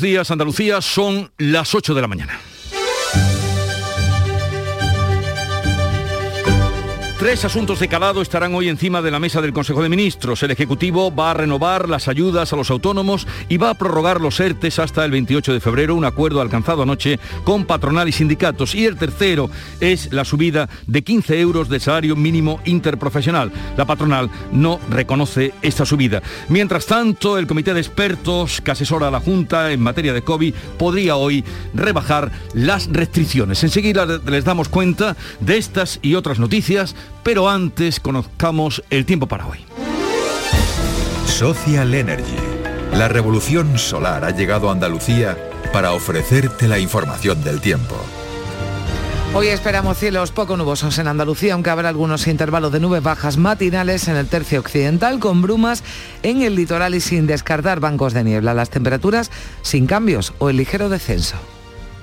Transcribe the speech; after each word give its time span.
Días, 0.00 0.30
Andalucía, 0.30 0.80
son 0.80 1.30
las 1.38 1.74
8 1.74 1.94
de 1.94 2.00
la 2.00 2.08
mañana. 2.08 2.38
Tres 7.18 7.44
asuntos 7.44 7.80
de 7.80 7.88
calado 7.88 8.22
estarán 8.22 8.54
hoy 8.54 8.68
encima 8.68 9.02
de 9.02 9.10
la 9.10 9.18
mesa 9.18 9.40
del 9.40 9.52
Consejo 9.52 9.82
de 9.82 9.88
Ministros. 9.88 10.40
El 10.44 10.52
Ejecutivo 10.52 11.12
va 11.12 11.32
a 11.32 11.34
renovar 11.34 11.88
las 11.88 12.06
ayudas 12.06 12.52
a 12.52 12.56
los 12.56 12.70
autónomos 12.70 13.26
y 13.48 13.56
va 13.56 13.70
a 13.70 13.74
prorrogar 13.74 14.20
los 14.20 14.38
ERTES 14.38 14.78
hasta 14.78 15.04
el 15.04 15.10
28 15.10 15.52
de 15.52 15.58
febrero, 15.58 15.96
un 15.96 16.04
acuerdo 16.04 16.40
alcanzado 16.40 16.84
anoche 16.84 17.18
con 17.42 17.64
patronal 17.64 18.08
y 18.08 18.12
sindicatos. 18.12 18.76
Y 18.76 18.84
el 18.84 18.96
tercero 18.96 19.50
es 19.80 20.12
la 20.12 20.24
subida 20.24 20.68
de 20.86 21.02
15 21.02 21.40
euros 21.40 21.68
de 21.68 21.80
salario 21.80 22.14
mínimo 22.14 22.60
interprofesional. 22.64 23.50
La 23.76 23.84
patronal 23.84 24.30
no 24.52 24.78
reconoce 24.88 25.54
esta 25.60 25.84
subida. 25.84 26.22
Mientras 26.48 26.86
tanto, 26.86 27.36
el 27.36 27.48
Comité 27.48 27.74
de 27.74 27.80
Expertos 27.80 28.60
que 28.60 28.70
asesora 28.70 29.08
a 29.08 29.10
la 29.10 29.18
Junta 29.18 29.72
en 29.72 29.80
materia 29.80 30.12
de 30.12 30.22
COVID 30.22 30.54
podría 30.78 31.16
hoy 31.16 31.44
rebajar 31.74 32.30
las 32.54 32.86
restricciones. 32.92 33.64
Enseguida 33.64 34.06
les 34.06 34.44
damos 34.44 34.68
cuenta 34.68 35.16
de 35.40 35.56
estas 35.56 35.98
y 36.00 36.14
otras 36.14 36.38
noticias 36.38 36.94
pero 37.22 37.48
antes 37.48 38.00
conozcamos 38.00 38.82
el 38.90 39.04
tiempo 39.04 39.26
para 39.26 39.46
hoy. 39.46 39.58
Social 41.26 41.94
Energy. 41.94 42.36
La 42.92 43.08
revolución 43.08 43.78
solar 43.78 44.24
ha 44.24 44.30
llegado 44.30 44.68
a 44.68 44.72
Andalucía 44.72 45.36
para 45.72 45.92
ofrecerte 45.92 46.66
la 46.66 46.78
información 46.78 47.44
del 47.44 47.60
tiempo. 47.60 47.96
Hoy 49.34 49.48
esperamos 49.48 49.98
cielos 49.98 50.32
poco 50.32 50.56
nubosos 50.56 50.98
en 50.98 51.06
Andalucía, 51.06 51.52
aunque 51.52 51.68
habrá 51.70 51.90
algunos 51.90 52.26
intervalos 52.26 52.72
de 52.72 52.80
nubes 52.80 53.02
bajas 53.02 53.36
matinales 53.36 54.08
en 54.08 54.16
el 54.16 54.26
tercio 54.26 54.58
occidental, 54.58 55.20
con 55.20 55.42
brumas 55.42 55.84
en 56.22 56.42
el 56.42 56.54
litoral 56.54 56.94
y 56.94 57.00
sin 57.00 57.26
descartar 57.26 57.78
bancos 57.78 58.14
de 58.14 58.24
niebla. 58.24 58.54
Las 58.54 58.70
temperaturas 58.70 59.30
sin 59.62 59.86
cambios 59.86 60.32
o 60.38 60.48
el 60.48 60.56
ligero 60.56 60.88
descenso. 60.88 61.36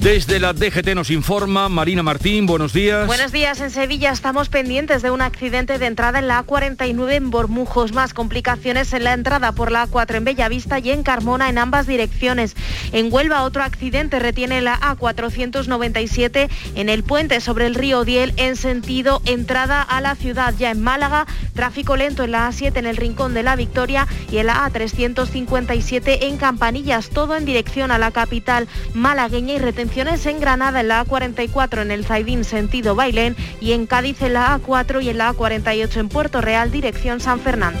Desde 0.00 0.40
la 0.40 0.54
DGT 0.54 0.94
nos 0.94 1.10
informa 1.10 1.68
Marina 1.68 2.02
Martín, 2.02 2.46
buenos 2.46 2.72
días. 2.72 3.06
Buenos 3.06 3.32
días, 3.32 3.60
en 3.60 3.68
Sevilla 3.68 4.12
estamos 4.12 4.48
pendientes 4.48 5.02
de 5.02 5.10
un 5.10 5.20
accidente 5.20 5.78
de 5.78 5.84
entrada 5.84 6.20
en 6.20 6.26
la 6.26 6.42
A49 6.42 7.12
en 7.12 7.30
Bormujos, 7.30 7.92
más 7.92 8.14
complicaciones 8.14 8.94
en 8.94 9.04
la 9.04 9.12
entrada 9.12 9.52
por 9.52 9.70
la 9.70 9.86
A4 9.86 10.14
en 10.14 10.24
Bellavista 10.24 10.78
y 10.78 10.90
en 10.90 11.02
Carmona 11.02 11.50
en 11.50 11.58
ambas 11.58 11.86
direcciones. 11.86 12.56
En 12.92 13.12
Huelva 13.12 13.42
otro 13.42 13.62
accidente 13.62 14.18
retiene 14.20 14.62
la 14.62 14.80
A497 14.80 16.48
en 16.76 16.88
el 16.88 17.02
puente 17.02 17.42
sobre 17.42 17.66
el 17.66 17.74
río 17.74 18.02
Diel 18.06 18.32
en 18.38 18.56
sentido 18.56 19.20
entrada 19.26 19.82
a 19.82 20.00
la 20.00 20.14
ciudad. 20.14 20.54
Ya 20.58 20.70
en 20.70 20.80
Málaga, 20.80 21.26
tráfico 21.52 21.96
lento 21.96 22.24
en 22.24 22.30
la 22.30 22.48
A7 22.48 22.74
en 22.78 22.86
el 22.86 22.96
Rincón 22.96 23.34
de 23.34 23.42
la 23.42 23.54
Victoria 23.54 24.08
y 24.32 24.38
en 24.38 24.46
la 24.46 24.66
A357 24.66 26.20
en 26.22 26.38
Campanillas, 26.38 27.10
todo 27.10 27.36
en 27.36 27.44
dirección 27.44 27.90
a 27.90 27.98
la 27.98 28.12
capital 28.12 28.66
malagueña 28.94 29.52
y 29.52 29.58
retención 29.58 29.89
en 29.96 30.40
Granada 30.40 30.80
en 30.80 30.88
la 30.88 31.04
A44 31.04 31.82
en 31.82 31.90
el 31.90 32.04
Zaidín 32.04 32.44
sentido 32.44 32.94
Bailén 32.94 33.36
y 33.60 33.72
en 33.72 33.86
Cádiz 33.86 34.22
en 34.22 34.34
la 34.34 34.58
A4 34.58 35.02
y 35.02 35.08
en 35.08 35.18
la 35.18 35.34
A48 35.34 35.96
en 35.96 36.08
Puerto 36.08 36.40
Real 36.40 36.70
dirección 36.70 37.20
San 37.20 37.40
Fernando. 37.40 37.78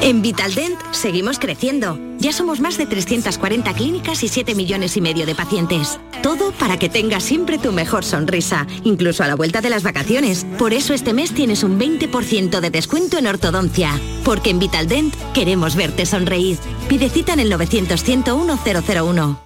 En 0.00 0.22
Vitaldent 0.22 0.78
seguimos 0.92 1.38
creciendo. 1.38 1.98
Ya 2.18 2.32
somos 2.32 2.60
más 2.60 2.78
de 2.78 2.86
340 2.86 3.74
clínicas 3.74 4.22
y 4.22 4.28
7 4.28 4.54
millones 4.54 4.96
y 4.96 5.00
medio 5.00 5.26
de 5.26 5.34
pacientes. 5.34 5.98
Todo 6.22 6.52
para 6.52 6.78
que 6.78 6.88
tengas 6.88 7.24
siempre 7.24 7.58
tu 7.58 7.72
mejor 7.72 8.04
sonrisa, 8.04 8.66
incluso 8.84 9.22
a 9.22 9.26
la 9.26 9.34
vuelta 9.34 9.60
de 9.60 9.70
las 9.70 9.82
vacaciones. 9.82 10.46
Por 10.58 10.72
eso 10.72 10.94
este 10.94 11.12
mes 11.12 11.34
tienes 11.34 11.62
un 11.62 11.78
20% 11.78 12.60
de 12.60 12.70
descuento 12.70 13.18
en 13.18 13.26
ortodoncia. 13.26 13.90
Porque 14.24 14.50
en 14.50 14.60
Vitaldent 14.60 15.14
queremos 15.34 15.76
verte 15.76 16.06
sonreír. 16.06 16.58
Pide 16.88 17.10
cita 17.10 17.32
en 17.34 17.40
el 17.40 17.50
900 17.50 18.02
101 18.02 18.58
001. 18.64 19.45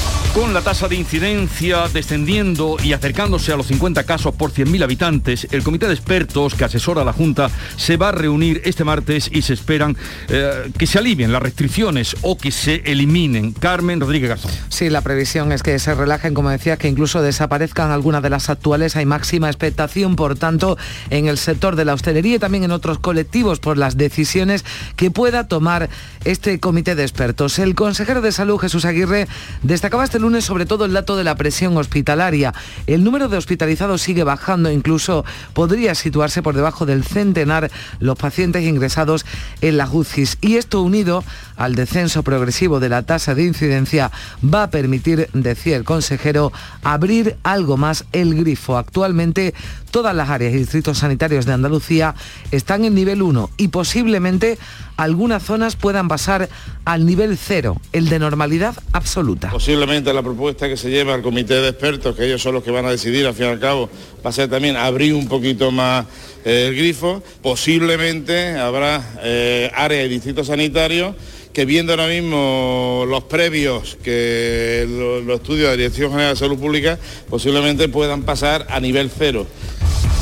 Con 0.33 0.53
la 0.53 0.61
tasa 0.61 0.87
de 0.87 0.95
incidencia 0.95 1.89
descendiendo 1.93 2.77
y 2.81 2.93
acercándose 2.93 3.51
a 3.51 3.57
los 3.57 3.67
50 3.67 4.05
casos 4.05 4.33
por 4.33 4.53
100.000 4.53 4.81
habitantes, 4.81 5.45
el 5.51 5.61
comité 5.61 5.89
de 5.89 5.93
expertos 5.93 6.55
que 6.55 6.63
asesora 6.63 7.01
a 7.01 7.05
la 7.05 7.11
Junta 7.11 7.51
se 7.75 7.97
va 7.97 8.09
a 8.09 8.11
reunir 8.13 8.61
este 8.63 8.85
martes 8.85 9.29
y 9.29 9.41
se 9.41 9.51
esperan 9.51 9.97
eh, 10.29 10.71
que 10.77 10.87
se 10.87 10.99
alivien 10.99 11.33
las 11.33 11.41
restricciones 11.43 12.15
o 12.21 12.37
que 12.37 12.51
se 12.51 12.75
eliminen. 12.85 13.51
Carmen 13.51 13.99
Rodríguez 13.99 14.29
Garzón. 14.29 14.51
Sí, 14.69 14.89
la 14.89 15.01
previsión 15.01 15.51
es 15.51 15.63
que 15.63 15.77
se 15.79 15.93
relajen, 15.95 16.33
como 16.33 16.49
decía, 16.49 16.77
que 16.77 16.87
incluso 16.87 17.21
desaparezcan 17.21 17.91
algunas 17.91 18.23
de 18.23 18.29
las 18.29 18.49
actuales. 18.49 18.95
Hay 18.95 19.05
máxima 19.05 19.49
expectación, 19.49 20.15
por 20.15 20.37
tanto, 20.37 20.77
en 21.09 21.27
el 21.27 21.37
sector 21.37 21.75
de 21.75 21.83
la 21.83 21.93
hostelería 21.93 22.37
y 22.37 22.39
también 22.39 22.63
en 22.63 22.71
otros 22.71 22.99
colectivos 22.99 23.59
por 23.59 23.77
las 23.77 23.97
decisiones 23.97 24.63
que 24.95 25.11
pueda 25.11 25.49
tomar 25.49 25.89
este 26.23 26.57
comité 26.61 26.95
de 26.95 27.03
expertos. 27.03 27.59
El 27.59 27.75
consejero 27.75 28.21
de 28.21 28.31
salud, 28.31 28.57
Jesús 28.59 28.85
Aguirre, 28.85 29.27
destacaba 29.61 30.05
este 30.05 30.20
lunes 30.21 30.45
sobre 30.45 30.65
todo 30.65 30.85
el 30.85 30.93
dato 30.93 31.17
de 31.17 31.23
la 31.23 31.35
presión 31.35 31.75
hospitalaria. 31.75 32.53
El 32.87 33.03
número 33.03 33.27
de 33.27 33.37
hospitalizados 33.37 34.01
sigue 34.01 34.23
bajando, 34.23 34.71
incluso 34.71 35.25
podría 35.53 35.95
situarse 35.95 36.41
por 36.41 36.55
debajo 36.55 36.85
del 36.85 37.03
centenar 37.03 37.69
los 37.99 38.17
pacientes 38.17 38.63
ingresados 38.63 39.25
en 39.61 39.77
la 39.77 39.89
UCIs. 39.89 40.37
Y 40.41 40.55
esto 40.55 40.81
unido 40.81 41.23
al 41.57 41.75
descenso 41.75 42.23
progresivo 42.23 42.79
de 42.79 42.89
la 42.89 43.03
tasa 43.03 43.35
de 43.35 43.43
incidencia 43.43 44.11
va 44.41 44.63
a 44.63 44.69
permitir, 44.69 45.29
decía 45.33 45.75
el 45.75 45.83
consejero, 45.83 46.51
abrir 46.83 47.37
algo 47.43 47.77
más 47.77 48.05
el 48.11 48.35
grifo. 48.35 48.77
Actualmente 48.77 49.53
todas 49.91 50.15
las 50.15 50.29
áreas 50.29 50.53
y 50.53 50.57
distritos 50.57 50.99
sanitarios 50.99 51.45
de 51.45 51.53
Andalucía 51.53 52.15
están 52.51 52.85
en 52.85 52.95
nivel 52.95 53.21
1 53.21 53.49
y 53.57 53.67
posiblemente 53.67 54.57
algunas 54.97 55.43
zonas 55.43 55.75
puedan 55.75 56.07
pasar 56.07 56.49
al 56.85 57.05
nivel 57.05 57.37
0, 57.37 57.77
el 57.91 58.09
de 58.09 58.19
normalidad 58.19 58.75
absoluta. 58.91 59.49
Posiblemente 59.49 60.13
la 60.13 60.23
propuesta 60.23 60.67
que 60.67 60.77
se 60.77 60.89
lleva 60.89 61.13
al 61.13 61.21
comité 61.21 61.55
de 61.55 61.69
expertos, 61.69 62.15
que 62.15 62.25
ellos 62.25 62.41
son 62.41 62.55
los 62.55 62.63
que 62.63 62.71
van 62.71 62.85
a 62.85 62.91
decidir 62.91 63.25
al 63.25 63.33
fin 63.33 63.45
y 63.45 63.49
al 63.49 63.59
cabo, 63.59 63.89
va 64.25 64.29
a 64.29 64.33
ser 64.33 64.49
también 64.49 64.77
abrir 64.77 65.13
un 65.13 65.27
poquito 65.27 65.71
más 65.71 66.05
eh, 66.45 66.67
el 66.69 66.75
grifo. 66.75 67.21
Posiblemente 67.41 68.57
habrá 68.57 69.03
eh, 69.23 69.71
áreas 69.75 70.05
y 70.05 70.09
distritos 70.09 70.47
sanitarios 70.47 71.15
que 71.53 71.65
viendo 71.65 71.93
ahora 71.93 72.07
mismo 72.07 73.05
los 73.07 73.23
previos 73.23 73.97
que 74.03 74.87
los, 75.25 75.35
estudios 75.35 75.65
de 75.65 75.67
la 75.67 75.77
Dirección 75.77 76.11
General 76.11 76.33
de 76.33 76.39
Salud 76.39 76.57
Pública 76.57 76.97
posiblemente 77.29 77.89
puedan 77.89 78.23
pasar 78.23 78.67
a 78.69 78.79
nivel 78.79 79.09
cero. 79.09 79.47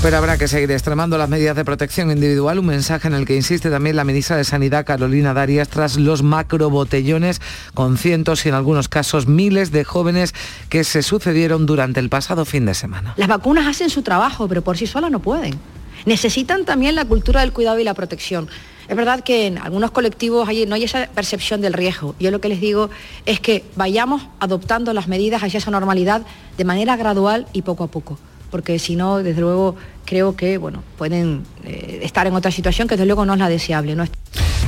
Pero 0.01 0.15
habrá 0.15 0.37
que 0.37 0.47
seguir 0.47 0.71
extremando 0.71 1.17
las 1.17 1.27
medidas 1.27 1.57
de 1.57 1.65
protección 1.65 2.09
individual, 2.09 2.59
un 2.59 2.67
mensaje 2.67 3.09
en 3.09 3.13
el 3.13 3.25
que 3.25 3.35
insiste 3.35 3.69
también 3.69 3.97
la 3.97 4.05
ministra 4.05 4.37
de 4.37 4.45
Sanidad, 4.45 4.85
Carolina 4.85 5.33
Darias, 5.33 5.67
tras 5.67 5.97
los 5.97 6.23
macrobotellones 6.23 7.41
con 7.73 7.97
cientos 7.97 8.45
y 8.45 8.49
en 8.49 8.55
algunos 8.55 8.87
casos 8.87 9.27
miles 9.27 9.71
de 9.73 9.83
jóvenes 9.83 10.33
que 10.69 10.85
se 10.85 11.03
sucedieron 11.03 11.65
durante 11.65 11.99
el 11.99 12.07
pasado 12.07 12.45
fin 12.45 12.65
de 12.65 12.75
semana. 12.75 13.13
Las 13.17 13.27
vacunas 13.27 13.67
hacen 13.67 13.89
su 13.89 14.01
trabajo, 14.01 14.47
pero 14.47 14.61
por 14.61 14.77
sí 14.77 14.87
solas 14.87 15.11
no 15.11 15.19
pueden. 15.19 15.59
Necesitan 16.05 16.63
también 16.63 16.95
la 16.95 17.03
cultura 17.03 17.41
del 17.41 17.51
cuidado 17.51 17.77
y 17.79 17.83
la 17.83 17.93
protección. 17.93 18.47
Es 18.89 18.95
verdad 18.95 19.21
que 19.21 19.45
en 19.45 19.59
algunos 19.59 19.91
colectivos 19.91 20.49
no 20.67 20.75
hay 20.75 20.83
esa 20.83 21.07
percepción 21.13 21.61
del 21.61 21.73
riesgo. 21.73 22.15
Yo 22.19 22.31
lo 22.31 22.41
que 22.41 22.49
les 22.49 22.59
digo 22.59 22.89
es 23.25 23.39
que 23.39 23.63
vayamos 23.75 24.23
adoptando 24.39 24.93
las 24.93 25.07
medidas 25.07 25.43
hacia 25.43 25.59
esa 25.59 25.69
normalidad 25.69 26.23
de 26.57 26.65
manera 26.65 26.97
gradual 26.97 27.45
y 27.53 27.61
poco 27.61 27.83
a 27.83 27.87
poco 27.87 28.17
porque 28.49 28.79
si 28.79 28.95
no, 28.95 29.17
desde 29.17 29.41
luego, 29.41 29.75
creo 30.05 30.35
que 30.35 30.57
bueno, 30.57 30.83
pueden 30.97 31.43
eh, 31.65 31.99
estar 32.03 32.27
en 32.27 32.35
otra 32.35 32.51
situación 32.51 32.87
que 32.87 32.95
desde 32.95 33.05
luego 33.05 33.25
no 33.25 33.33
es 33.33 33.39
la 33.39 33.49
deseable. 33.49 33.95
¿no? 33.95 34.05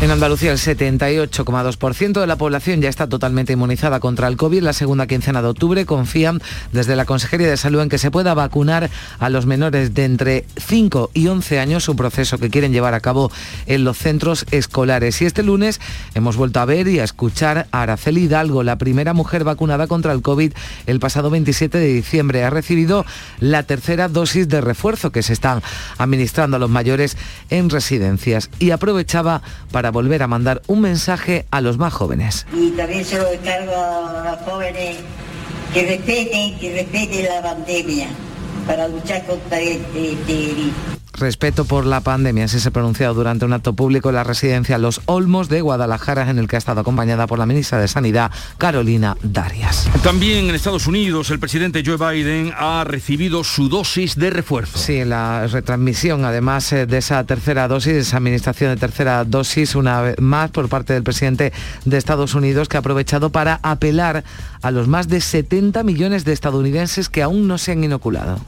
En 0.02 0.10
Andalucía 0.10 0.52
el 0.52 0.58
78,2% 0.58 2.22
de 2.22 2.26
la 2.26 2.36
población 2.36 2.82
ya 2.82 2.90
está 2.90 3.08
totalmente 3.08 3.54
inmunizada 3.54 4.00
contra 4.00 4.28
el 4.28 4.36
COVID. 4.36 4.64
La 4.64 4.74
segunda 4.74 5.06
quincena 5.06 5.44
de 5.44 5.50
octubre 5.50 5.86
confían 5.86 6.42
desde 6.72 6.96
la 6.96 7.06
Consejería 7.06 7.48
de 7.48 7.56
Salud 7.56 7.82
en 7.82 7.90
que 7.90 8.00
se 8.00 8.10
pueda 8.10 8.34
vacunar 8.34 8.90
a 9.20 9.30
los 9.30 9.46
menores 9.46 9.94
de 9.94 10.06
entre 10.06 10.46
5 10.58 11.12
y 11.14 11.28
11 11.28 11.60
años, 11.60 11.88
un 11.88 11.98
proceso 11.98 12.40
que 12.40 12.50
quieren 12.50 12.74
llevar 12.74 12.96
a 12.96 13.00
cabo 13.00 13.32
en 13.68 13.84
los 13.84 13.96
centros 13.96 14.48
escolares. 14.50 15.22
Y 15.22 15.26
este 15.26 15.44
lunes 15.44 15.80
hemos 16.16 16.36
vuelto 16.36 16.62
a 16.62 16.66
ver 16.66 16.88
y 16.88 16.98
a 16.98 17.04
escuchar 17.04 17.68
a 17.72 17.84
Araceli 17.84 18.24
Hidalgo, 18.24 18.64
la 18.64 18.80
primera 18.80 19.14
mujer 19.14 19.44
vacunada 19.44 19.86
contra 19.86 20.14
el 20.14 20.24
COVID 20.24 20.52
el 20.88 21.00
pasado 21.00 21.30
27 21.30 21.78
de 21.78 21.94
diciembre. 21.94 22.44
Ha 22.44 22.50
recibido 22.50 23.06
la 23.40 23.62
tercera 23.62 24.08
dosis 24.08 24.50
de 24.50 24.62
refuerzo 24.62 25.12
que 25.12 25.22
se 25.22 25.34
están 25.34 25.62
administrando 26.00 26.58
a 26.58 26.60
los 26.60 26.72
mayores 26.72 26.81
en 27.50 27.70
residencias 27.70 28.50
y 28.60 28.72
aprovechaba 28.72 29.42
para 29.72 29.92
volver 29.92 30.24
a 30.24 30.28
mandar 30.28 30.62
un 30.68 30.82
mensaje 30.82 31.46
a 31.52 31.62
los 31.62 31.78
más 31.78 31.94
jóvenes. 31.94 32.46
Y 32.54 32.72
también 32.72 33.06
se 33.06 33.18
lo 33.18 33.28
encargo 33.28 33.74
a 33.76 34.32
los 34.32 34.40
jóvenes 34.50 34.98
que 35.74 35.86
respeten, 35.88 36.58
que 36.60 36.74
respeten 36.74 37.26
la 37.26 37.42
pandemia 37.42 38.08
para 38.68 38.88
luchar 38.88 39.26
contra 39.26 39.60
este 39.60 40.16
virus 40.28 41.01
respeto 41.22 41.66
por 41.66 41.86
la 41.86 42.02
pandemia. 42.02 42.46
Así 42.46 42.60
se 42.60 42.68
ha 42.68 42.72
pronunciado 42.72 43.14
durante 43.14 43.46
un 43.46 43.54
acto 43.54 43.74
público 43.74 44.10
en 44.10 44.16
la 44.16 44.24
residencia 44.24 44.78
Los 44.78 45.02
Olmos 45.06 45.48
de 45.48 45.62
Guadalajara, 45.62 46.30
en 46.30 46.40
el 46.40 46.48
que 46.48 46.58
ha 46.58 46.60
estado 46.60 46.82
acompañada 46.82 47.28
por 47.28 47.40
la 47.40 47.46
ministra 47.46 47.80
de 47.80 47.88
Sanidad, 47.88 48.32
Carolina 48.58 49.16
Darias. 49.24 49.88
También 50.04 50.50
en 50.50 50.56
Estados 50.56 50.88
Unidos, 50.88 51.30
el 51.30 51.40
presidente 51.40 51.84
Joe 51.86 51.98
Biden 51.98 52.52
ha 52.58 52.84
recibido 52.84 53.44
su 53.44 53.70
dosis 53.70 54.16
de 54.16 54.32
refuerzo. 54.32 54.78
Sí, 54.78 55.06
la 55.06 55.48
retransmisión, 55.48 56.26
además 56.26 56.74
eh, 56.74 56.86
de 56.86 56.98
esa 56.98 57.24
tercera 57.24 57.68
dosis, 57.68 57.94
esa 57.94 58.18
administración 58.18 58.72
de 58.72 58.78
tercera 58.78 59.24
dosis, 59.24 59.76
una 59.76 60.02
vez 60.02 60.20
más 60.20 60.52
por 60.52 60.68
parte 60.68 60.94
del 60.94 61.04
presidente 61.04 61.54
de 61.86 61.98
Estados 61.98 62.34
Unidos, 62.34 62.68
que 62.68 62.78
ha 62.78 62.82
aprovechado 62.82 63.30
para 63.30 63.60
apelar 63.64 64.24
a 64.62 64.72
los 64.72 64.88
más 64.88 65.08
de 65.08 65.22
70 65.22 65.84
millones 65.84 66.26
de 66.26 66.34
estadounidenses 66.34 67.10
que 67.10 67.22
aún 67.22 67.48
no 67.48 67.58
se 67.58 67.72
han 67.72 67.84
inoculado. 67.84 68.40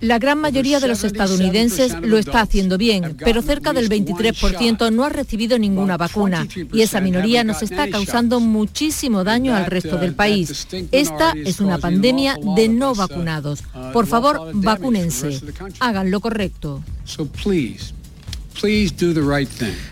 La 0.00 0.18
gran 0.18 0.38
mayoría 0.38 0.80
de 0.80 0.88
los 0.88 1.04
estadounidenses 1.04 1.94
lo 2.00 2.16
está 2.16 2.40
haciendo 2.40 2.78
bien, 2.78 3.16
pero 3.18 3.42
cerca 3.42 3.72
del 3.72 3.88
23% 3.88 4.90
no 4.92 5.04
ha 5.04 5.10
recibido 5.10 5.58
ninguna 5.58 5.96
vacuna 5.96 6.46
y 6.72 6.80
esa 6.80 7.00
minoría 7.00 7.44
nos 7.44 7.62
está 7.62 7.88
causando 7.90 8.40
muchísimo 8.40 9.24
daño 9.24 9.54
al 9.54 9.66
resto 9.66 9.98
del 9.98 10.14
país. 10.14 10.66
Esta 10.90 11.32
es 11.32 11.60
una 11.60 11.78
pandemia 11.78 12.36
de 12.56 12.68
no 12.68 12.94
vacunados. 12.94 13.62
Por 13.92 14.06
favor, 14.06 14.50
vacúnense. 14.54 15.40
Hagan 15.80 16.10
lo 16.10 16.20
correcto. 16.20 16.82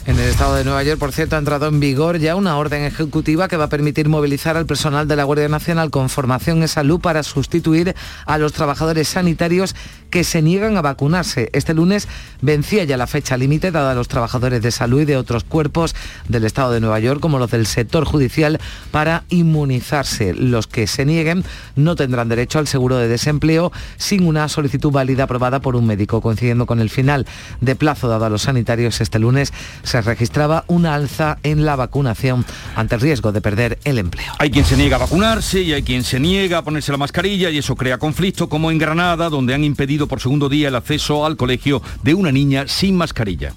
En 0.05 0.19
el 0.19 0.29
estado 0.29 0.57
de 0.57 0.65
Nueva 0.65 0.83
York, 0.83 0.99
por 0.99 1.13
cierto, 1.13 1.37
ha 1.37 1.39
entrado 1.39 1.69
en 1.69 1.81
vigor 1.81 2.19
ya 2.19 2.37
una 2.37 2.59
orden 2.59 2.85
ejecutiva 2.85 3.49
que 3.49 3.57
va 3.57 3.65
a 3.65 3.69
permitir 3.71 4.11
movilizar 4.11 4.59
al 4.59 4.67
personal 4.67 5.09
de 5.09 5.17
la 5.17 5.25
Guardia 5.25 5.49
Nacional 5.49 5.91
con 5.91 6.11
formación 6.11 6.61
en 6.61 6.69
salud 6.69 7.01
para 7.01 7.23
sustituir 7.23 7.95
a 8.27 8.37
los 8.37 8.53
trabajadores 8.53 9.09
sanitarios 9.09 9.75
que 10.11 10.25
se 10.25 10.43
niegan 10.43 10.77
a 10.77 10.83
vacunarse. 10.83 11.51
Este 11.53 11.75
lunes 11.75 12.09
vencía 12.41 12.85
ya 12.85 12.97
la 12.97 13.07
fecha 13.07 13.37
límite 13.37 13.71
dada 13.71 13.93
a 13.93 13.95
los 13.95 14.09
trabajadores 14.09 14.63
de 14.63 14.71
salud 14.71 15.03
y 15.03 15.05
de 15.05 15.17
otros 15.17 15.45
cuerpos 15.45 15.95
del 16.29 16.45
Estado 16.45 16.73
de 16.73 16.81
Nueva 16.81 17.01
York, 17.01 17.21
como 17.21 17.39
los 17.39 17.51
del 17.51 17.67
sector 17.67 18.05
judicial, 18.05 18.61
para 18.91 19.25
inmunizarse. 19.29 20.35
Los 20.35 20.67
que 20.67 20.87
se 20.87 21.05
nieguen 21.05 21.45
no 21.77 21.97
tendrán 21.97 22.29
derecho 22.29 22.59
al 22.59 22.67
seguro 22.67 22.97
de 22.97 23.09
desempleo 23.09 23.73
sin 23.97 24.27
una 24.27 24.49
solicitud 24.49 24.91
válida 24.91 25.25
aprobada 25.25 25.61
por 25.61 25.77
un 25.77 25.87
médico. 25.87 26.21
Coincidiendo 26.21 26.67
con 26.67 26.81
el 26.81 26.91
final 26.91 27.27
de 27.61 27.77
plazo 27.77 28.09
dado 28.09 28.25
a 28.25 28.31
los 28.31 28.43
sanitarios 28.43 29.01
este 29.01 29.19
lunes, 29.19 29.53
se 29.83 30.01
registraba 30.01 30.65
una 30.69 30.95
alza 30.95 31.39
en 31.43 31.65
la 31.65 31.77
vacunación 31.77 32.45
ante 32.77 32.95
el 32.95 33.01
riesgo 33.01 33.33
de 33.33 33.41
perder 33.41 33.79
el 33.85 33.99
empleo. 33.99 34.33
Hay 34.39 34.51
quien 34.51 34.65
se 34.65 34.77
niega 34.77 34.97
a 34.97 35.01
vacunarse 35.01 35.61
y 35.63 35.73
hay 35.73 35.83
quien 35.83 36.05
se 36.05 36.21
niega 36.21 36.59
a 36.59 36.63
ponerse 36.63 36.93
la 36.93 36.99
mascarilla 36.99 37.51
y 37.51 37.59
eso 37.59 37.77
crea 37.77 37.99
conflicto, 37.99 38.49
como 38.49 38.71
en 38.71 38.79
Granada, 38.79 39.29
donde 39.29 39.55
han 39.55 39.65
impedido 39.65 39.98
por 40.07 40.21
segundo 40.21 40.49
día 40.49 40.69
el 40.69 40.77
acceso 40.77 41.27
al 41.27 41.37
colegio 41.37 41.83
de 42.03 42.15
una 42.15 42.31
niña 42.31 42.69
sin 42.69 42.97
mascarilla. 42.97 43.53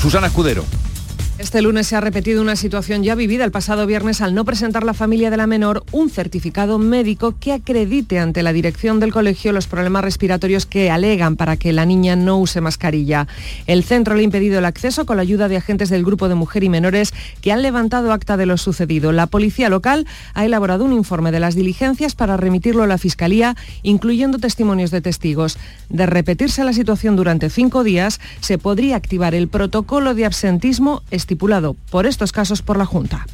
Susana 0.00 0.28
Escudero. 0.28 0.64
Este 1.38 1.60
lunes 1.60 1.86
se 1.86 1.94
ha 1.94 2.00
repetido 2.00 2.40
una 2.40 2.56
situación 2.56 3.02
ya 3.02 3.14
vivida 3.14 3.44
el 3.44 3.50
pasado 3.50 3.86
viernes 3.86 4.22
al 4.22 4.34
no 4.34 4.46
presentar 4.46 4.84
la 4.84 4.94
familia 4.94 5.28
de 5.28 5.36
la 5.36 5.46
menor 5.46 5.84
un 5.92 6.08
certificado 6.08 6.78
médico 6.78 7.34
que 7.38 7.52
acredite 7.52 8.18
ante 8.18 8.42
la 8.42 8.54
dirección 8.54 9.00
del 9.00 9.12
colegio 9.12 9.52
los 9.52 9.66
problemas 9.66 10.02
respiratorios 10.02 10.64
que 10.64 10.90
alegan 10.90 11.36
para 11.36 11.58
que 11.58 11.74
la 11.74 11.84
niña 11.84 12.16
no 12.16 12.38
use 12.38 12.62
mascarilla. 12.62 13.28
El 13.66 13.84
centro 13.84 14.14
le 14.14 14.22
ha 14.22 14.24
impedido 14.24 14.58
el 14.58 14.64
acceso 14.64 15.04
con 15.04 15.16
la 15.16 15.22
ayuda 15.24 15.48
de 15.48 15.58
agentes 15.58 15.90
del 15.90 16.06
grupo 16.06 16.30
de 16.30 16.36
mujer 16.36 16.64
y 16.64 16.70
menores 16.70 17.12
que 17.42 17.52
han 17.52 17.60
levantado 17.60 18.12
acta 18.12 18.38
de 18.38 18.46
lo 18.46 18.56
sucedido. 18.56 19.12
La 19.12 19.26
policía 19.26 19.68
local 19.68 20.06
ha 20.32 20.46
elaborado 20.46 20.86
un 20.86 20.94
informe 20.94 21.32
de 21.32 21.40
las 21.40 21.54
diligencias 21.54 22.14
para 22.14 22.38
remitirlo 22.38 22.82
a 22.82 22.86
la 22.86 22.96
fiscalía, 22.96 23.56
incluyendo 23.82 24.38
testimonios 24.38 24.90
de 24.90 25.02
testigos. 25.02 25.58
De 25.90 26.06
repetirse 26.06 26.64
la 26.64 26.72
situación 26.72 27.14
durante 27.14 27.50
cinco 27.50 27.84
días, 27.84 28.20
se 28.40 28.56
podría 28.56 28.96
activar 28.96 29.34
el 29.34 29.48
protocolo 29.48 30.14
de 30.14 30.24
absentismo 30.24 31.02
estipulado 31.26 31.74
por 31.90 32.06
estos 32.06 32.30
casos 32.30 32.62
por 32.62 32.78
la 32.78 32.86
Junta. 32.86 33.26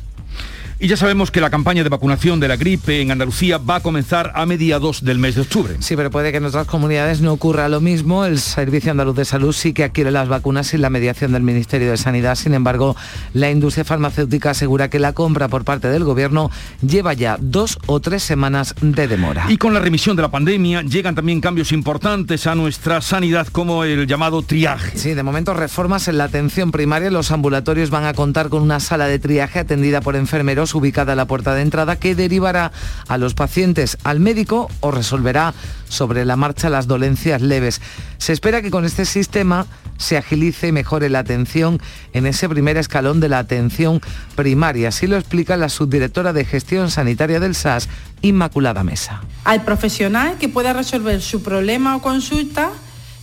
Y 0.82 0.88
ya 0.88 0.96
sabemos 0.96 1.31
que 1.31 1.40
la 1.40 1.49
campaña 1.49 1.84
de 1.84 1.88
vacunación 1.90 2.40
de 2.40 2.49
la 2.49 2.56
gripe 2.56 3.00
en 3.00 3.12
Andalucía 3.12 3.58
va 3.58 3.76
a 3.76 3.81
comenzar 3.81 4.32
a 4.34 4.46
mediados 4.46 5.05
del 5.05 5.20
mes 5.20 5.37
de 5.37 5.43
octubre. 5.43 5.76
Sí, 5.79 5.94
pero 5.94 6.11
puede 6.11 6.32
que 6.32 6.38
en 6.38 6.44
otras 6.44 6.67
comunidades 6.67 7.20
no 7.20 7.32
ocurra 7.32 7.69
lo 7.69 7.81
mismo. 7.81 8.25
El 8.25 8.40
Servicio 8.40 8.90
Andaluz 8.90 9.14
de 9.14 9.25
Salud 9.25 9.52
sí 9.52 9.75
que 9.75 9.84
adquiere 9.84 10.11
las 10.11 10.26
vacunas 10.26 10.67
sin 10.67 10.81
la 10.81 10.90
mediación 10.90 11.31
del 11.31 11.44
Ministerio 11.44 11.88
de 11.88 11.96
Sanidad. 11.96 12.34
Sin 12.34 12.52
embargo, 12.52 12.96
la 13.32 13.49
industria 13.49 13.84
farmacéutica 13.84 14.50
asegura 14.50 14.90
que 14.90 14.99
la 14.99 15.12
compra 15.12 15.46
por 15.46 15.64
parte 15.64 15.87
del 15.87 16.02
Gobierno 16.02 16.50
lleva 16.84 17.12
ya 17.12 17.38
dos 17.40 17.79
o 17.87 18.00
tres 18.00 18.25
semanas 18.25 18.75
de 18.81 19.06
demora. 19.06 19.46
Y 19.50 19.58
con 19.58 19.75
la 19.75 19.79
remisión 19.79 20.17
de 20.17 20.23
la 20.23 20.32
pandemia 20.32 20.82
llegan 20.82 21.14
también 21.14 21.40
cambios 21.40 21.70
importantes 21.70 22.49
a 22.49 22.56
nuestra 22.56 23.00
sanidad 23.02 23.46
como 23.46 23.84
el 23.84 24.08
llamado 24.08 24.43
triaje. 24.43 24.99
Sí, 24.99 25.14
de 25.14 25.23
momento 25.23 25.55
reformas 25.55 26.08
en 26.08 26.19
la 26.19 26.25
atención 26.25 26.73
primaria. 26.73 27.08
Los 27.12 27.31
ambulatorios 27.31 27.90
van 27.90 28.05
a 28.05 28.14
contar 28.14 28.49
con 28.49 28.62
una 28.62 28.81
sala 28.81 29.06
de 29.06 29.20
triaje 29.20 29.61
atendida 29.61 30.00
por 30.00 30.17
enfermeros 30.17 30.71
ubicada 30.74 31.14
la 31.14 31.26
puerta 31.26 31.54
de 31.54 31.62
entrada 31.62 31.96
que 31.96 32.14
derivará 32.14 32.72
a 33.08 33.19
los 33.19 33.34
pacientes 33.34 33.98
al 34.04 34.20
médico 34.20 34.69
o 34.80 34.90
resolverá 34.90 35.54
sobre 35.88 36.24
la 36.24 36.36
marcha 36.36 36.70
las 36.70 36.86
dolencias 36.86 37.42
leves. 37.42 37.80
Se 38.19 38.32
espera 38.32 38.62
que 38.62 38.70
con 38.70 38.84
este 38.84 39.04
sistema 39.04 39.66
se 39.98 40.16
agilice 40.16 40.69
y 40.69 40.72
mejore 40.72 41.08
la 41.08 41.20
atención 41.20 41.80
en 42.12 42.26
ese 42.26 42.48
primer 42.48 42.76
escalón 42.76 43.20
de 43.20 43.28
la 43.28 43.38
atención 43.38 44.00
primaria. 44.34 44.88
Así 44.88 45.06
lo 45.06 45.16
explica 45.16 45.56
la 45.56 45.69
subdirectora 45.69 46.32
de 46.32 46.44
gestión 46.44 46.90
sanitaria 46.90 47.40
del 47.40 47.54
SAS, 47.54 47.88
Inmaculada 48.22 48.84
Mesa. 48.84 49.22
Al 49.44 49.64
profesional 49.64 50.38
que 50.38 50.48
pueda 50.48 50.72
resolver 50.72 51.20
su 51.20 51.42
problema 51.42 51.96
o 51.96 52.02
consulta 52.02 52.70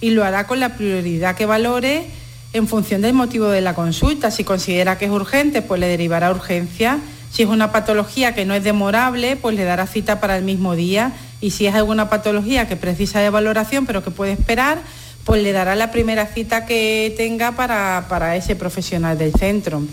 y 0.02 0.12
lo 0.12 0.24
hará 0.24 0.48
con 0.48 0.60
la 0.60 0.76
prioridad 0.76 1.36
que 1.36 1.46
valore 1.46 2.08
en 2.54 2.68
función 2.68 3.02
del 3.02 3.14
motivo 3.14 3.48
de 3.50 3.62
la 3.62 3.74
consulta. 3.76 4.32
Si 4.32 4.44
considera 4.44 4.98
que 4.98 5.06
es 5.06 5.12
urgente, 5.12 5.62
pues 5.62 5.80
le 5.80 5.88
derivará 5.88 6.32
urgencia 6.32 7.00
si 7.32 7.44
es 7.44 7.50
una 7.50 7.72
patología 7.72 8.34
que 8.34 8.46
no 8.46 8.54
es 8.54 8.64
demorable, 8.64 9.36
pues 9.36 9.56
le 9.56 9.64
dará 9.64 9.88
cita 9.88 10.20
para 10.20 10.38
el 10.38 10.44
mismo 10.44 10.76
día. 10.76 11.14
Y 11.42 11.52
si 11.52 11.68
es 11.68 11.76
alguna 11.76 12.10
patología 12.10 12.68
que 12.68 12.76
precisa 12.76 13.20
de 13.20 13.30
valoración, 13.30 13.86
pero 13.86 14.04
que 14.04 14.12
puede 14.12 14.34
esperar, 14.34 14.80
pues 15.30 15.44
le 15.44 15.52
dará 15.52 15.76
la 15.76 15.92
primera 15.92 16.26
cita 16.26 16.66
que 16.66 17.14
tenga 17.16 17.52
para, 17.52 18.08
para, 18.10 18.36
ese 18.36 18.56
profesional 18.56 19.16
del 19.16 19.32
centro. 19.32 19.84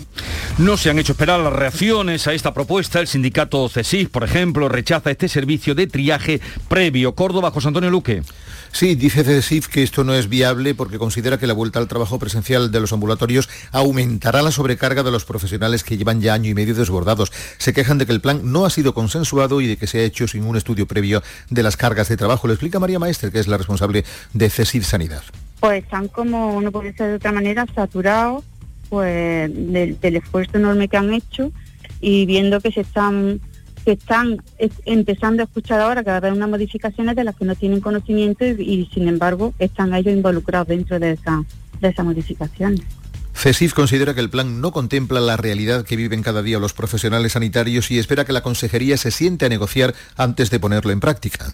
No 0.57 0.77
se 0.77 0.89
han 0.89 0.97
hecho 0.97 1.11
esperar 1.11 1.39
las 1.39 1.53
reacciones 1.53 2.25
a 2.25 2.33
esta 2.33 2.55
propuesta. 2.55 2.99
El 2.99 3.07
sindicato 3.07 3.69
CESIF, 3.69 4.09
por 4.09 4.23
ejemplo, 4.23 4.67
rechaza 4.67 5.11
este 5.11 5.29
servicio 5.29 5.75
de 5.75 5.85
triaje 5.85 6.41
previo. 6.67 7.13
Córdoba, 7.13 7.51
José 7.51 7.67
Antonio 7.67 7.91
Luque. 7.91 8.23
Sí, 8.71 8.95
dice 8.95 9.23
CESIF 9.23 9.67
que 9.67 9.83
esto 9.83 10.03
no 10.03 10.13
es 10.13 10.27
viable 10.27 10.75
porque 10.75 10.97
considera 10.97 11.37
que 11.37 11.47
la 11.47 11.53
vuelta 11.53 11.79
al 11.79 11.87
trabajo 11.87 12.19
presencial 12.19 12.71
de 12.71 12.79
los 12.79 12.91
ambulatorios 12.91 13.47
aumentará 13.71 14.41
la 14.41 14.51
sobrecarga 14.51 15.03
de 15.03 15.11
los 15.11 15.25
profesionales 15.25 15.83
que 15.83 15.97
llevan 15.97 16.19
ya 16.19 16.33
año 16.33 16.49
y 16.49 16.53
medio 16.53 16.75
desbordados. 16.75 17.31
Se 17.59 17.73
quejan 17.73 17.97
de 17.97 18.05
que 18.05 18.11
el 18.11 18.21
plan 18.21 18.41
no 18.51 18.65
ha 18.65 18.69
sido 18.69 18.93
consensuado 18.93 19.61
y 19.61 19.67
de 19.67 19.77
que 19.77 19.87
se 19.87 19.99
ha 19.99 20.03
hecho 20.03 20.27
sin 20.27 20.43
un 20.43 20.57
estudio 20.57 20.87
previo 20.87 21.21
de 21.49 21.63
las 21.63 21.77
cargas 21.77 22.09
de 22.09 22.17
trabajo. 22.17 22.47
Lo 22.47 22.53
explica 22.53 22.79
María 22.79 22.99
Maestre, 22.99 23.31
que 23.31 23.39
es 23.39 23.47
la 23.47 23.57
responsable 23.57 24.03
de 24.33 24.49
CESIF 24.49 24.85
Sanidad. 24.85 25.23
Pues 25.59 25.83
están 25.83 26.07
como, 26.07 26.61
no 26.61 26.71
puede 26.71 26.93
ser 26.93 27.09
de 27.09 27.15
otra 27.15 27.31
manera, 27.31 27.65
saturados 27.73 28.43
pues 28.89 29.51
del, 29.53 30.15
esfuerzo 30.15 30.57
enorme 30.57 30.87
que 30.87 30.97
han 30.97 31.13
hecho 31.13 31.51
y 31.99 32.25
viendo 32.25 32.61
que 32.61 32.71
se 32.71 32.81
están 32.81 33.41
que 33.85 33.93
están 33.93 34.37
empezando 34.85 35.41
a 35.41 35.45
escuchar 35.45 35.79
ahora 35.79 36.03
cada 36.03 36.19
vez 36.19 36.33
unas 36.33 36.49
modificaciones 36.49 37.15
de 37.15 37.23
las 37.23 37.37
que 37.37 37.45
no 37.45 37.55
tienen 37.55 37.79
conocimiento 37.79 38.45
y, 38.45 38.89
sin 38.93 39.07
embargo 39.07 39.53
están 39.59 39.93
ellos 39.93 40.13
involucrados 40.13 40.67
dentro 40.67 40.99
de, 40.99 41.11
esa, 41.11 41.43
de 41.79 41.87
esas 41.87 42.05
modificaciones. 42.05 42.81
CESIF 43.33 43.73
considera 43.73 44.13
que 44.13 44.19
el 44.19 44.29
plan 44.29 44.59
no 44.59 44.71
contempla 44.71 45.21
la 45.21 45.37
realidad 45.37 45.85
que 45.85 45.95
viven 45.95 46.21
cada 46.21 46.41
día 46.41 46.59
los 46.59 46.73
profesionales 46.73 47.33
sanitarios 47.33 47.89
y 47.89 47.97
espera 47.97 48.25
que 48.25 48.33
la 48.33 48.41
consejería 48.41 48.97
se 48.97 49.11
siente 49.11 49.45
a 49.45 49.49
negociar 49.49 49.93
antes 50.17 50.49
de 50.49 50.59
ponerlo 50.59 50.91
en 50.91 50.99
práctica. 50.99 51.53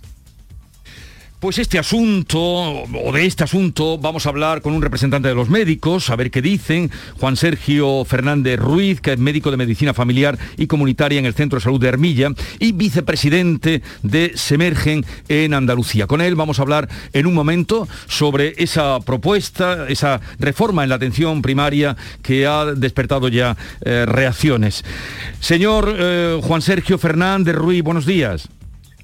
Pues 1.43 1.57
este 1.57 1.77
asunto, 1.77 2.39
o 2.39 3.11
de 3.11 3.25
este 3.25 3.43
asunto, 3.43 3.97
vamos 3.97 4.25
a 4.25 4.29
hablar 4.29 4.61
con 4.61 4.73
un 4.73 4.81
representante 4.81 5.27
de 5.27 5.35
los 5.35 5.49
médicos, 5.49 6.09
a 6.09 6.15
ver 6.15 6.31
qué 6.31 6.41
dicen. 6.41 6.89
Juan 7.19 7.35
Sergio 7.35 8.05
Fernández 8.05 8.57
Ruiz, 8.57 9.01
que 9.01 9.11
es 9.11 9.19
médico 9.19 9.51
de 9.51 9.57
medicina 9.57 9.93
familiar 9.93 10.39
y 10.55 10.67
comunitaria 10.67 11.19
en 11.19 11.25
el 11.25 11.33
Centro 11.33 11.59
de 11.59 11.63
Salud 11.63 11.81
de 11.81 11.89
Armilla 11.89 12.29
y 12.59 12.71
vicepresidente 12.71 13.81
de 14.03 14.31
Semergen 14.35 15.05
en 15.27 15.53
Andalucía. 15.53 16.07
Con 16.07 16.21
él 16.21 16.35
vamos 16.35 16.59
a 16.59 16.61
hablar 16.61 16.87
en 17.11 17.27
un 17.27 17.33
momento 17.33 17.89
sobre 18.07 18.53
esa 18.57 19.01
propuesta, 19.01 19.89
esa 19.89 20.21
reforma 20.39 20.83
en 20.83 20.89
la 20.91 20.95
atención 20.95 21.41
primaria 21.41 21.97
que 22.21 22.47
ha 22.47 22.63
despertado 22.67 23.27
ya 23.27 23.57
eh, 23.81 24.05
reacciones. 24.05 24.85
Señor 25.41 25.93
eh, 25.93 26.39
Juan 26.41 26.61
Sergio 26.61 26.97
Fernández 26.97 27.53
Ruiz, 27.53 27.83
buenos 27.83 28.05
días. 28.05 28.47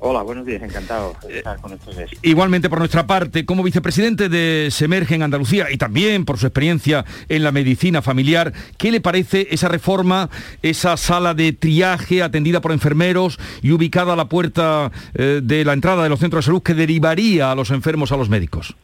Hola, 0.01 0.21
buenos 0.21 0.45
días, 0.45 0.63
encantado 0.63 1.13
de 1.27 1.39
estar 1.39 1.59
con 1.59 1.73
ustedes. 1.73 2.11
Igualmente 2.21 2.69
por 2.69 2.79
nuestra 2.79 3.05
parte, 3.05 3.45
como 3.45 3.63
vicepresidente 3.63 4.29
de 4.29 4.69
Semerge 4.71 5.15
en 5.15 5.23
Andalucía 5.23 5.67
y 5.69 5.77
también 5.77 6.23
por 6.23 6.37
su 6.37 6.47
experiencia 6.47 7.03
en 7.27 7.43
la 7.43 7.51
medicina 7.51 8.01
familiar, 8.01 8.53
¿qué 8.77 8.91
le 8.91 9.01
parece 9.01 9.49
esa 9.51 9.67
reforma, 9.67 10.29
esa 10.61 10.95
sala 10.95 11.33
de 11.33 11.51
triaje 11.51 12.23
atendida 12.23 12.61
por 12.61 12.71
enfermeros 12.71 13.37
y 13.61 13.71
ubicada 13.71 14.13
a 14.13 14.15
la 14.15 14.29
puerta 14.29 14.89
eh, 15.15 15.41
de 15.43 15.65
la 15.65 15.73
entrada 15.73 16.03
de 16.03 16.09
los 16.09 16.21
centros 16.21 16.45
de 16.45 16.47
salud 16.47 16.63
que 16.63 16.75
derivaría 16.75 17.51
a 17.51 17.55
los 17.55 17.69
enfermos 17.69 18.13
a 18.13 18.17
los 18.17 18.29
médicos? 18.29 18.77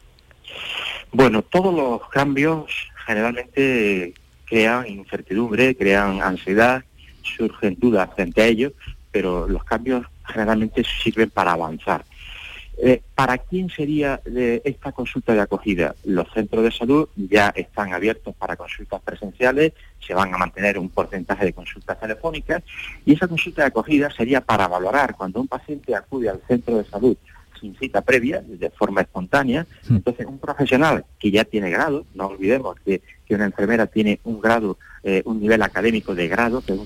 Bueno, 1.12 1.40
todos 1.40 1.74
los 1.74 2.06
cambios 2.10 2.70
generalmente 3.06 4.12
crean 4.44 4.86
incertidumbre, 4.86 5.74
crean 5.76 6.20
ansiedad, 6.20 6.84
surgen 7.22 7.74
dudas 7.78 8.10
frente 8.14 8.42
a 8.42 8.46
ellos, 8.46 8.72
pero 9.10 9.48
los 9.48 9.64
cambios 9.64 10.04
generalmente 10.26 10.82
sirven 11.02 11.30
para 11.30 11.52
avanzar. 11.52 12.04
Eh, 12.78 13.00
¿Para 13.14 13.38
quién 13.38 13.70
sería 13.70 14.20
esta 14.64 14.92
consulta 14.92 15.32
de 15.32 15.40
acogida? 15.40 15.94
Los 16.04 16.30
centros 16.34 16.62
de 16.62 16.70
salud 16.70 17.08
ya 17.16 17.48
están 17.56 17.94
abiertos 17.94 18.34
para 18.34 18.56
consultas 18.56 19.00
presenciales, 19.00 19.72
se 19.98 20.12
van 20.12 20.34
a 20.34 20.38
mantener 20.38 20.78
un 20.78 20.90
porcentaje 20.90 21.46
de 21.46 21.52
consultas 21.54 21.98
telefónicas 21.98 22.62
y 23.06 23.14
esa 23.14 23.28
consulta 23.28 23.62
de 23.62 23.68
acogida 23.68 24.10
sería 24.10 24.42
para 24.42 24.68
valorar 24.68 25.14
cuando 25.16 25.40
un 25.40 25.48
paciente 25.48 25.94
acude 25.94 26.28
al 26.28 26.42
centro 26.46 26.76
de 26.76 26.84
salud 26.84 27.16
sin 27.58 27.74
cita 27.76 28.02
previa, 28.02 28.42
de 28.42 28.70
forma 28.70 29.00
espontánea. 29.00 29.66
Hmm. 29.88 29.96
Entonces, 29.96 30.26
un 30.26 30.38
profesional 30.38 31.04
que 31.18 31.30
ya 31.30 31.44
tiene 31.44 31.70
grado, 31.70 32.04
no 32.14 32.26
olvidemos 32.26 32.76
que, 32.84 33.00
una 33.30 33.46
enfermera 33.46 33.86
tiene 33.86 34.20
un 34.24 34.40
grado, 34.40 34.78
eh, 35.02 35.22
un 35.24 35.40
nivel 35.40 35.62
académico 35.62 36.14
de 36.14 36.28
grado, 36.28 36.60
que 36.60 36.74
es 36.74 36.80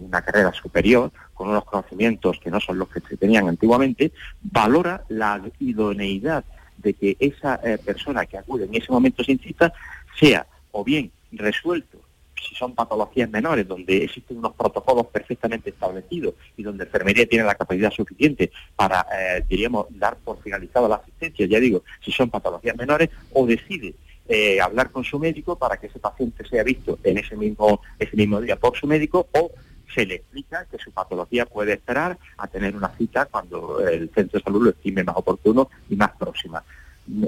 una 0.00 0.22
carrera 0.22 0.52
superior, 0.52 1.10
con 1.38 1.50
unos 1.50 1.64
conocimientos 1.64 2.40
que 2.40 2.50
no 2.50 2.58
son 2.58 2.78
los 2.80 2.88
que 2.88 3.00
se 3.00 3.16
tenían 3.16 3.48
antiguamente, 3.48 4.10
valora 4.42 5.04
la 5.08 5.40
idoneidad 5.60 6.44
de 6.76 6.94
que 6.94 7.16
esa 7.20 7.60
eh, 7.62 7.78
persona 7.78 8.26
que 8.26 8.38
acude 8.38 8.64
en 8.64 8.74
ese 8.74 8.90
momento 8.90 9.22
sin 9.22 9.38
cita 9.38 9.72
sea 10.18 10.44
o 10.72 10.82
bien 10.82 11.12
resuelto 11.30 11.98
si 12.40 12.54
son 12.54 12.74
patologías 12.74 13.30
menores, 13.30 13.66
donde 13.66 14.04
existen 14.04 14.38
unos 14.38 14.54
protocolos 14.54 15.06
perfectamente 15.06 15.70
establecidos 15.70 16.34
y 16.56 16.62
donde 16.62 16.84
enfermería 16.84 17.26
tiene 17.26 17.44
la 17.44 17.54
capacidad 17.54 17.90
suficiente 17.90 18.50
para, 18.74 19.06
eh, 19.12 19.44
diríamos, 19.48 19.86
dar 19.90 20.16
por 20.16 20.40
finalizada 20.42 20.88
la 20.88 20.96
asistencia, 20.96 21.46
ya 21.46 21.60
digo, 21.60 21.82
si 22.04 22.12
son 22.12 22.30
patologías 22.30 22.76
menores, 22.76 23.10
o 23.32 23.44
decide 23.44 23.94
eh, 24.28 24.60
hablar 24.60 24.90
con 24.90 25.04
su 25.04 25.18
médico 25.18 25.56
para 25.56 25.78
que 25.78 25.88
ese 25.88 25.98
paciente 25.98 26.46
sea 26.48 26.62
visto 26.62 26.98
en 27.02 27.18
ese 27.18 27.36
mismo, 27.36 27.80
ese 27.98 28.16
mismo 28.16 28.40
día 28.40 28.56
por 28.56 28.76
su 28.76 28.86
médico 28.86 29.26
o 29.32 29.50
se 29.94 30.06
le 30.06 30.16
explica 30.16 30.66
que 30.70 30.78
su 30.78 30.90
patología 30.92 31.46
puede 31.46 31.74
esperar 31.74 32.18
a 32.36 32.46
tener 32.46 32.76
una 32.76 32.88
cita 32.96 33.26
cuando 33.26 33.80
el 33.86 34.10
centro 34.10 34.38
de 34.38 34.44
salud 34.44 34.64
lo 34.64 34.70
estime 34.70 35.04
más 35.04 35.16
oportuno 35.16 35.68
y 35.88 35.96
más 35.96 36.10
próxima. 36.18 36.62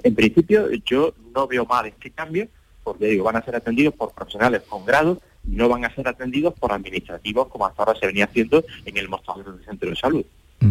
En 0.03 0.15
principio 0.15 0.69
yo 0.85 1.15
no 1.35 1.47
veo 1.47 1.65
mal 1.65 1.87
este 1.87 2.11
cambio, 2.11 2.49
porque 2.83 3.07
digo, 3.07 3.25
van 3.25 3.37
a 3.37 3.45
ser 3.45 3.57
atendidos 3.57 3.95
por 3.95 4.13
profesionales 4.13 4.63
con 4.69 4.85
grado 4.85 5.21
y 5.47 5.57
no 5.57 5.69
van 5.69 5.85
a 5.85 5.95
ser 5.95 6.07
atendidos 6.09 6.55
por 6.55 6.73
administrativos 6.73 7.49
como 7.49 7.67
hasta 7.67 7.83
ahora 7.83 7.99
se 7.99 8.07
venía 8.07 8.25
haciendo 8.25 8.65
en 8.85 8.97
el 8.97 9.09
mostrador 9.09 9.57
del 9.57 9.65
centro 9.65 9.91
de 9.91 9.97
salud. 9.97 10.25
Mm. 10.61 10.71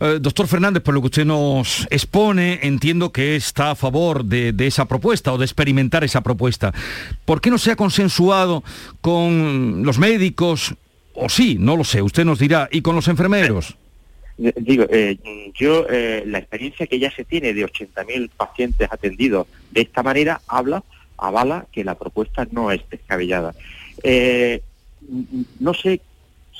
Eh, 0.00 0.18
doctor 0.20 0.46
Fernández, 0.46 0.82
por 0.82 0.94
lo 0.94 1.00
que 1.00 1.06
usted 1.06 1.24
nos 1.24 1.86
expone, 1.90 2.60
entiendo 2.62 3.10
que 3.10 3.36
está 3.36 3.70
a 3.70 3.74
favor 3.74 4.24
de, 4.24 4.54
esa 4.66 4.84
propuesta 4.84 5.32
o 5.32 5.38
de 5.38 5.46
experimentar 5.46 6.04
esa 6.04 6.20
propuesta. 6.20 6.72
¿Por 7.24 7.40
qué 7.40 7.50
no 7.50 7.58
se 7.58 7.72
ha 7.72 7.76
consensuado 7.76 8.62
con 9.00 9.82
los 9.84 9.98
médicos? 9.98 10.74
O 11.14 11.28
sí, 11.28 11.56
no 11.58 11.76
lo 11.76 11.84
sé, 11.84 12.02
usted 12.02 12.24
nos 12.24 12.38
dirá, 12.38 12.68
y 12.70 12.82
con 12.82 12.94
los 12.94 13.08
enfermeros. 13.08 13.76
Eh, 14.38 14.52
digo, 14.56 14.86
eh, 14.88 15.18
yo 15.54 15.86
la 16.24 16.38
experiencia 16.38 16.86
que 16.86 16.98
ya 16.98 17.10
se 17.10 17.24
tiene 17.24 17.52
de 17.52 17.66
80.000 17.66 18.30
pacientes 18.30 18.88
atendidos 18.90 19.46
de 19.70 19.82
esta 19.82 20.02
manera 20.02 20.40
habla, 20.46 20.82
avala 21.18 21.66
que 21.72 21.84
la 21.84 21.96
propuesta 21.96 22.46
no 22.50 22.70
es 22.70 22.80
descabellada. 22.88 23.54
no 25.58 25.74
sé 25.74 26.00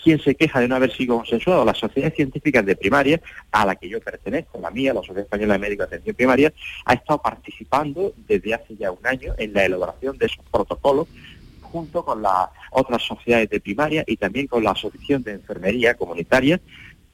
quién 0.03 0.19
se 0.21 0.35
queja 0.35 0.61
de 0.61 0.69
no 0.69 0.77
haber 0.77 0.93
sido 0.93 1.17
consensuado. 1.17 1.65
Las 1.65 1.79
sociedades 1.79 2.15
científicas 2.15 2.65
de 2.65 2.77
primaria, 2.77 3.21
a 3.51 3.67
la 3.67 3.77
que 3.77 3.89
yo 3.89 4.01
pertenezco, 4.01 4.59
la 4.61 4.71
mía, 4.71 4.95
la 4.95 5.01
Sociedad 5.01 5.25
Española 5.25 5.55
de 5.55 5.59
Médicos 5.59 5.91
de 5.91 5.97
Atención 5.97 6.17
Primaria, 6.17 6.53
ha 6.85 6.95
estado 6.95 7.21
participando 7.21 8.13
desde 8.27 8.55
hace 8.55 8.77
ya 8.77 8.91
un 8.91 9.07
año 9.07 9.35
en 9.39 9.53
la 9.53 9.65
elaboración 9.65 10.17
de 10.19 10.27
esos 10.27 10.45
protocolos 10.51 11.09
junto 11.71 12.05
con 12.05 12.23
las 12.23 12.49
otras 12.73 13.03
sociedades 13.03 13.51
de 13.51 13.61
primaria 13.61 14.05
y 14.07 14.17
también 14.17 14.47
con 14.47 14.63
la 14.65 14.73
Asociación 14.73 15.23
de 15.23 15.33
Enfermería 15.33 15.95
Comunitaria 15.95 16.61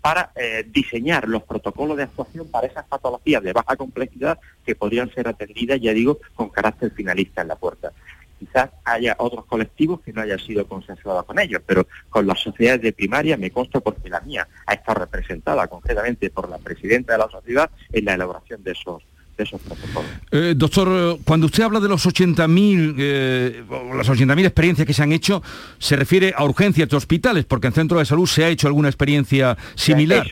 para 0.00 0.30
eh, 0.36 0.64
diseñar 0.68 1.26
los 1.26 1.42
protocolos 1.42 1.96
de 1.96 2.04
actuación 2.04 2.48
para 2.48 2.68
esas 2.68 2.86
patologías 2.86 3.42
de 3.42 3.52
baja 3.52 3.76
complejidad 3.76 4.38
que 4.64 4.76
podrían 4.76 5.12
ser 5.12 5.26
atendidas, 5.26 5.80
ya 5.80 5.92
digo, 5.92 6.18
con 6.34 6.48
carácter 6.48 6.92
finalista 6.92 7.42
en 7.42 7.48
la 7.48 7.56
puerta. 7.56 7.92
Quizás 8.38 8.70
haya 8.84 9.16
otros 9.18 9.46
colectivos 9.46 10.00
que 10.02 10.12
no 10.12 10.20
hayan 10.20 10.38
sido 10.38 10.66
consensuados 10.68 11.24
con 11.24 11.38
ellos, 11.38 11.62
pero 11.66 11.88
con 12.08 12.26
las 12.26 12.38
sociedades 12.38 12.82
de 12.82 12.92
primaria 12.92 13.36
me 13.36 13.50
consta 13.50 13.80
porque 13.80 14.08
la 14.08 14.20
mía 14.20 14.46
ha 14.66 14.74
estado 14.74 15.00
representada 15.00 15.66
concretamente 15.66 16.30
por 16.30 16.48
la 16.48 16.58
presidenta 16.58 17.14
de 17.14 17.18
la 17.18 17.28
sociedad 17.28 17.70
en 17.92 18.04
la 18.04 18.14
elaboración 18.14 18.62
de 18.62 18.72
esos 18.72 19.02
de 19.36 19.44
esos 19.44 19.60
protocolos. 19.60 20.10
Eh, 20.30 20.54
doctor, 20.56 21.18
cuando 21.24 21.46
usted 21.46 21.62
habla 21.62 21.80
de 21.80 21.88
los 21.88 22.06
80.000 22.06 22.94
eh, 22.98 23.62
las 23.94 24.08
80.000 24.08 24.44
experiencias 24.44 24.86
que 24.86 24.94
se 24.94 25.02
han 25.02 25.12
hecho, 25.12 25.42
se 25.78 25.96
refiere 25.96 26.34
a 26.36 26.44
urgencias 26.44 26.88
de 26.88 26.96
hospitales, 26.96 27.44
porque 27.44 27.68
en 27.68 27.72
centros 27.72 28.00
de 28.00 28.06
salud 28.06 28.26
se 28.26 28.44
ha 28.44 28.48
hecho 28.48 28.66
alguna 28.66 28.88
experiencia 28.88 29.56
similar. 29.74 30.26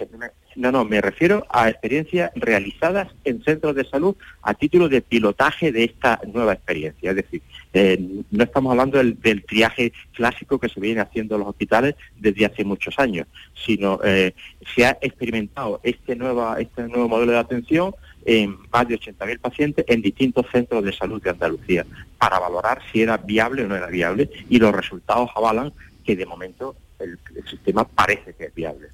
No, 0.56 0.70
no, 0.70 0.84
me 0.84 1.00
refiero 1.00 1.44
a 1.50 1.68
experiencias 1.68 2.30
realizadas 2.36 3.08
en 3.24 3.42
centros 3.42 3.74
de 3.74 3.84
salud 3.84 4.14
a 4.42 4.54
título 4.54 4.88
de 4.88 5.02
pilotaje 5.02 5.72
de 5.72 5.84
esta 5.84 6.20
nueva 6.32 6.52
experiencia. 6.52 7.10
Es 7.10 7.16
decir, 7.16 7.42
eh, 7.72 8.00
no 8.30 8.44
estamos 8.44 8.70
hablando 8.70 8.98
del, 8.98 9.44
triaje 9.44 9.92
clásico 10.12 10.60
que 10.60 10.68
se 10.68 10.80
viene 10.80 11.00
haciendo 11.00 11.34
en 11.34 11.40
los 11.40 11.48
hospitales 11.48 11.96
desde 12.16 12.46
hace 12.46 12.64
muchos 12.64 12.98
años, 12.98 13.26
sino 13.54 13.98
eh, 14.04 14.32
se 14.74 14.86
ha 14.86 14.96
experimentado 15.00 15.80
este, 15.82 16.14
nueva, 16.14 16.60
este 16.60 16.82
nuevo 16.84 17.08
modelo 17.08 17.32
de 17.32 17.38
atención 17.38 17.92
en 18.24 18.56
más 18.72 18.88
de 18.88 18.98
80.000 18.98 19.38
pacientes 19.38 19.84
en 19.88 20.02
distintos 20.02 20.46
centros 20.50 20.84
de 20.84 20.92
salud 20.92 21.22
de 21.22 21.30
Andalucía 21.30 21.86
para 22.18 22.38
valorar 22.38 22.80
si 22.92 23.02
era 23.02 23.16
viable 23.16 23.64
o 23.64 23.68
no 23.68 23.76
era 23.76 23.88
viable 23.88 24.30
y 24.48 24.58
los 24.58 24.74
resultados 24.74 25.30
avalan 25.34 25.72
que 26.04 26.16
de 26.16 26.26
momento 26.26 26.76
el 26.98 27.18
sistema 27.48 27.84
parece 27.84 28.34
que 28.34 28.44
es 28.46 28.54
viable. 28.54 28.88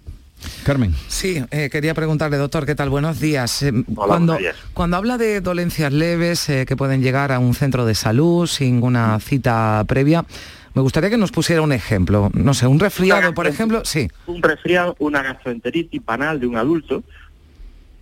Carmen. 0.64 0.94
Sí, 1.08 1.42
eh, 1.50 1.68
quería 1.70 1.94
preguntarle, 1.94 2.36
doctor, 2.36 2.66
¿qué 2.66 2.74
tal? 2.74 2.90
Buenos 2.90 3.20
días. 3.20 3.62
Eh, 3.62 3.72
cuando, 3.94 4.38
cuando 4.74 4.96
habla 4.96 5.18
de 5.18 5.40
dolencias 5.40 5.92
leves 5.92 6.48
eh, 6.48 6.64
que 6.66 6.76
pueden 6.76 7.02
llegar 7.02 7.32
a 7.32 7.38
un 7.38 7.54
centro 7.54 7.84
de 7.84 7.94
salud 7.94 8.46
sin 8.46 8.82
una 8.82 9.18
cita 9.20 9.84
previa, 9.86 10.24
me 10.74 10.82
gustaría 10.82 11.10
que 11.10 11.16
nos 11.16 11.32
pusiera 11.32 11.62
un 11.62 11.72
ejemplo. 11.72 12.30
No 12.34 12.54
sé, 12.54 12.66
un 12.66 12.78
resfriado, 12.78 13.34
por 13.34 13.46
ejemplo, 13.46 13.84
sí. 13.84 14.08
Un 14.26 14.42
resfriado, 14.42 14.96
una 14.98 15.22
gastroenteritis 15.22 16.04
banal 16.04 16.40
de 16.40 16.46
un 16.46 16.56
adulto, 16.56 17.02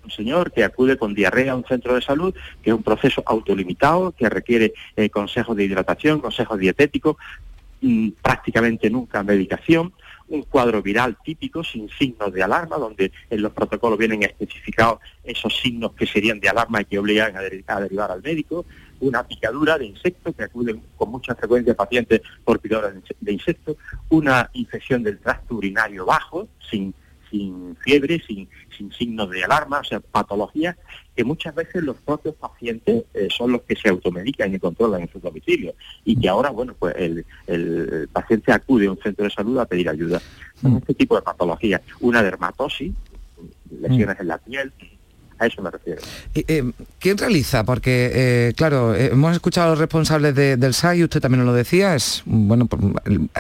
un 0.09 0.11
señor 0.11 0.53
que 0.53 0.65
acude 0.65 0.97
con 0.97 1.15
diarrea 1.15 1.53
a 1.53 1.57
un 1.57 1.65
centro 1.65 1.95
de 1.95 2.01
salud, 2.01 2.35
que 2.63 2.71
es 2.71 2.77
un 2.77 2.83
proceso 2.83 3.23
autolimitado, 3.27 4.13
que 4.13 4.29
requiere 4.29 4.73
consejos 5.13 5.55
de 5.57 5.65
hidratación, 5.65 6.21
consejos 6.21 6.59
dietéticos, 6.59 7.17
mm, 7.83 8.11
prácticamente 8.23 8.89
nunca 8.91 9.23
medicación 9.23 9.93
un 10.29 10.43
cuadro 10.43 10.83
viral 10.83 11.17
típico 11.25 11.65
sin 11.65 11.89
signos 11.89 12.33
de 12.33 12.43
alarma, 12.43 12.77
donde 12.77 13.13
en 13.31 13.43
los 13.43 13.53
protocolos 13.53 13.99
vienen 13.99 14.23
especificados 14.23 15.01
esos 15.25 15.57
signos 15.57 15.93
que 15.93 16.07
serían 16.07 16.39
de 16.39 16.49
alarma 16.49 16.83
y 16.83 16.85
que 16.85 16.99
obligan 16.99 17.35
a, 17.37 17.41
derivar 17.41 18.11
al 18.11 18.23
médico, 18.23 18.67
una 19.01 19.27
picadura 19.27 19.79
de 19.79 19.87
insectos 19.87 20.35
que 20.35 20.45
acuden 20.45 20.83
con 20.97 21.11
mucha 21.11 21.35
frecuencia 21.35 21.75
pacientes 21.75 22.21
por 22.45 22.61
picaduras 22.61 22.95
de 23.21 23.33
insectos, 23.33 23.77
una 24.11 24.51
infección 24.53 25.03
del 25.03 25.19
tracto 25.19 25.55
urinario 25.55 26.05
bajo, 26.05 26.49
sin 26.71 26.93
sin 27.31 27.77
fiebre, 27.77 28.23
sin, 28.27 28.49
sin 28.77 28.93
signos 28.93 29.31
de 29.31 29.45
alarma, 29.45 29.81
o 29.81 29.85
sea, 29.85 30.01
patologías 30.01 30.77
que 31.19 31.25
muchas 31.25 31.53
veces 31.53 31.83
los 31.83 31.97
propios 31.97 32.37
pacientes 32.37 33.05
eh, 33.13 33.27
son 33.37 33.51
los 33.51 33.63
que 33.63 33.75
se 33.75 33.89
automedican 33.89 34.55
y 34.55 34.59
controlan 34.61 35.03
en 35.03 35.09
su 35.09 35.19
domicilio 35.19 35.75
y 36.05 36.15
que 36.15 36.29
ahora, 36.29 36.51
bueno, 36.51 36.77
pues 36.79 36.95
el, 36.97 38.09
paciente 38.13 38.53
acude 38.53 38.87
a 38.87 38.93
un 38.93 38.99
centro 38.99 39.25
de 39.25 39.31
salud 39.31 39.59
a 39.59 39.67
pedir 39.67 39.89
ayuda. 39.89 40.23
Son 40.61 40.75
mm. 40.75 40.77
este 40.77 40.95
tipo 40.95 41.17
de 41.17 41.23
patologías. 41.23 41.83
Una 41.99 42.23
dermatosis, 42.23 42.93
lesiones 43.81 44.21
en 44.21 44.29
la 44.29 44.39
piel, 44.39 44.73
A 45.39 45.47
eso 45.47 45.63
me 45.63 45.71
refiero. 45.71 46.03
Eh, 46.35 46.73
¿Quién 46.99 47.17
realiza? 47.17 47.65
Porque, 47.65 48.11
eh, 48.13 48.53
claro, 48.57 48.95
eh, 48.95 49.11
hemos 49.13 49.33
escuchado 49.35 49.69
a 49.69 49.71
los 49.71 49.79
responsables 49.79 50.35
del 50.35 50.75
SAI, 50.75 51.05
usted 51.05 51.21
también 51.21 51.45
lo 51.45 51.53
decía, 51.53 51.95
es, 51.95 52.23
bueno, 52.27 52.69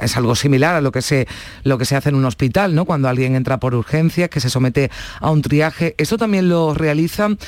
es 0.00 0.16
algo 0.16 0.36
similar 0.36 0.76
a 0.76 0.80
lo 0.80 0.92
que, 0.92 1.02
se, 1.02 1.26
lo 1.64 1.76
que 1.76 1.84
se 1.84 1.96
hace 1.96 2.10
en 2.10 2.14
un 2.14 2.24
hospital, 2.24 2.74
¿no? 2.74 2.84
Cuando 2.84 3.08
alguien 3.08 3.34
entra 3.34 3.58
por 3.58 3.74
urgencias, 3.74 4.28
que 4.30 4.38
se 4.38 4.48
somete 4.48 4.90
a 5.20 5.30
un 5.30 5.42
triaje. 5.42 5.94
¿Eso 5.98 6.16
también 6.18 6.48
lo 6.48 6.72
realizan 6.72 7.38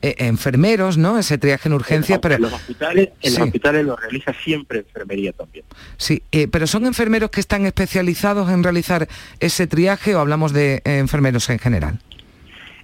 enfermeros, 0.00 0.96
¿no? 0.96 1.18
Ese 1.18 1.38
triaje 1.38 1.68
en 1.68 1.74
urgencias, 1.74 2.20
pero... 2.22 2.36
En 2.36 2.42
los 2.42 2.52
hospitales, 2.52 3.10
en 3.20 3.34
los 3.34 3.42
hospitales 3.42 3.84
lo 3.84 3.96
realiza 3.96 4.32
siempre 4.32 4.78
enfermería 4.78 5.32
también. 5.32 5.64
Sí, 5.96 6.22
pero 6.52 6.68
¿son 6.68 6.86
enfermeros 6.86 7.30
que 7.30 7.40
están 7.40 7.66
especializados 7.66 8.48
en 8.48 8.62
realizar 8.62 9.08
ese 9.40 9.66
triaje 9.66 10.14
o 10.14 10.20
hablamos 10.20 10.52
de 10.52 10.82
enfermeros 10.84 11.50
en 11.50 11.58
general? 11.58 11.98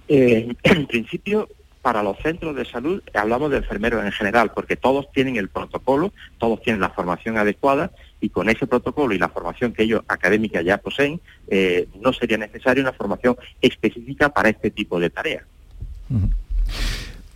Eh, 0.07 0.55
en 0.63 0.87
principio, 0.87 1.49
para 1.81 2.01
los 2.01 2.17
centros 2.17 2.55
de 2.55 2.65
salud 2.65 3.01
hablamos 3.13 3.51
de 3.51 3.57
enfermeros 3.57 4.03
en 4.03 4.11
general, 4.11 4.51
porque 4.53 4.75
todos 4.75 5.11
tienen 5.11 5.35
el 5.35 5.49
protocolo, 5.49 6.13
todos 6.39 6.61
tienen 6.63 6.81
la 6.81 6.89
formación 6.89 7.37
adecuada 7.37 7.91
y 8.19 8.29
con 8.29 8.49
ese 8.49 8.65
protocolo 8.65 9.13
y 9.13 9.19
la 9.19 9.29
formación 9.29 9.71
que 9.71 9.83
ellos 9.83 10.01
académica 10.07 10.63
ya 10.63 10.79
poseen, 10.79 11.21
eh, 11.47 11.87
no 12.01 12.11
sería 12.11 12.37
necesaria 12.37 12.81
una 12.81 12.93
formación 12.93 13.35
específica 13.61 14.29
para 14.29 14.49
este 14.49 14.71
tipo 14.71 14.99
de 14.99 15.11
tareas. 15.11 15.43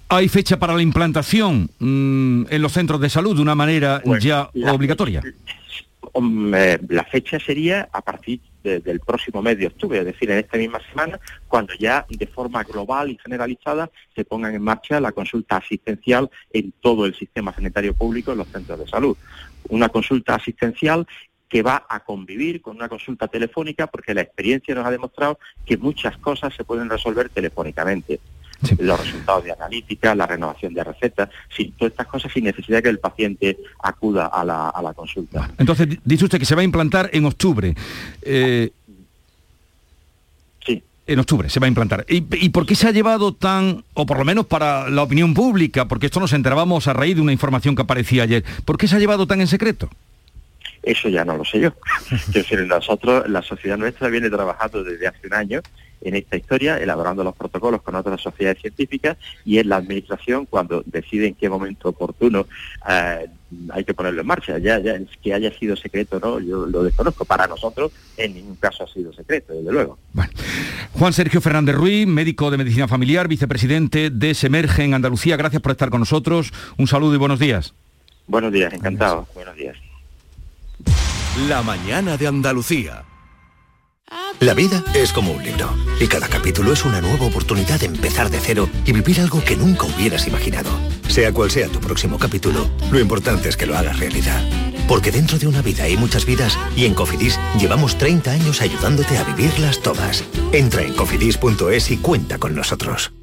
¿Hay 0.07 0.27
fecha 0.29 0.57
para 0.57 0.73
la 0.73 0.81
implantación 0.81 1.69
mm, 1.77 2.45
en 2.49 2.61
los 2.63 2.71
centros 2.71 2.99
de 2.99 3.09
salud 3.11 3.35
de 3.35 3.43
una 3.43 3.53
manera 3.53 4.01
ya 4.19 4.49
obligatoria? 4.71 5.21
Eh, 6.13 6.79
la 6.89 7.03
fecha 7.03 7.39
sería 7.39 7.89
a 7.91 8.01
partir 8.01 8.41
del 8.63 8.99
próximo 8.99 9.41
mes 9.41 9.57
de 9.57 9.67
octubre, 9.67 9.99
es 9.99 10.05
decir, 10.05 10.29
en 10.29 10.39
esta 10.39 10.57
misma 10.57 10.79
semana, 10.89 11.19
cuando 11.47 11.73
ya 11.75 12.05
de 12.09 12.27
forma 12.27 12.63
global 12.63 13.09
y 13.09 13.17
generalizada 13.17 13.89
se 14.13 14.25
pongan 14.25 14.53
en 14.53 14.61
marcha 14.61 14.99
la 14.99 15.13
consulta 15.13 15.57
asistencial 15.57 16.29
en 16.51 16.73
todo 16.81 17.05
el 17.05 17.15
sistema 17.15 17.53
sanitario 17.53 17.93
público 17.93 18.31
en 18.31 18.39
los 18.39 18.49
centros 18.49 18.79
de 18.79 18.87
salud. 18.87 19.15
Una 19.69 19.89
consulta 19.89 20.35
asistencial 20.35 21.07
que 21.47 21.63
va 21.63 21.85
a 21.89 22.01
convivir 22.01 22.61
con 22.61 22.75
una 22.75 22.89
consulta 22.89 23.27
telefónica 23.27 23.87
porque 23.87 24.13
la 24.13 24.21
experiencia 24.21 24.75
nos 24.75 24.85
ha 24.85 24.91
demostrado 24.91 25.39
que 25.65 25.77
muchas 25.77 26.17
cosas 26.17 26.53
se 26.53 26.63
pueden 26.63 26.89
resolver 26.89 27.29
telefónicamente 27.29 28.19
los 28.79 28.99
resultados 28.99 29.43
de 29.43 29.51
analítica, 29.51 30.15
la 30.15 30.27
renovación 30.27 30.73
de 30.73 30.83
recetas, 30.83 31.29
todas 31.77 31.91
estas 31.91 32.07
cosas 32.07 32.31
sin 32.31 32.43
necesidad 32.43 32.81
que 32.81 32.89
el 32.89 32.99
paciente 32.99 33.57
acuda 33.81 34.27
a 34.27 34.43
la, 34.43 34.93
consulta. 34.95 35.49
Entonces, 35.57 35.87
dice 36.03 36.25
usted 36.25 36.39
que 36.39 36.45
se 36.45 36.55
va 36.55 36.61
a 36.61 36.65
implantar 36.65 37.09
en 37.13 37.25
octubre. 37.25 37.75
Eh, 38.21 38.71
sí. 40.65 40.83
En 41.07 41.19
octubre 41.19 41.49
se 41.49 41.59
va 41.59 41.65
a 41.65 41.69
implantar. 41.69 42.05
¿Y, 42.09 42.25
¿Y, 42.43 42.49
por 42.49 42.65
qué 42.65 42.75
se 42.75 42.87
ha 42.87 42.91
llevado 42.91 43.33
tan, 43.33 43.83
o 43.93 44.05
por 44.05 44.17
lo 44.17 44.25
menos 44.25 44.45
para 44.45 44.89
la 44.89 45.03
opinión 45.03 45.33
pública, 45.33 45.87
porque 45.87 46.07
esto 46.07 46.19
nos 46.19 46.33
enterábamos 46.33 46.87
a 46.87 46.93
raíz 46.93 47.15
de 47.15 47.21
una 47.21 47.31
información 47.31 47.75
que 47.75 47.83
aparecía 47.83 48.23
ayer, 48.23 48.43
¿por 48.65 48.77
qué 48.77 48.87
se 48.87 48.95
ha 48.95 48.99
llevado 48.99 49.27
tan 49.27 49.41
en 49.41 49.47
secreto? 49.47 49.89
Eso 50.83 51.09
ya 51.09 51.25
no 51.25 51.37
lo 51.37 51.45
sé 51.45 51.59
yo. 51.59 51.73
sé, 52.31 52.65
nosotros, 52.65 53.29
la 53.29 53.41
sociedad 53.41 53.77
nuestra 53.77 54.07
viene 54.09 54.29
trabajando 54.29 54.83
desde 54.83 55.07
hace 55.07 55.27
un 55.27 55.33
año 55.33 55.61
en 56.01 56.15
esta 56.15 56.37
historia, 56.37 56.77
elaborando 56.77 57.23
los 57.23 57.35
protocolos 57.35 57.81
con 57.81 57.95
otras 57.95 58.21
sociedades 58.21 58.61
científicas 58.61 59.17
y 59.43 59.57
es 59.57 59.65
la 59.65 59.77
administración 59.77 60.45
cuando 60.45 60.83
decide 60.85 61.27
en 61.27 61.35
qué 61.35 61.49
momento 61.49 61.89
oportuno 61.89 62.47
eh, 62.89 63.27
hay 63.71 63.83
que 63.83 63.93
ponerlo 63.93 64.21
en 64.21 64.27
marcha. 64.27 64.57
Ya, 64.59 64.79
ya 64.79 64.97
que 65.21 65.33
haya 65.33 65.51
sido 65.57 65.75
secreto, 65.75 66.19
no, 66.19 66.39
yo 66.39 66.65
lo 66.65 66.83
desconozco. 66.83 67.25
Para 67.25 67.47
nosotros 67.47 67.91
en 68.17 68.33
ningún 68.33 68.55
caso 68.55 68.83
ha 68.83 68.87
sido 68.87 69.11
secreto, 69.13 69.53
desde 69.53 69.71
luego. 69.71 69.97
Juan 70.93 71.13
Sergio 71.13 71.41
Fernández 71.41 71.75
Ruiz, 71.75 72.07
médico 72.07 72.51
de 72.51 72.57
medicina 72.57 72.87
familiar, 72.87 73.27
vicepresidente 73.27 74.09
de 74.09 74.33
Semerge 74.33 74.83
en 74.83 74.93
Andalucía. 74.93 75.37
Gracias 75.37 75.61
por 75.61 75.71
estar 75.71 75.89
con 75.89 75.99
nosotros. 75.99 76.53
Un 76.77 76.87
saludo 76.87 77.15
y 77.15 77.17
buenos 77.17 77.39
días. 77.39 77.73
Buenos 78.27 78.53
días, 78.53 78.71
encantado. 78.73 79.27
Buenos 79.33 79.55
días. 79.55 79.75
La 81.47 81.61
mañana 81.61 82.17
de 82.17 82.27
Andalucía. 82.27 83.05
La 84.41 84.53
vida 84.53 84.83
es 84.93 85.13
como 85.13 85.31
un 85.31 85.41
libro 85.43 85.73
y 85.99 86.07
cada 86.07 86.27
capítulo 86.27 86.73
es 86.73 86.83
una 86.83 86.99
nueva 86.99 87.27
oportunidad 87.27 87.79
de 87.79 87.85
empezar 87.85 88.29
de 88.29 88.39
cero 88.41 88.69
y 88.85 88.91
vivir 88.91 89.21
algo 89.21 89.41
que 89.43 89.55
nunca 89.55 89.85
hubieras 89.85 90.27
imaginado. 90.27 90.69
Sea 91.07 91.31
cual 91.31 91.49
sea 91.49 91.69
tu 91.69 91.79
próximo 91.79 92.19
capítulo, 92.19 92.69
lo 92.91 92.99
importante 92.99 93.47
es 93.47 93.55
que 93.55 93.65
lo 93.65 93.77
hagas 93.77 93.99
realidad. 93.99 94.43
Porque 94.87 95.11
dentro 95.11 95.39
de 95.39 95.47
una 95.47 95.61
vida 95.61 95.85
hay 95.85 95.95
muchas 95.95 96.25
vidas 96.25 96.57
y 96.75 96.85
en 96.85 96.93
Cofidis 96.93 97.39
llevamos 97.57 97.97
30 97.97 98.31
años 98.31 98.61
ayudándote 98.61 99.17
a 99.17 99.23
vivirlas 99.23 99.81
todas. 99.81 100.25
Entra 100.51 100.83
en 100.83 100.93
cofidis.es 100.93 101.91
y 101.91 101.97
cuenta 101.97 102.37
con 102.37 102.53
nosotros. 102.53 103.13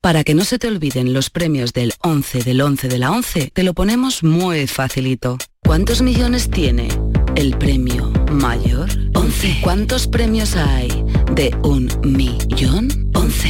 Para 0.00 0.24
que 0.24 0.34
no 0.34 0.44
se 0.44 0.58
te 0.58 0.68
olviden 0.68 1.12
los 1.12 1.28
premios 1.28 1.74
del 1.74 1.92
11 2.00 2.44
del 2.44 2.62
11 2.62 2.88
de 2.88 2.98
la 2.98 3.12
11, 3.12 3.50
te 3.52 3.62
lo 3.62 3.74
ponemos 3.74 4.22
muy 4.22 4.66
facilito. 4.66 5.36
¿Cuántos 5.62 6.00
millones 6.00 6.50
tiene 6.50 6.88
el 7.36 7.56
premio 7.56 8.10
mayor? 8.30 8.88
11. 9.14 9.58
¿Cuántos 9.62 10.06
premios 10.06 10.56
hay 10.56 10.88
de 11.34 11.54
un 11.62 11.90
millón? 12.02 13.10
11. 13.14 13.48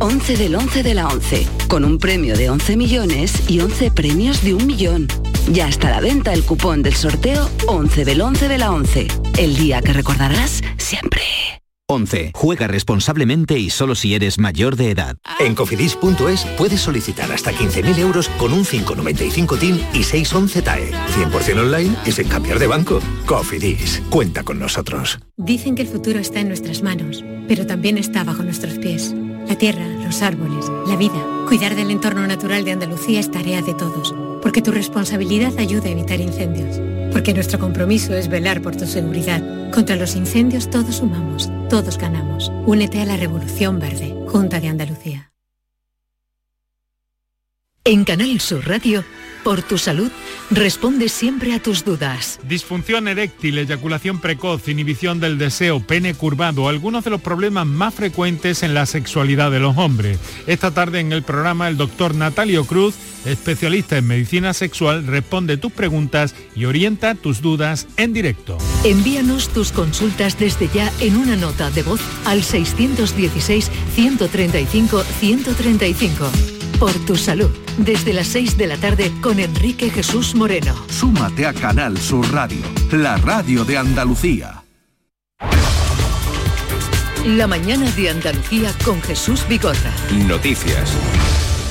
11 0.00 0.36
del 0.36 0.54
11 0.54 0.82
de 0.82 0.94
la 0.94 1.08
11, 1.08 1.46
con 1.68 1.84
un 1.84 1.98
premio 1.98 2.36
de 2.36 2.50
11 2.50 2.76
millones 2.76 3.48
y 3.48 3.60
11 3.60 3.90
premios 3.90 4.42
de 4.42 4.54
un 4.54 4.66
millón. 4.66 5.08
Ya 5.50 5.68
está 5.68 5.88
a 5.88 5.90
la 5.92 6.00
venta 6.00 6.32
el 6.32 6.44
cupón 6.44 6.82
del 6.82 6.94
sorteo 6.94 7.50
11 7.66 8.04
del 8.04 8.20
11 8.20 8.48
de 8.48 8.58
la 8.58 8.72
11, 8.72 9.08
el 9.38 9.56
día 9.56 9.82
que 9.82 9.92
recordarás 9.92 10.62
siempre. 10.78 11.59
11. 11.90 12.30
Juega 12.34 12.68
responsablemente 12.68 13.58
y 13.58 13.68
solo 13.68 13.94
si 13.94 14.14
eres 14.14 14.38
mayor 14.38 14.76
de 14.76 14.90
edad. 14.90 15.16
En 15.40 15.54
cofidis.es 15.54 16.44
puedes 16.56 16.80
solicitar 16.80 17.32
hasta 17.32 17.52
15.000 17.52 17.98
euros 17.98 18.28
con 18.38 18.52
un 18.52 18.64
595 18.64 19.56
TIN 19.56 19.80
y 19.92 20.04
611 20.04 20.62
TAE. 20.62 20.92
100% 20.92 21.58
online 21.58 21.96
y 22.06 22.12
sin 22.12 22.28
cambiar 22.28 22.58
de 22.60 22.68
banco. 22.68 23.00
Cofidis. 23.26 24.02
Cuenta 24.08 24.44
con 24.44 24.58
nosotros. 24.60 25.18
Dicen 25.36 25.74
que 25.74 25.82
el 25.82 25.88
futuro 25.88 26.20
está 26.20 26.40
en 26.40 26.48
nuestras 26.48 26.82
manos, 26.82 27.24
pero 27.48 27.66
también 27.66 27.98
está 27.98 28.22
bajo 28.22 28.42
nuestros 28.44 28.78
pies. 28.78 29.12
La 29.48 29.56
tierra, 29.56 29.86
los 30.04 30.22
árboles, 30.22 30.66
la 30.86 30.94
vida. 30.94 31.26
Cuidar 31.48 31.74
del 31.74 31.90
entorno 31.90 32.24
natural 32.24 32.64
de 32.64 32.70
Andalucía 32.70 33.18
es 33.18 33.32
tarea 33.32 33.62
de 33.62 33.74
todos, 33.74 34.14
porque 34.42 34.62
tu 34.62 34.70
responsabilidad 34.70 35.52
ayuda 35.58 35.86
a 35.86 35.92
evitar 35.92 36.20
incendios 36.20 36.80
porque 37.12 37.34
nuestro 37.34 37.58
compromiso 37.58 38.14
es 38.14 38.28
velar 38.28 38.62
por 38.62 38.76
tu 38.76 38.86
seguridad. 38.86 39.42
Contra 39.72 39.96
los 39.96 40.16
incendios 40.16 40.70
todos 40.70 40.96
sumamos, 40.96 41.50
todos 41.68 41.98
ganamos. 41.98 42.50
Únete 42.66 43.00
a 43.00 43.04
la 43.04 43.16
Revolución 43.16 43.78
Verde, 43.78 44.14
Junta 44.28 44.60
de 44.60 44.68
Andalucía. 44.68 45.32
En 47.84 48.04
Canal 48.04 48.40
Sur 48.40 48.66
Radio 48.68 49.04
por 49.42 49.62
tu 49.62 49.78
salud, 49.78 50.10
responde 50.50 51.08
siempre 51.08 51.54
a 51.54 51.62
tus 51.62 51.84
dudas. 51.84 52.40
Disfunción 52.48 53.08
eréctil, 53.08 53.58
eyaculación 53.58 54.20
precoz, 54.20 54.68
inhibición 54.68 55.20
del 55.20 55.38
deseo, 55.38 55.80
pene 55.80 56.14
curvado, 56.14 56.68
algunos 56.68 57.04
de 57.04 57.10
los 57.10 57.20
problemas 57.20 57.66
más 57.66 57.94
frecuentes 57.94 58.62
en 58.62 58.74
la 58.74 58.86
sexualidad 58.86 59.50
de 59.50 59.60
los 59.60 59.76
hombres. 59.76 60.18
Esta 60.46 60.70
tarde 60.70 61.00
en 61.00 61.12
el 61.12 61.22
programa 61.22 61.68
el 61.68 61.76
doctor 61.76 62.14
Natalio 62.14 62.64
Cruz, 62.64 62.94
especialista 63.24 63.98
en 63.98 64.06
medicina 64.06 64.54
sexual, 64.54 65.06
responde 65.06 65.56
tus 65.56 65.72
preguntas 65.72 66.34
y 66.54 66.64
orienta 66.64 67.14
tus 67.14 67.40
dudas 67.40 67.86
en 67.96 68.12
directo. 68.12 68.58
Envíanos 68.84 69.48
tus 69.48 69.72
consultas 69.72 70.38
desde 70.38 70.68
ya 70.68 70.90
en 71.00 71.16
una 71.16 71.36
nota 71.36 71.70
de 71.70 71.82
voz 71.82 72.00
al 72.24 72.42
616 72.42 73.70
135 73.94 75.02
135 75.20 76.59
por 76.80 76.92
tu 77.04 77.14
salud. 77.14 77.50
Desde 77.76 78.14
las 78.14 78.26
6 78.28 78.56
de 78.56 78.66
la 78.66 78.76
tarde 78.78 79.12
con 79.20 79.38
Enrique 79.38 79.90
Jesús 79.90 80.34
Moreno. 80.34 80.74
Súmate 80.88 81.46
a 81.46 81.52
Canal 81.52 81.98
Sur 81.98 82.32
Radio, 82.32 82.62
la 82.90 83.18
radio 83.18 83.64
de 83.64 83.76
Andalucía. 83.76 84.64
La 87.26 87.46
mañana 87.46 87.90
de 87.92 88.08
Andalucía 88.08 88.72
con 88.82 89.00
Jesús 89.02 89.46
Bigorra. 89.46 89.92
Noticias. 90.26 90.96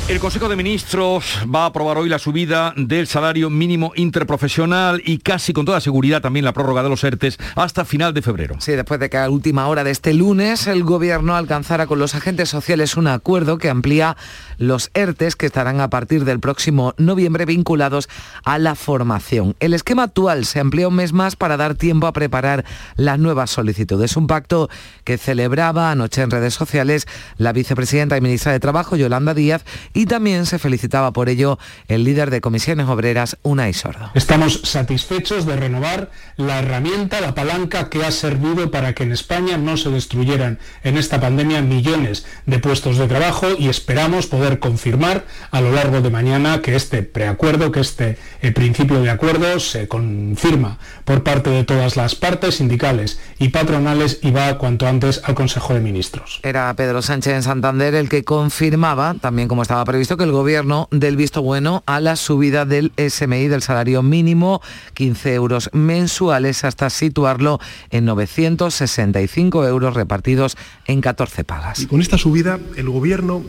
El 0.09 0.19
Consejo 0.19 0.49
de 0.49 0.55
Ministros 0.55 1.37
va 1.53 1.65
a 1.65 1.65
aprobar 1.67 1.99
hoy 1.99 2.09
la 2.09 2.17
subida 2.17 2.73
del 2.75 3.05
salario 3.05 3.51
mínimo 3.51 3.91
interprofesional 3.95 5.03
y 5.05 5.19
casi 5.19 5.53
con 5.53 5.65
toda 5.65 5.79
seguridad 5.81 6.19
también 6.19 6.45
la 6.45 6.51
prórroga 6.51 6.81
de 6.81 6.89
los 6.89 7.03
ERTES 7.03 7.37
hasta 7.55 7.85
final 7.85 8.11
de 8.15 8.23
febrero. 8.23 8.55
Sí, 8.57 8.71
después 8.71 8.99
de 8.99 9.11
que 9.11 9.17
a 9.19 9.29
última 9.29 9.67
hora 9.67 9.83
de 9.83 9.91
este 9.91 10.15
lunes 10.15 10.65
el 10.65 10.83
Gobierno 10.83 11.35
alcanzara 11.35 11.85
con 11.85 11.99
los 11.99 12.15
agentes 12.15 12.49
sociales 12.49 12.97
un 12.97 13.05
acuerdo 13.05 13.59
que 13.59 13.69
amplía 13.69 14.17
los 14.57 14.89
ERTES 14.95 15.35
que 15.35 15.45
estarán 15.45 15.79
a 15.79 15.91
partir 15.91 16.25
del 16.25 16.39
próximo 16.39 16.95
noviembre 16.97 17.45
vinculados 17.45 18.09
a 18.43 18.57
la 18.57 18.73
formación. 18.73 19.55
El 19.59 19.75
esquema 19.75 20.01
actual 20.01 20.45
se 20.45 20.59
amplía 20.59 20.87
un 20.87 20.95
mes 20.95 21.13
más 21.13 21.35
para 21.35 21.55
dar 21.55 21.75
tiempo 21.75 22.07
a 22.07 22.13
preparar 22.13 22.65
las 22.95 23.19
nuevas 23.19 23.51
solicitudes. 23.51 24.17
Un 24.17 24.25
pacto 24.25 24.71
que 25.03 25.19
celebraba 25.19 25.91
anoche 25.91 26.23
en 26.23 26.31
redes 26.31 26.55
sociales 26.55 27.05
la 27.37 27.53
vicepresidenta 27.53 28.17
y 28.17 28.21
ministra 28.21 28.51
de 28.51 28.59
Trabajo, 28.59 28.95
Yolanda 28.95 29.35
Díaz, 29.35 29.63
también 30.05 30.45
se 30.45 30.59
felicitaba 30.59 31.13
por 31.13 31.29
ello 31.29 31.57
el 31.87 32.03
líder 32.03 32.29
de 32.29 32.41
comisiones 32.41 32.87
obreras, 32.87 33.37
Unai 33.43 33.73
Sordo. 33.73 34.11
Estamos 34.13 34.61
satisfechos 34.63 35.45
de 35.45 35.55
renovar 35.55 36.11
la 36.37 36.59
herramienta, 36.59 37.21
la 37.21 37.35
palanca 37.35 37.89
que 37.89 38.03
ha 38.03 38.11
servido 38.11 38.71
para 38.71 38.93
que 38.93 39.03
en 39.03 39.11
España 39.11 39.57
no 39.57 39.77
se 39.77 39.89
destruyeran 39.89 40.59
en 40.83 40.97
esta 40.97 41.19
pandemia 41.19 41.61
millones 41.61 42.25
de 42.45 42.59
puestos 42.59 42.97
de 42.97 43.07
trabajo 43.07 43.47
y 43.57 43.69
esperamos 43.69 44.27
poder 44.27 44.59
confirmar 44.59 45.25
a 45.51 45.61
lo 45.61 45.71
largo 45.71 46.01
de 46.01 46.09
mañana 46.09 46.61
que 46.61 46.75
este 46.75 47.03
preacuerdo, 47.03 47.71
que 47.71 47.79
este 47.79 48.17
eh, 48.41 48.51
principio 48.51 49.01
de 49.01 49.09
acuerdo 49.09 49.59
se 49.59 49.87
confirma 49.87 50.79
por 51.05 51.23
parte 51.23 51.49
de 51.49 51.63
todas 51.63 51.95
las 51.95 52.15
partes 52.15 52.55
sindicales 52.55 53.19
y 53.37 53.49
patronales 53.49 54.19
y 54.21 54.31
va 54.31 54.57
cuanto 54.57 54.87
antes 54.87 55.21
al 55.23 55.35
Consejo 55.35 55.73
de 55.73 55.79
Ministros. 55.79 56.39
Era 56.43 56.73
Pedro 56.75 57.01
Sánchez 57.01 57.33
en 57.33 57.43
Santander 57.43 57.95
el 57.95 58.09
que 58.09 58.23
confirmaba, 58.23 59.15
también 59.19 59.47
como 59.47 59.61
estaba 59.61 59.83
previsto, 59.89 60.17
que 60.17 60.23
el 60.23 60.31
gobierno 60.31 60.87
del 60.91 61.17
visto 61.17 61.41
bueno 61.41 61.81
a 61.87 61.99
la 61.99 62.15
subida 62.15 62.63
del 62.63 62.91
SMI 62.95 63.47
del 63.47 63.63
salario 63.63 64.03
mínimo, 64.03 64.61
15 64.93 65.33
euros 65.33 65.71
mensuales 65.73 66.63
hasta 66.63 66.91
situarlo 66.91 67.59
en 67.89 68.05
965 68.05 69.65
euros 69.65 69.95
repartidos 69.95 70.57
en 70.85 71.01
14 71.01 71.43
pagas. 71.43 71.79
Y 71.79 71.87
con 71.87 72.01
esta 72.01 72.19
subida 72.19 72.59
el 72.75 72.87
gobierno 72.87 73.43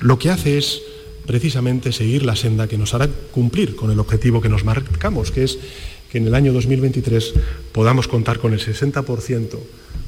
lo 0.00 0.18
que 0.18 0.28
hace 0.28 0.58
es 0.58 0.82
precisamente 1.26 1.92
seguir 1.92 2.26
la 2.26 2.36
senda 2.36 2.68
que 2.68 2.76
nos 2.76 2.92
hará 2.92 3.08
cumplir 3.30 3.74
con 3.74 3.90
el 3.90 4.00
objetivo 4.00 4.42
que 4.42 4.50
nos 4.50 4.66
marcamos, 4.66 5.30
que 5.30 5.44
es 5.44 5.58
que 6.12 6.18
en 6.18 6.26
el 6.26 6.34
año 6.34 6.52
2023 6.52 7.32
podamos 7.72 8.06
contar 8.06 8.38
con 8.38 8.52
el 8.52 8.60
60% 8.60 9.58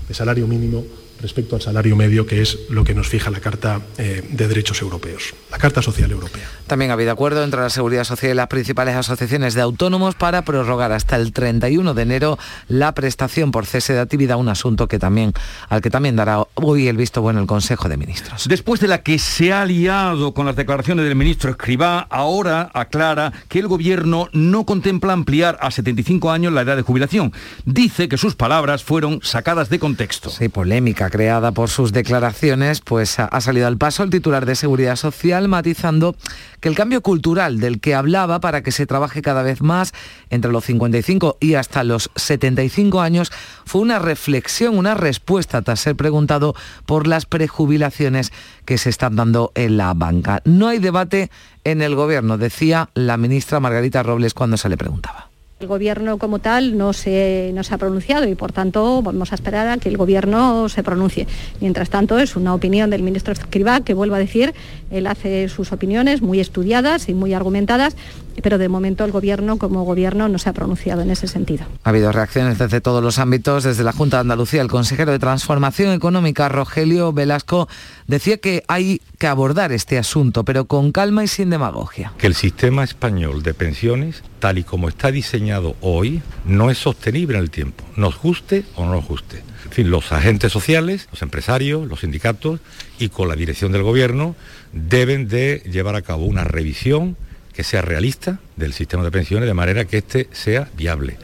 de 0.09 0.15
salario 0.15 0.47
mínimo 0.47 0.85
respecto 1.23 1.57
al 1.57 1.63
salario 1.63 1.97
medio, 1.97 2.27
que 2.27 2.43
es 2.43 2.59
lo 2.69 2.85
que 2.85 2.95
nos 2.95 3.09
fija 3.09 3.31
la 3.31 3.41
Carta 3.41 3.81
eh, 3.97 4.23
de 4.29 4.49
Derechos 4.49 4.83
Europeos, 4.83 5.35
la 5.51 5.59
Carta 5.59 5.81
Social 5.81 6.11
Europea. 6.11 6.43
También 6.67 6.91
ha 6.91 6.95
habido 6.95 7.13
acuerdo 7.13 7.45
entre 7.45 7.61
la 7.61 7.71
Seguridad 7.71 8.05
Social 8.05 8.33
y 8.33 8.35
las 8.35 8.49
principales 8.49 8.97
asociaciones 8.97 9.55
de 9.55 9.61
autónomos 9.61 10.15
para 10.15 10.43
prorrogar 10.43 10.93
hasta 10.93 11.17
el 11.17 11.33
31 11.33 11.95
de 11.95 12.03
enero 12.03 12.39
la 12.69 12.93
prestación 12.93 13.51
por 13.51 13.67
cese 13.67 13.95
de 13.95 14.01
actividad, 14.01 14.37
un 14.37 14.49
asunto 14.49 14.89
que 14.89 14.99
también, 14.99 15.33
al 15.69 15.81
que 15.81 15.91
también 15.91 16.17
dará 16.17 16.43
hoy 16.55 16.89
el 16.89 16.97
visto 16.97 17.23
bueno 17.23 17.41
el 17.41 17.47
Consejo 17.47 17.89
de 17.89 17.97
Ministros. 17.97 18.49
Después 18.49 18.81
de 18.81 18.89
la 18.89 19.03
que 19.03 19.19
se 19.19 19.53
ha 19.53 19.65
liado 19.65 20.35
con 20.35 20.47
las 20.47 20.57
declaraciones 20.57 21.05
del 21.05 21.15
ministro 21.15 21.51
Escribá, 21.51 22.07
ahora 22.11 22.71
aclara 22.75 23.33
que 23.49 23.61
el 23.61 23.69
gobierno 23.69 24.29
no 24.33 24.65
contempla 24.65 25.13
ampliar 25.13 25.59
a 25.61 25.71
75 25.71 26.31
años 26.31 26.53
la 26.53 26.63
edad 26.63 26.77
de 26.77 26.83
jubilación. 26.83 27.33
Dice 27.65 28.09
que 28.09 28.19
sus 28.19 28.35
palabras 28.35 28.83
fueron 28.83 29.21
sacadas 29.23 29.69
de 29.69 29.79
contexto. 29.79 30.31
Sí, 30.31 30.49
polémica 30.49 31.11
creada 31.13 31.53
por 31.53 31.69
sus 31.69 31.93
declaraciones, 31.93 32.81
pues 32.81 33.21
ha 33.21 33.41
salido 33.43 33.67
al 33.67 33.77
paso 33.77 34.03
el 34.03 34.09
titular 34.09 34.47
de 34.47 34.57
Seguridad 34.57 34.97
Social 34.97 35.47
matizando 35.47 36.17
que 36.59 36.71
el 36.71 36.75
cambio 36.75 37.03
cultural 37.03 37.61
del 37.61 37.81
que 37.81 37.95
hablaba 37.95 38.41
para 38.41 38.63
que 38.63 38.73
se 38.73 38.87
trabaje 38.87 39.21
cada 39.21 39.43
vez 39.43 39.61
más 39.61 39.93
entre 40.31 40.51
los 40.51 40.65
55 40.65 41.37
y 41.39 41.55
hasta 41.55 41.85
los 41.85 42.11
75 42.17 43.03
años 43.03 43.31
fue 43.67 43.83
una 43.83 43.99
reflexión, 43.99 44.79
una 44.79 44.95
respuesta 44.95 45.61
tras 45.61 45.81
ser 45.81 45.97
preguntado 45.97 46.55
por 46.87 47.07
las 47.07 47.27
prejubilaciones 47.27 48.33
que 48.65 48.79
se 48.79 48.89
están 48.89 49.15
dando 49.15 49.53
en 49.55 49.77
la 49.77 49.93
banca. 49.93 50.41
No 50.47 50.69
hay 50.69 50.79
debate 50.79 51.31
en 51.65 51.83
el 51.83 51.95
gobierno, 51.95 52.39
decía 52.39 52.89
la 52.95 53.19
ministra 53.19 53.61
Margarita 53.61 54.03
Robles 54.03 54.33
cuando 54.33 54.57
se 54.57 54.71
le 54.71 54.79
preguntaba. 54.79 55.32
El 55.63 55.69
Gobierno 55.69 56.19
como 56.19 56.41
tal 56.41 56.77
no 56.77 56.93
se, 56.93 57.53
no 57.55 57.63
se 57.63 57.73
ha 57.73 57.79
pronunciado 57.79 58.29
y 58.29 58.35
por 58.35 58.51
tanto 58.51 59.01
vamos 59.01 59.31
a 59.31 59.37
esperar 59.37 59.69
a 59.69 59.79
que 59.79 59.89
el 59.89 59.97
Gobierno 59.97 60.69
se 60.69 60.83
pronuncie. 60.83 61.29
Mientras 61.61 61.89
tanto 61.89 62.19
es 62.19 62.35
una 62.35 62.53
opinión 62.53 62.91
del 62.91 63.05
ministro 63.05 63.33
Escribá 63.33 63.81
que 63.81 63.95
vuelvo 63.95 64.17
a 64.17 64.19
decir, 64.19 64.55
él 64.91 65.07
hace 65.07 65.49
sus 65.49 65.71
opiniones 65.71 66.21
muy 66.21 66.41
estudiadas 66.41 67.09
y 67.09 67.15
muy 67.15 67.33
argumentadas, 67.33 67.97
pero 68.43 68.59
de 68.59 68.69
momento 68.69 69.05
el 69.05 69.13
Gobierno 69.13 69.57
como 69.57 69.85
Gobierno 69.85 70.29
no 70.29 70.39
se 70.39 70.49
ha 70.49 70.53
pronunciado 70.53 71.03
en 71.03 71.11
ese 71.11 71.29
sentido. 71.29 71.65
Ha 71.85 71.91
habido 71.91 72.11
reacciones 72.11 72.59
desde 72.59 72.81
todos 72.81 73.03
los 73.03 73.21
ámbitos, 73.21 73.63
desde 73.63 73.85
la 73.85 73.93
Junta 73.93 74.17
de 74.17 74.23
Andalucía, 74.23 74.63
el 74.63 74.69
consejero 74.69 75.13
de 75.13 75.21
Transformación 75.21 75.93
Económica, 75.93 76.49
Rogelio 76.49 77.13
Velasco, 77.13 77.69
decía 78.09 78.39
que 78.39 78.65
hay 78.67 79.01
que 79.19 79.29
abordar 79.29 79.71
este 79.71 79.97
asunto, 79.97 80.45
pero 80.45 80.65
con 80.65 80.91
calma 80.91 81.23
y 81.23 81.29
sin 81.29 81.51
demagogia. 81.51 82.13
Que 82.19 82.27
el 82.27 82.35
sistema 82.35 82.83
español 82.83 83.45
de 83.45 83.55
pensiones, 83.55 84.25
tal 84.41 84.59
y 84.59 84.65
como 84.65 84.89
está 84.89 85.13
diseñado 85.13 85.52
hoy, 85.81 86.23
no 86.45 86.71
es 86.71 86.79
sostenible 86.79 87.37
en 87.37 87.45
el 87.45 87.51
tiempo, 87.51 87.85
nos 87.97 88.19
guste 88.19 88.65
o 88.77 88.85
no 88.85 88.93
nos 88.93 89.07
guste. 89.07 89.43
En 89.65 89.73
fin, 89.73 89.91
los 89.91 90.13
agentes 90.13 90.53
sociales, 90.53 91.09
los 91.11 91.23
empresarios, 91.23 91.89
los 91.89 92.01
sindicatos 92.01 92.61
y 92.99 93.09
con 93.09 93.29
la 93.29 93.37
dirección 93.37 93.73
del 93.73 93.83
gobierno 93.83 94.37
deben 94.73 95.29
de 95.29 95.63
llevar 95.71 95.97
a 95.97 96.03
cabo 96.03 96.27
una 96.27 96.45
revisión 96.45 97.17
que 97.55 97.65
sea 97.65 97.83
realista 97.83 98.39
del 98.57 98.73
sistema 98.73 99.05
de 99.05 99.11
pensiones 99.11 99.47
de 99.47 99.55
manera 99.55 99.85
que 99.85 99.99
éste 99.99 100.29
sea 100.33 100.69
viable. 100.77 101.19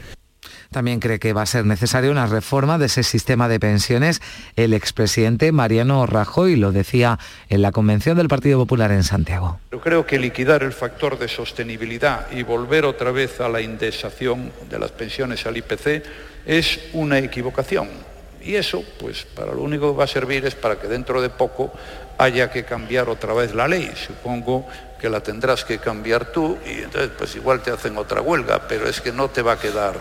También 0.71 0.99
cree 0.99 1.17
que 1.17 1.33
va 1.33 1.41
a 1.41 1.47
ser 1.47 1.65
necesaria 1.65 2.11
una 2.11 2.27
reforma 2.27 2.77
de 2.77 2.85
ese 2.85 3.01
sistema 3.01 3.47
de 3.47 3.59
pensiones. 3.59 4.21
El 4.55 4.75
expresidente 4.75 5.51
Mariano 5.51 6.05
Rajoy 6.05 6.55
lo 6.57 6.71
decía 6.71 7.17
en 7.49 7.63
la 7.63 7.71
convención 7.71 8.15
del 8.17 8.27
Partido 8.27 8.59
Popular 8.59 8.91
en 8.91 9.03
Santiago. 9.03 9.59
Yo 9.71 9.81
creo 9.81 10.05
que 10.05 10.19
liquidar 10.19 10.61
el 10.61 10.73
factor 10.73 11.17
de 11.17 11.27
sostenibilidad 11.27 12.31
y 12.31 12.43
volver 12.43 12.85
otra 12.85 13.09
vez 13.09 13.41
a 13.41 13.49
la 13.49 13.61
indexación 13.61 14.51
de 14.69 14.77
las 14.77 14.91
pensiones 14.91 15.43
al 15.47 15.57
IPC 15.57 16.03
es 16.45 16.79
una 16.93 17.17
equivocación. 17.17 17.89
Y 18.41 18.55
eso, 18.55 18.83
pues, 18.99 19.25
para 19.25 19.53
lo 19.53 19.61
único 19.61 19.91
que 19.91 19.97
va 19.97 20.03
a 20.03 20.07
servir 20.07 20.45
es 20.45 20.55
para 20.55 20.79
que 20.79 20.87
dentro 20.87 21.21
de 21.21 21.29
poco 21.29 21.73
haya 22.19 22.51
que 22.51 22.63
cambiar 22.63 23.09
otra 23.09 23.33
vez 23.33 23.55
la 23.55 23.67
ley. 23.67 23.91
Supongo 23.95 24.67
que 24.99 25.09
la 25.09 25.21
tendrás 25.21 25.63
que 25.63 25.79
cambiar 25.79 26.31
tú 26.31 26.57
y 26.65 26.83
entonces 26.83 27.11
pues 27.17 27.35
igual 27.35 27.61
te 27.61 27.71
hacen 27.71 27.97
otra 27.97 28.21
huelga, 28.21 28.67
pero 28.67 28.87
es 28.87 28.99
que 28.99 29.13
no 29.13 29.29
te 29.29 29.41
va 29.41 29.53
a 29.53 29.59
quedar 29.59 29.95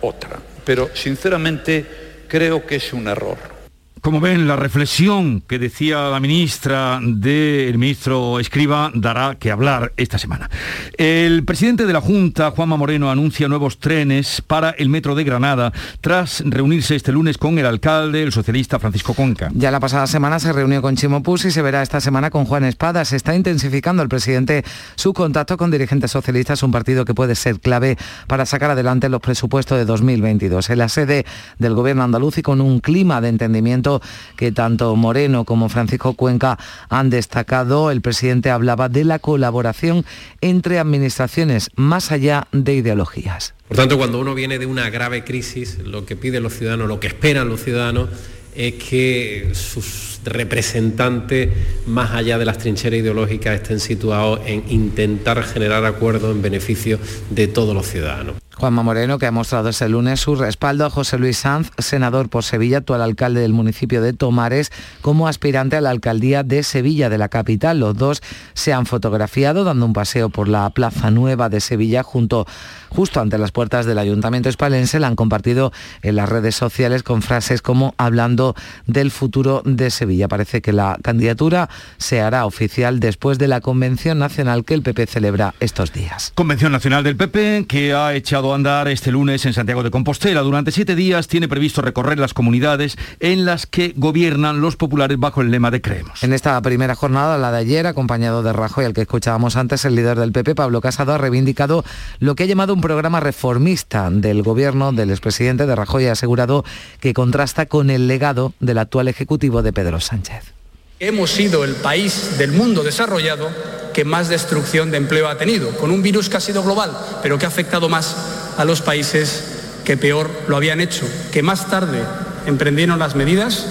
otra. 0.00 0.38
Pero 0.64 0.90
sinceramente 0.94 1.84
creo 2.28 2.66
que 2.66 2.76
es 2.76 2.92
un 2.92 3.08
error. 3.08 3.57
Como 4.00 4.20
ven, 4.20 4.46
la 4.46 4.56
reflexión 4.56 5.40
que 5.40 5.58
decía 5.58 6.08
la 6.08 6.20
ministra 6.20 7.00
del 7.02 7.76
ministro 7.78 8.38
Escriba 8.38 8.92
dará 8.94 9.36
que 9.36 9.50
hablar 9.50 9.92
esta 9.96 10.18
semana. 10.18 10.48
El 10.96 11.44
presidente 11.44 11.86
de 11.86 11.92
la 11.92 12.00
Junta, 12.00 12.50
Juanma 12.52 12.76
Moreno, 12.76 13.10
anuncia 13.10 13.48
nuevos 13.48 13.78
trenes 13.78 14.40
para 14.46 14.70
el 14.70 14.88
metro 14.88 15.14
de 15.14 15.24
Granada 15.24 15.72
tras 16.00 16.42
reunirse 16.46 16.94
este 16.94 17.12
lunes 17.12 17.38
con 17.38 17.58
el 17.58 17.66
alcalde, 17.66 18.22
el 18.22 18.32
socialista 18.32 18.78
Francisco 18.78 19.14
Conca. 19.14 19.50
Ya 19.54 19.70
la 19.70 19.80
pasada 19.80 20.06
semana 20.06 20.38
se 20.38 20.52
reunió 20.52 20.80
con 20.80 20.96
Chimo 20.96 21.22
Pus 21.22 21.46
y 21.46 21.50
se 21.50 21.62
verá 21.62 21.82
esta 21.82 22.00
semana 22.00 22.30
con 22.30 22.44
Juan 22.44 22.64
Espada. 22.64 23.04
Se 23.04 23.16
está 23.16 23.34
intensificando 23.34 24.02
el 24.02 24.08
presidente 24.08 24.64
su 24.94 25.12
contacto 25.12 25.56
con 25.56 25.70
dirigentes 25.70 26.10
socialistas, 26.10 26.62
un 26.62 26.70
partido 26.70 27.04
que 27.04 27.14
puede 27.14 27.34
ser 27.34 27.58
clave 27.58 27.96
para 28.26 28.46
sacar 28.46 28.70
adelante 28.70 29.08
los 29.08 29.20
presupuestos 29.20 29.78
de 29.78 29.84
2022. 29.84 30.70
En 30.70 30.78
la 30.78 30.88
sede 30.88 31.24
del 31.58 31.74
gobierno 31.74 32.04
andaluz 32.04 32.38
y 32.38 32.42
con 32.42 32.60
un 32.60 32.80
clima 32.80 33.20
de 33.20 33.28
entendimiento 33.28 33.87
que 34.36 34.52
tanto 34.52 34.94
Moreno 34.96 35.44
como 35.44 35.68
Francisco 35.68 36.14
Cuenca 36.14 36.58
han 36.88 37.10
destacado. 37.10 37.90
El 37.90 38.00
presidente 38.00 38.50
hablaba 38.50 38.88
de 38.88 39.04
la 39.04 39.18
colaboración 39.18 40.04
entre 40.40 40.78
administraciones 40.78 41.70
más 41.76 42.12
allá 42.12 42.48
de 42.52 42.74
ideologías. 42.74 43.54
Por 43.68 43.76
tanto, 43.76 43.98
cuando 43.98 44.18
uno 44.18 44.34
viene 44.34 44.58
de 44.58 44.66
una 44.66 44.88
grave 44.90 45.24
crisis, 45.24 45.78
lo 45.84 46.06
que 46.06 46.16
piden 46.16 46.42
los 46.42 46.54
ciudadanos, 46.54 46.88
lo 46.88 47.00
que 47.00 47.08
esperan 47.08 47.48
los 47.48 47.62
ciudadanos, 47.62 48.08
es 48.54 48.74
que 48.74 49.50
sus 49.52 50.20
representantes, 50.24 51.50
más 51.86 52.12
allá 52.12 52.38
de 52.38 52.44
las 52.44 52.58
trincheras 52.58 53.00
ideológicas, 53.00 53.54
estén 53.54 53.78
situados 53.78 54.40
en 54.46 54.64
intentar 54.68 55.42
generar 55.44 55.84
acuerdos 55.84 56.34
en 56.34 56.42
beneficio 56.42 56.98
de 57.30 57.46
todos 57.46 57.74
los 57.74 57.86
ciudadanos. 57.86 58.34
Juanma 58.58 58.82
Moreno, 58.82 59.18
que 59.18 59.26
ha 59.26 59.30
mostrado 59.30 59.68
ese 59.68 59.88
lunes 59.88 60.18
su 60.18 60.34
respaldo 60.34 60.84
a 60.84 60.90
José 60.90 61.16
Luis 61.16 61.38
Sanz, 61.38 61.70
senador 61.78 62.28
por 62.28 62.42
Sevilla, 62.42 62.78
actual 62.78 63.02
alcalde 63.02 63.40
del 63.40 63.52
municipio 63.52 64.02
de 64.02 64.12
Tomares, 64.12 64.72
como 65.00 65.28
aspirante 65.28 65.76
a 65.76 65.80
la 65.80 65.90
alcaldía 65.90 66.42
de 66.42 66.64
Sevilla, 66.64 67.08
de 67.08 67.18
la 67.18 67.28
capital. 67.28 67.78
Los 67.78 67.96
dos 67.96 68.20
se 68.54 68.72
han 68.72 68.86
fotografiado 68.86 69.62
dando 69.62 69.86
un 69.86 69.92
paseo 69.92 70.28
por 70.28 70.48
la 70.48 70.68
Plaza 70.70 71.12
Nueva 71.12 71.48
de 71.48 71.60
Sevilla 71.60 72.02
junto, 72.02 72.46
justo 72.88 73.20
ante 73.20 73.38
las 73.38 73.52
puertas 73.52 73.86
del 73.86 73.98
Ayuntamiento 73.98 74.48
Espalense. 74.48 75.00
La 75.00 75.06
han 75.06 75.16
compartido 75.16 75.72
en 76.02 76.16
las 76.16 76.28
redes 76.28 76.54
sociales 76.54 77.02
con 77.02 77.22
frases 77.22 77.62
como 77.62 77.94
hablando 77.96 78.54
del 78.86 79.10
futuro 79.10 79.62
de 79.64 79.90
Sevilla. 79.90 80.28
Parece 80.28 80.62
que 80.62 80.72
la 80.72 80.98
candidatura 81.02 81.68
se 81.98 82.20
hará 82.20 82.46
oficial 82.46 83.00
después 83.00 83.38
de 83.38 83.48
la 83.48 83.60
Convención 83.60 84.18
Nacional 84.18 84.64
que 84.64 84.74
el 84.74 84.82
PP 84.82 85.06
celebra 85.06 85.54
estos 85.60 85.92
días. 85.92 86.32
Convención 86.34 86.72
Nacional 86.72 87.04
del 87.04 87.16
PP 87.16 87.66
que 87.68 87.94
ha 87.94 88.14
echado 88.14 88.52
a 88.52 88.54
andar 88.54 88.88
este 88.88 89.12
lunes 89.12 89.44
en 89.46 89.52
Santiago 89.52 89.82
de 89.82 89.90
Compostela. 89.90 90.40
Durante 90.42 90.70
siete 90.70 90.94
días 90.94 91.28
tiene 91.28 91.48
previsto 91.48 91.82
recorrer 91.82 92.18
las 92.18 92.34
comunidades 92.34 92.96
en 93.20 93.44
las 93.44 93.66
que 93.66 93.92
gobiernan 93.96 94.60
los 94.60 94.76
populares 94.76 95.18
bajo 95.18 95.40
el 95.40 95.50
lema 95.50 95.70
de 95.70 95.80
Creemos. 95.80 96.22
En 96.22 96.32
esta 96.32 96.60
primera 96.62 96.94
jornada, 96.94 97.38
la 97.38 97.52
de 97.52 97.58
ayer, 97.58 97.86
acompañado 97.86 98.42
de 98.42 98.52
Rajoy, 98.52 98.84
al 98.84 98.92
que 98.92 99.02
escuchábamos 99.02 99.56
antes, 99.56 99.84
el 99.84 99.94
líder 99.94 100.18
del 100.18 100.32
PP, 100.32 100.54
Pablo 100.54 100.80
Casado, 100.80 101.12
ha 101.12 101.18
reivindicado 101.18 101.84
lo 102.18 102.34
que 102.34 102.44
ha 102.44 102.46
llamado 102.46 102.72
un 102.78 102.82
programa 102.82 103.18
reformista 103.18 104.08
del 104.08 104.44
gobierno 104.44 104.92
del 104.92 105.10
expresidente 105.10 105.66
de 105.66 105.74
Rajoy. 105.74 106.06
Asegurado 106.06 106.64
que 107.00 107.12
contrasta 107.12 107.66
con 107.66 107.90
el 107.90 108.06
legado 108.06 108.52
del 108.60 108.78
actual 108.78 109.08
ejecutivo 109.08 109.64
de 109.64 109.72
Pedro 109.72 109.98
Sánchez. 109.98 110.54
Hemos 111.00 111.30
sido 111.30 111.64
el 111.64 111.74
país 111.74 112.38
del 112.38 112.52
mundo 112.52 112.84
desarrollado 112.84 113.50
que 113.92 114.04
más 114.04 114.28
destrucción 114.28 114.92
de 114.92 114.98
empleo 114.98 115.26
ha 115.26 115.36
tenido, 115.36 115.76
con 115.76 115.90
un 115.90 116.04
virus 116.04 116.28
que 116.28 116.36
ha 116.36 116.40
sido 116.40 116.62
global, 116.62 116.96
pero 117.20 117.36
que 117.36 117.46
ha 117.46 117.48
afectado 117.48 117.88
más 117.88 118.14
a 118.56 118.64
los 118.64 118.80
países 118.80 119.80
que 119.84 119.96
peor 119.96 120.30
lo 120.46 120.56
habían 120.56 120.80
hecho, 120.80 121.04
que 121.32 121.42
más 121.42 121.68
tarde 121.68 122.04
emprendieron 122.46 123.00
las 123.00 123.16
medidas 123.16 123.66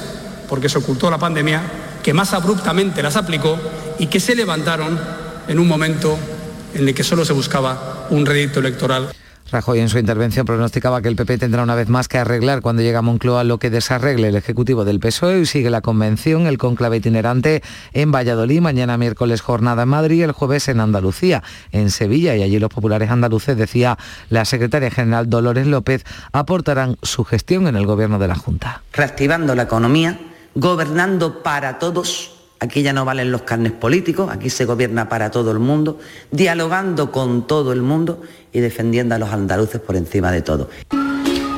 porque 0.49 0.67
se 0.67 0.79
ocultó 0.79 1.09
la 1.09 1.17
pandemia, 1.17 1.61
que 2.03 2.13
más 2.13 2.33
abruptamente 2.33 3.01
las 3.01 3.15
aplicó 3.15 3.57
y 3.99 4.07
que 4.07 4.19
se 4.19 4.35
levantaron 4.35 4.99
en 5.47 5.59
un 5.59 5.67
momento 5.69 6.17
en 6.73 6.89
el 6.89 6.93
que 6.93 7.05
solo 7.05 7.23
se 7.23 7.31
buscaba 7.31 7.96
un 8.09 8.25
rédito 8.25 8.59
electoral. 8.59 9.09
Rajoy 9.49 9.79
en 9.79 9.87
su 9.87 9.97
intervención 9.97 10.45
pronosticaba 10.45 11.01
que 11.01 11.07
el 11.07 11.15
PP 11.15 11.37
tendrá 11.37 11.63
una 11.63 11.75
vez 11.75 11.87
más 11.87 12.09
que 12.09 12.17
arreglar 12.17 12.61
cuando 12.61 12.81
llega 12.81 12.99
a 12.99 13.01
Moncloa 13.01 13.45
lo 13.45 13.59
que 13.59 13.69
desarregle 13.69 14.27
el 14.27 14.35
Ejecutivo 14.35 14.83
del 14.83 14.99
PSOE 14.99 15.39
y 15.39 15.45
sigue 15.45 15.69
la 15.69 15.79
convención, 15.79 16.47
el 16.47 16.57
conclave 16.57 16.97
itinerante 16.97 17.63
en 17.93 18.11
Valladolid, 18.11 18.59
mañana 18.59 18.97
miércoles 18.97 19.39
jornada 19.39 19.83
en 19.83 19.89
Madrid, 19.89 20.23
el 20.23 20.33
jueves 20.33 20.67
en 20.67 20.81
Andalucía, 20.81 21.43
en 21.71 21.91
Sevilla 21.91 22.35
y 22.35 22.43
allí 22.43 22.59
los 22.59 22.69
populares 22.69 23.09
andaluces, 23.09 23.55
decía 23.55 23.97
la 24.29 24.43
secretaria 24.43 24.91
general 24.91 25.29
Dolores 25.29 25.65
López, 25.65 26.03
aportarán 26.33 26.97
su 27.01 27.23
gestión 27.23 27.67
en 27.67 27.77
el 27.77 27.85
gobierno 27.85 28.19
de 28.19 28.27
la 28.27 28.35
Junta. 28.35 28.81
Reactivando 28.91 29.55
la 29.55 29.63
economía, 29.63 30.19
gobernando 30.55 31.41
para 31.41 31.79
todos 31.79 32.36
Aquí 32.59 32.81
ya 32.81 32.91
no 32.91 33.05
valen 33.05 33.31
los 33.31 33.43
carnes 33.43 33.71
políticos, 33.71 34.29
aquí 34.31 34.49
se 34.49 34.65
gobierna 34.65 35.07
para 35.09 35.29
todo 35.29 35.51
el 35.51 35.59
mundo, 35.59 35.99
dialogando 36.31 37.11
con 37.11 37.45
todo 37.45 37.71
el 37.71 37.83
mundo 37.83 38.21
y 38.51 38.59
defendiendo 38.59 39.13
a 39.13 39.19
los 39.19 39.31
andaluces 39.31 39.79
por 39.79 39.95
encima 39.95 40.31
de 40.31 40.41
todo. 40.41 40.69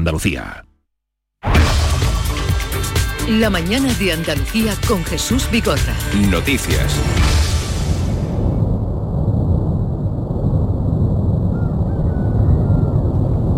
Andalucía. 0.00 0.64
La 3.28 3.50
mañana 3.50 3.92
de 3.92 4.14
Andalucía 4.14 4.72
con 4.88 5.04
Jesús 5.04 5.46
Bigorra. 5.52 5.94
Noticias. 6.30 6.98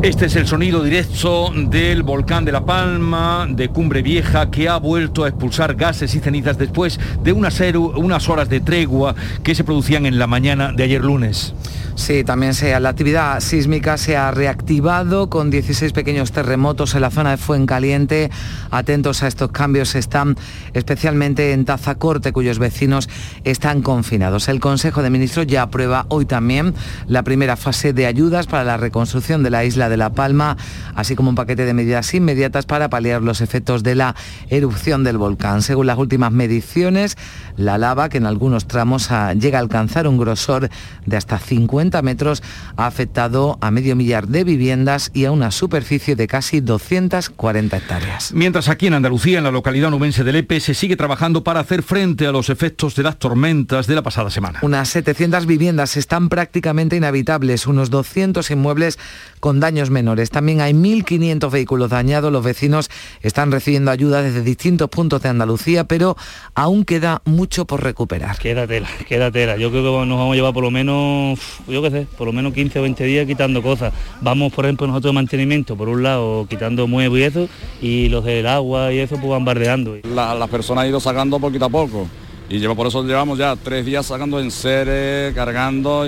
Este 0.03 0.27
es 0.27 0.35
el 0.35 0.49
sonido 0.49 0.83
directo 0.83 1.53
del 1.55 2.03
volcán 2.03 2.45
de 2.45 2.51
La 2.51 2.65
Palma, 2.65 3.47
de 3.49 3.69
Cumbre 3.69 4.03
Vieja, 4.03 4.51
que 4.51 4.69
ha 4.69 4.79
vuelto 4.79 5.23
a 5.23 5.29
expulsar 5.29 5.77
gases 5.77 6.13
y 6.17 6.19
cenizas 6.19 6.59
después 6.59 6.99
de 7.23 7.31
unas, 7.31 7.61
unas 7.61 8.29
horas 8.29 8.49
de 8.49 8.59
tregua 8.59 9.15
que 9.45 9.55
se 9.55 9.63
producían 9.63 10.07
en 10.07 10.19
la 10.19 10.27
mañana 10.27 10.73
de 10.73 10.83
ayer 10.83 11.05
lunes. 11.05 11.55
Sí, 11.95 12.25
también 12.25 12.55
sea, 12.55 12.81
la 12.81 12.89
actividad 12.89 13.39
sísmica 13.41 13.99
se 13.99 14.17
ha 14.17 14.31
reactivado 14.31 15.29
con 15.29 15.51
16 15.51 15.93
pequeños 15.93 16.33
terremotos 16.33 16.95
en 16.95 17.03
la 17.03 17.11
zona 17.11 17.33
de 17.33 17.37
Fuencaliente. 17.37 18.31
Atentos 18.71 19.23
a 19.23 19.29
estos 19.29 19.51
cambios 19.51 19.95
están 19.95 20.37
especialmente 20.73 21.53
en 21.53 21.67
Tazacorte, 21.67 22.33
cuyos 22.33 22.59
vecinos 22.59 23.11
están 23.45 23.83
confinados. 23.83 24.49
El 24.49 24.59
Consejo 24.59 25.03
de 25.03 25.11
Ministros 25.11 25.47
ya 25.47 25.63
aprueba 25.63 26.07
hoy 26.09 26.25
también 26.25 26.75
la 27.07 27.23
primera 27.25 27.57
fase 27.57 27.93
de 27.93 28.07
ayudas 28.07 28.47
para 28.47 28.65
la 28.65 28.79
reconstrucción 28.79 29.43
de 29.43 29.51
la 29.51 29.65
isla 29.65 29.91
de 29.91 29.99
La 29.99 30.11
Palma, 30.11 30.57
así 30.95 31.15
como 31.15 31.29
un 31.29 31.37
paquete 31.37 31.67
de 31.67 31.75
medidas 31.75 32.15
inmediatas 32.15 32.65
para 32.65 32.89
paliar 32.89 33.23
los 33.23 33.43
efectos 33.43 33.83
de 33.83 33.97
la 33.97 34.17
erupción 34.49 35.05
del 35.05 35.19
volcán. 35.19 35.61
Según 35.61 35.87
las 35.87 35.99
últimas 35.99 36.33
mediciones, 36.33 37.19
la 37.57 37.77
lava, 37.77 38.09
que 38.09 38.17
en 38.17 38.27
algunos 38.27 38.67
tramos 38.67 39.11
llega 39.39 39.59
a 39.59 39.61
alcanzar 39.61 40.09
un 40.09 40.17
grosor 40.17 40.71
de 41.05 41.17
hasta 41.17 41.39
50 41.39 41.82
metros 42.03 42.43
ha 42.77 42.87
afectado 42.87 43.59
a 43.61 43.71
medio 43.71 43.97
millar 43.97 44.29
de 44.29 44.45
viviendas 44.45 45.11
y 45.15 45.25
a 45.25 45.33
una 45.33 45.51
superficie 45.51 46.17
de 46.17 46.27
casi 46.27 46.61
240 46.61 47.77
hectáreas. 47.77 48.33
Mientras 48.33 48.69
aquí 48.69 48.87
en 48.87 48.95
Andalucía, 48.95 49.39
en 49.39 49.45
la 49.45 49.51
localidad 49.51 49.91
nubense 49.91 50.25
de 50.25 50.33
Lepe, 50.33 50.61
se 50.61 50.75
sigue 50.75 50.97
trabajando 50.97 51.43
para 51.43 51.61
hacer 51.61 51.83
frente 51.83 52.27
a 52.27 52.33
los 52.33 52.51
efectos 52.51 52.95
de 52.95 53.03
las 53.03 53.19
tormentas 53.19 53.87
de 53.87 53.95
la 53.95 54.03
pasada 54.03 54.31
semana. 54.31 54.61
Unas 54.63 54.89
700 54.91 55.47
viviendas 55.47 55.97
están 55.97 56.29
prácticamente 56.29 56.97
inhabitables, 56.97 57.67
unos 57.67 57.91
200 57.91 58.51
inmuebles 58.51 58.99
con 59.43 59.59
daños 59.59 59.91
menores. 59.91 60.31
También 60.31 60.61
hay 60.61 60.73
1.500 60.73 61.51
vehículos 61.51 61.91
dañados. 61.91 62.31
Los 62.31 62.45
vecinos 62.45 62.89
están 63.23 63.51
recibiendo 63.51 63.91
ayuda 63.91 64.23
desde 64.23 64.41
distintos 64.41 64.89
puntos 64.89 65.21
de 65.21 65.31
Andalucía, 65.31 65.83
pero 65.83 66.17
aún 66.55 66.85
queda 66.85 67.23
mucho 67.25 67.65
por 67.65 67.83
recuperar. 67.83 68.39
Quédatela, 68.39 68.89
quédatela. 69.09 69.57
Yo 69.57 69.71
creo 69.73 69.83
que 69.83 70.07
nos 70.07 70.17
vamos 70.17 70.35
a 70.35 70.37
llevar 70.37 70.55
por 70.55 70.63
lo 70.63 70.71
menos, 70.71 71.41
yo 71.67 71.83
qué 71.83 71.91
sé, 71.91 72.07
por 72.17 72.29
lo 72.29 72.33
menos 72.33 72.55
15 72.55 72.79
o 72.79 72.83
20 72.83 73.03
días 73.03 73.27
quitando 73.27 73.65
cosas. 73.65 73.93
Vamos, 74.21 74.53
por 74.53 74.65
ejemplo, 74.65 74.87
nosotros 74.87 75.13
de 75.13 75.15
mantenimiento, 75.17 75.77
por 75.77 75.89
un 75.89 76.05
lado, 76.05 76.47
quitando 76.49 76.87
muebles 76.87 77.21
y 77.21 77.25
eso, 77.25 77.49
y 77.81 78.09
los 78.11 78.25
del 78.25 78.47
agua 78.47 78.93
y 78.93 79.01
eso, 79.01 79.17
pues 79.17 79.27
bombardeando. 79.27 79.97
La, 80.05 80.37
las 80.37 80.49
personas 80.51 80.83
han 80.85 80.91
ido 80.91 81.01
sacando 81.01 81.41
poquito 81.41 81.65
a 81.65 81.69
poco. 81.69 82.07
Y 82.49 82.61
lleva, 82.61 82.77
por 82.77 82.87
eso 82.87 83.03
llevamos 83.03 83.39
ya 83.39 83.57
tres 83.57 83.85
días 83.85 84.07
sacando 84.07 84.39
en 84.39 84.53
seres, 84.53 85.35
cargando. 85.35 86.07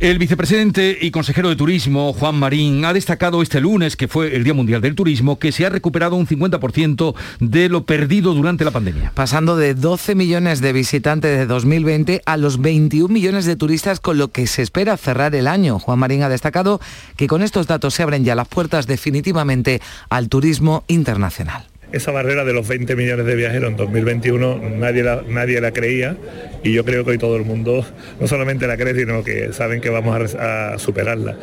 El 0.00 0.18
vicepresidente 0.18 0.96
y 0.98 1.10
consejero 1.10 1.50
de 1.50 1.56
Turismo, 1.56 2.14
Juan 2.14 2.34
Marín, 2.34 2.86
ha 2.86 2.94
destacado 2.94 3.42
este 3.42 3.60
lunes, 3.60 3.98
que 3.98 4.08
fue 4.08 4.34
el 4.34 4.44
Día 4.44 4.54
Mundial 4.54 4.80
del 4.80 4.94
Turismo, 4.94 5.38
que 5.38 5.52
se 5.52 5.66
ha 5.66 5.68
recuperado 5.68 6.16
un 6.16 6.26
50% 6.26 7.14
de 7.40 7.68
lo 7.68 7.84
perdido 7.84 8.32
durante 8.32 8.64
la 8.64 8.70
pandemia. 8.70 9.12
Pasando 9.14 9.58
de 9.58 9.74
12 9.74 10.14
millones 10.14 10.62
de 10.62 10.72
visitantes 10.72 11.36
de 11.36 11.44
2020 11.44 12.22
a 12.24 12.38
los 12.38 12.62
21 12.62 13.12
millones 13.12 13.44
de 13.44 13.56
turistas 13.56 14.00
con 14.00 14.16
lo 14.16 14.28
que 14.28 14.46
se 14.46 14.62
espera 14.62 14.96
cerrar 14.96 15.34
el 15.34 15.46
año. 15.46 15.78
Juan 15.78 15.98
Marín 15.98 16.22
ha 16.22 16.30
destacado 16.30 16.80
que 17.16 17.26
con 17.26 17.42
estos 17.42 17.66
datos 17.66 17.92
se 17.92 18.02
abren 18.02 18.24
ya 18.24 18.34
las 18.34 18.48
puertas 18.48 18.86
definitivamente 18.86 19.82
al 20.08 20.30
turismo 20.30 20.82
internacional 20.88 21.69
esa 21.92 22.12
barrera 22.12 22.44
de 22.44 22.52
los 22.52 22.68
20 22.68 22.96
millones 22.96 23.26
de 23.26 23.34
viajeros 23.34 23.70
en 23.70 23.76
2021 23.76 24.70
nadie 24.70 25.02
la, 25.02 25.22
nadie 25.28 25.60
la 25.60 25.72
creía 25.72 26.16
y 26.62 26.72
yo 26.72 26.84
creo 26.84 27.04
que 27.04 27.12
hoy 27.12 27.18
todo 27.18 27.36
el 27.36 27.44
mundo 27.44 27.84
no 28.20 28.26
solamente 28.26 28.66
la 28.66 28.76
cree, 28.76 28.94
sino 28.94 29.24
que 29.24 29.52
saben 29.52 29.80
que 29.80 29.90
vamos 29.90 30.34
a, 30.34 30.78
superarla. 30.78 31.36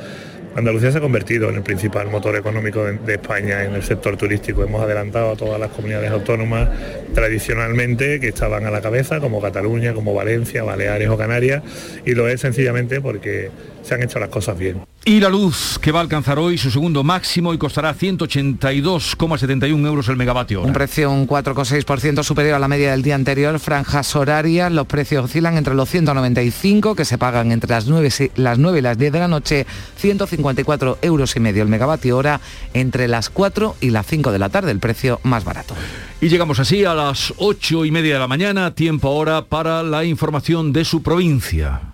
Andalucía 0.56 0.92
se 0.92 0.98
ha 0.98 1.02
convertido 1.02 1.50
en 1.50 1.56
el 1.56 1.62
principal 1.62 2.10
motor 2.10 2.36
económico 2.36 2.84
de 2.84 3.14
España 3.14 3.64
en 3.64 3.76
el 3.76 3.84
sector 3.84 4.18
turístico. 4.18 4.64
Hemos 4.64 4.82
adelantado 4.82 5.32
a 5.32 5.36
todas 5.36 5.60
las 5.60 5.70
comunidades 5.70 6.10
autónomas 6.10 6.70
tradicionalmente 7.14 8.20
que 8.20 8.30
estaban 8.30 8.66
a 8.66 8.72
la 8.72 8.82
cabeza, 8.82 9.20
como 9.20 9.40
Cataluña, 9.40 9.94
como 9.94 10.16
Valencia, 10.16 10.64
Baleares 10.64 11.10
o 11.10 11.18
Canarias, 11.18 11.62
y 12.06 12.16
lo 12.16 12.28
es 12.28 12.42
sencillamente 12.42 13.02
porque 13.02 13.52
se 13.88 13.96
han 13.96 14.04
hecho 14.04 14.20
las 14.20 14.30
cosas 14.30 14.58
bien. 14.58 14.82
Y 15.06 15.20
la 15.22 15.30
luz, 15.30 15.80
que 15.82 15.92
va 15.94 16.00
a 16.00 16.02
alcanzar 16.02 16.38
hoy 16.38 16.58
su 16.58 16.70
segundo 16.70 17.04
máximo 17.04 17.54
y 17.54 17.58
costará 17.58 17.94
182,71 17.96 19.86
euros 19.88 20.10
el 20.10 20.18
megavatio 20.18 20.60
hora. 20.60 20.68
Un 20.68 20.74
precio 20.74 21.10
un 21.12 21.26
4,6% 21.28 22.24
superior 22.24 22.56
a 22.56 22.60
la 22.60 22.68
media 22.68 22.92
del 22.92 23.02
día 23.04 23.16
anterior. 23.16 23.58
Franjas 23.60 24.16
horarias, 24.16 24.72
los 24.72 24.86
precios 24.88 25.24
oscilan 25.26 25.58
entre 25.58 25.74
los 25.76 25.90
195, 25.90 26.96
que 26.96 27.06
se 27.06 27.18
pagan 27.18 27.52
entre 27.52 27.70
las 27.70 27.88
9, 27.88 28.10
y- 28.20 28.32
las 28.42 28.58
9 28.60 28.80
y 28.80 28.82
las 28.82 28.98
10 28.98 29.14
de 29.14 29.20
la 29.20 29.28
noche, 29.30 29.66
154 29.98 30.98
euros 31.02 31.36
y 31.36 31.40
medio 31.40 31.64
el 31.64 31.70
megavatio 31.70 32.18
hora, 32.18 32.42
entre 32.74 33.08
las 33.08 33.30
4 33.30 33.76
y 33.80 33.92
las 33.92 34.06
5 34.06 34.32
de 34.34 34.40
la 34.40 34.50
tarde, 34.50 34.72
el 34.72 34.80
precio 34.80 35.20
más 35.24 35.46
barato. 35.46 35.74
Y 36.20 36.28
llegamos 36.30 36.60
así 36.60 36.84
a 36.84 36.94
las 36.94 37.34
8 37.38 37.86
y 37.86 37.92
media 37.92 38.16
de 38.16 38.20
la 38.20 38.28
mañana, 38.28 38.76
tiempo 38.76 39.08
ahora 39.08 39.46
para 39.46 39.84
la 39.84 40.04
información 40.04 40.74
de 40.74 40.84
su 40.84 41.02
provincia. 41.02 41.94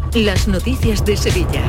las 0.13 0.47
noticias 0.47 1.05
de 1.05 1.15
Sevilla. 1.15 1.63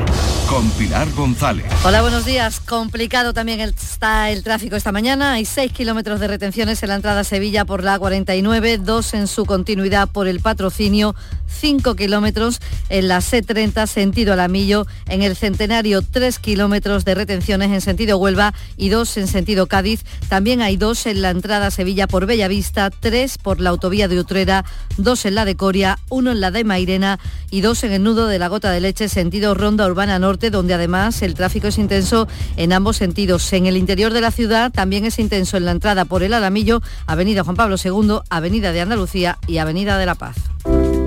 Con 0.48 0.68
Pilar 0.72 1.09
González. 1.12 1.64
Hola, 1.85 2.02
buenos 2.02 2.24
días. 2.24 2.59
Complicado 2.59 3.33
también 3.33 3.61
está 3.61 4.31
el 4.31 4.42
tráfico 4.42 4.74
esta 4.74 4.90
mañana. 4.90 5.35
Hay 5.35 5.44
6 5.44 5.72
kilómetros 5.72 6.18
de 6.18 6.26
retenciones 6.26 6.83
en 6.83 6.88
la 6.88 6.96
entrada 6.96 7.20
a 7.20 7.24
Sevilla 7.24 7.64
por 7.64 7.85
la 7.85 7.98
A49, 7.98 8.78
dos 8.78 9.14
en 9.14 9.28
su 9.28 9.46
continuidad 9.46 10.09
por 10.09 10.26
el 10.26 10.40
patrocinio, 10.40 11.14
5 11.46 11.94
kilómetros 11.94 12.61
en 12.88 13.09
la 13.09 13.18
C30 13.18 13.87
sentido 13.87 14.33
Alamillo, 14.33 14.87
en 15.07 15.22
el 15.22 15.37
Centenario 15.37 16.02
3 16.02 16.38
kilómetros 16.40 17.05
de 17.05 17.14
retenciones 17.14 17.70
en 17.70 17.81
sentido 17.81 18.18
Huelva 18.18 18.55
y 18.76 18.88
dos 18.88 19.16
en 19.16 19.28
sentido 19.28 19.68
Cádiz. 19.68 20.05
También 20.28 20.62
hay 20.62 20.76
dos 20.76 21.07
en 21.07 21.22
la 21.22 21.31
entrada 21.31 21.68
a 21.68 21.70
Sevilla 21.70 22.09
por 22.09 22.26
Bellavista, 22.26 22.90
tres 22.90 23.38
por 23.38 23.61
la 23.61 23.70
autovía 23.70 24.09
de 24.09 24.18
Utrera, 24.18 24.64
dos 24.96 25.24
en 25.24 25.37
la 25.37 25.44
de 25.44 25.57
Coria, 25.57 25.98
uno 26.09 26.33
en 26.33 26.40
la 26.40 26.50
de 26.50 26.64
Mairena 26.64 27.20
y 27.50 27.61
dos 27.61 27.85
en 27.85 27.92
el 27.92 28.02
nudo 28.02 28.26
de 28.26 28.32
la 28.38 28.49
Gota 28.49 28.71
de 28.71 28.81
Leche 28.81 29.09
sentido 29.09 29.55
Ronda 29.55 29.87
Urbana 29.87 30.18
Norte, 30.18 30.51
donde 30.51 30.75
además 30.75 31.23
el 31.23 31.35
tráfico 31.35 31.68
es 31.68 31.79
intenso 31.79 32.29
en 32.57 32.73
ambos 32.73 32.97
sentidos. 32.97 33.53
En 33.53 33.66
el 33.66 33.77
interior 33.77 34.12
de 34.12 34.21
la 34.21 34.31
ciudad 34.31 34.71
también 34.71 35.05
es 35.05 35.18
intenso 35.18 35.57
en 35.57 35.64
la 35.64 35.73
entrada 35.73 36.05
por 36.05 36.23
el 36.23 36.35
Alamillo, 36.35 36.83
Avenida 37.07 37.45
Juan 37.45 37.57
Pablo 37.57 37.77
II, 37.83 38.18
Avenida 38.31 38.73
de 38.73 38.81
Andalucía 38.81 39.38
y 39.47 39.59
Avenida 39.59 39.99
de 39.99 40.07
la 40.07 40.14
Paz. 40.14 40.37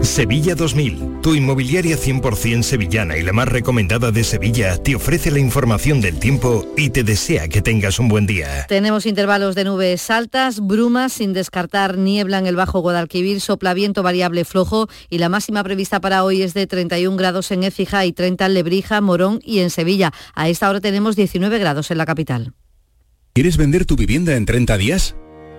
Sevilla 0.06 0.54
2000, 0.56 1.22
tu 1.22 1.34
inmobiliaria 1.34 1.98
100% 1.98 2.62
sevillana 2.62 3.18
y 3.18 3.24
la 3.24 3.34
más 3.34 3.48
recomendada 3.48 4.12
de 4.12 4.24
Sevilla, 4.24 4.78
te 4.78 4.96
ofrece 4.96 5.32
la 5.32 5.40
información 5.40 6.00
del 6.00 6.20
tiempo 6.20 6.66
y 6.78 6.92
te 6.92 7.04
desea 7.04 7.48
que 7.48 7.62
tengas 7.62 8.00
un 8.00 8.08
buen 8.08 8.28
día. 8.28 8.66
Tenemos 8.68 9.06
intervalos 9.06 9.56
de 9.56 9.64
nubes 9.64 10.10
altas, 10.12 10.60
brumas, 10.60 11.14
sin 11.14 11.34
descartar 11.34 11.98
niebla 11.98 12.38
en 12.38 12.46
el 12.46 12.56
Bajo 12.56 12.80
Guadalquivir, 12.80 13.42
sopla 13.42 13.74
viento 13.74 14.04
variable 14.04 14.46
flojo 14.46 14.88
y 15.10 15.18
la 15.18 15.30
máxima 15.30 15.64
prevista 15.64 16.00
para 16.00 16.24
hoy 16.24 16.44
es 16.44 16.54
de 16.54 16.68
31 16.68 17.18
grados 17.18 17.52
en 17.52 17.64
Écija 17.64 18.06
y 18.06 18.14
30 18.14 18.46
en 18.46 18.54
Lebrija, 18.54 19.02
Morón 19.02 19.40
y 19.44 19.60
en 19.60 19.70
Sevilla. 19.70 20.14
A 20.36 20.50
esta 20.50 20.70
hora 20.70 20.82
tenemos 20.82 21.16
19 21.16 21.58
grados 21.58 21.90
en 21.92 21.98
la 21.98 22.06
capital. 22.06 22.54
¿Quieres 23.34 23.58
vender 23.58 23.86
tu 23.86 23.96
vivienda 23.96 24.36
en 24.36 24.46
30 24.46 24.78
días? 24.78 25.16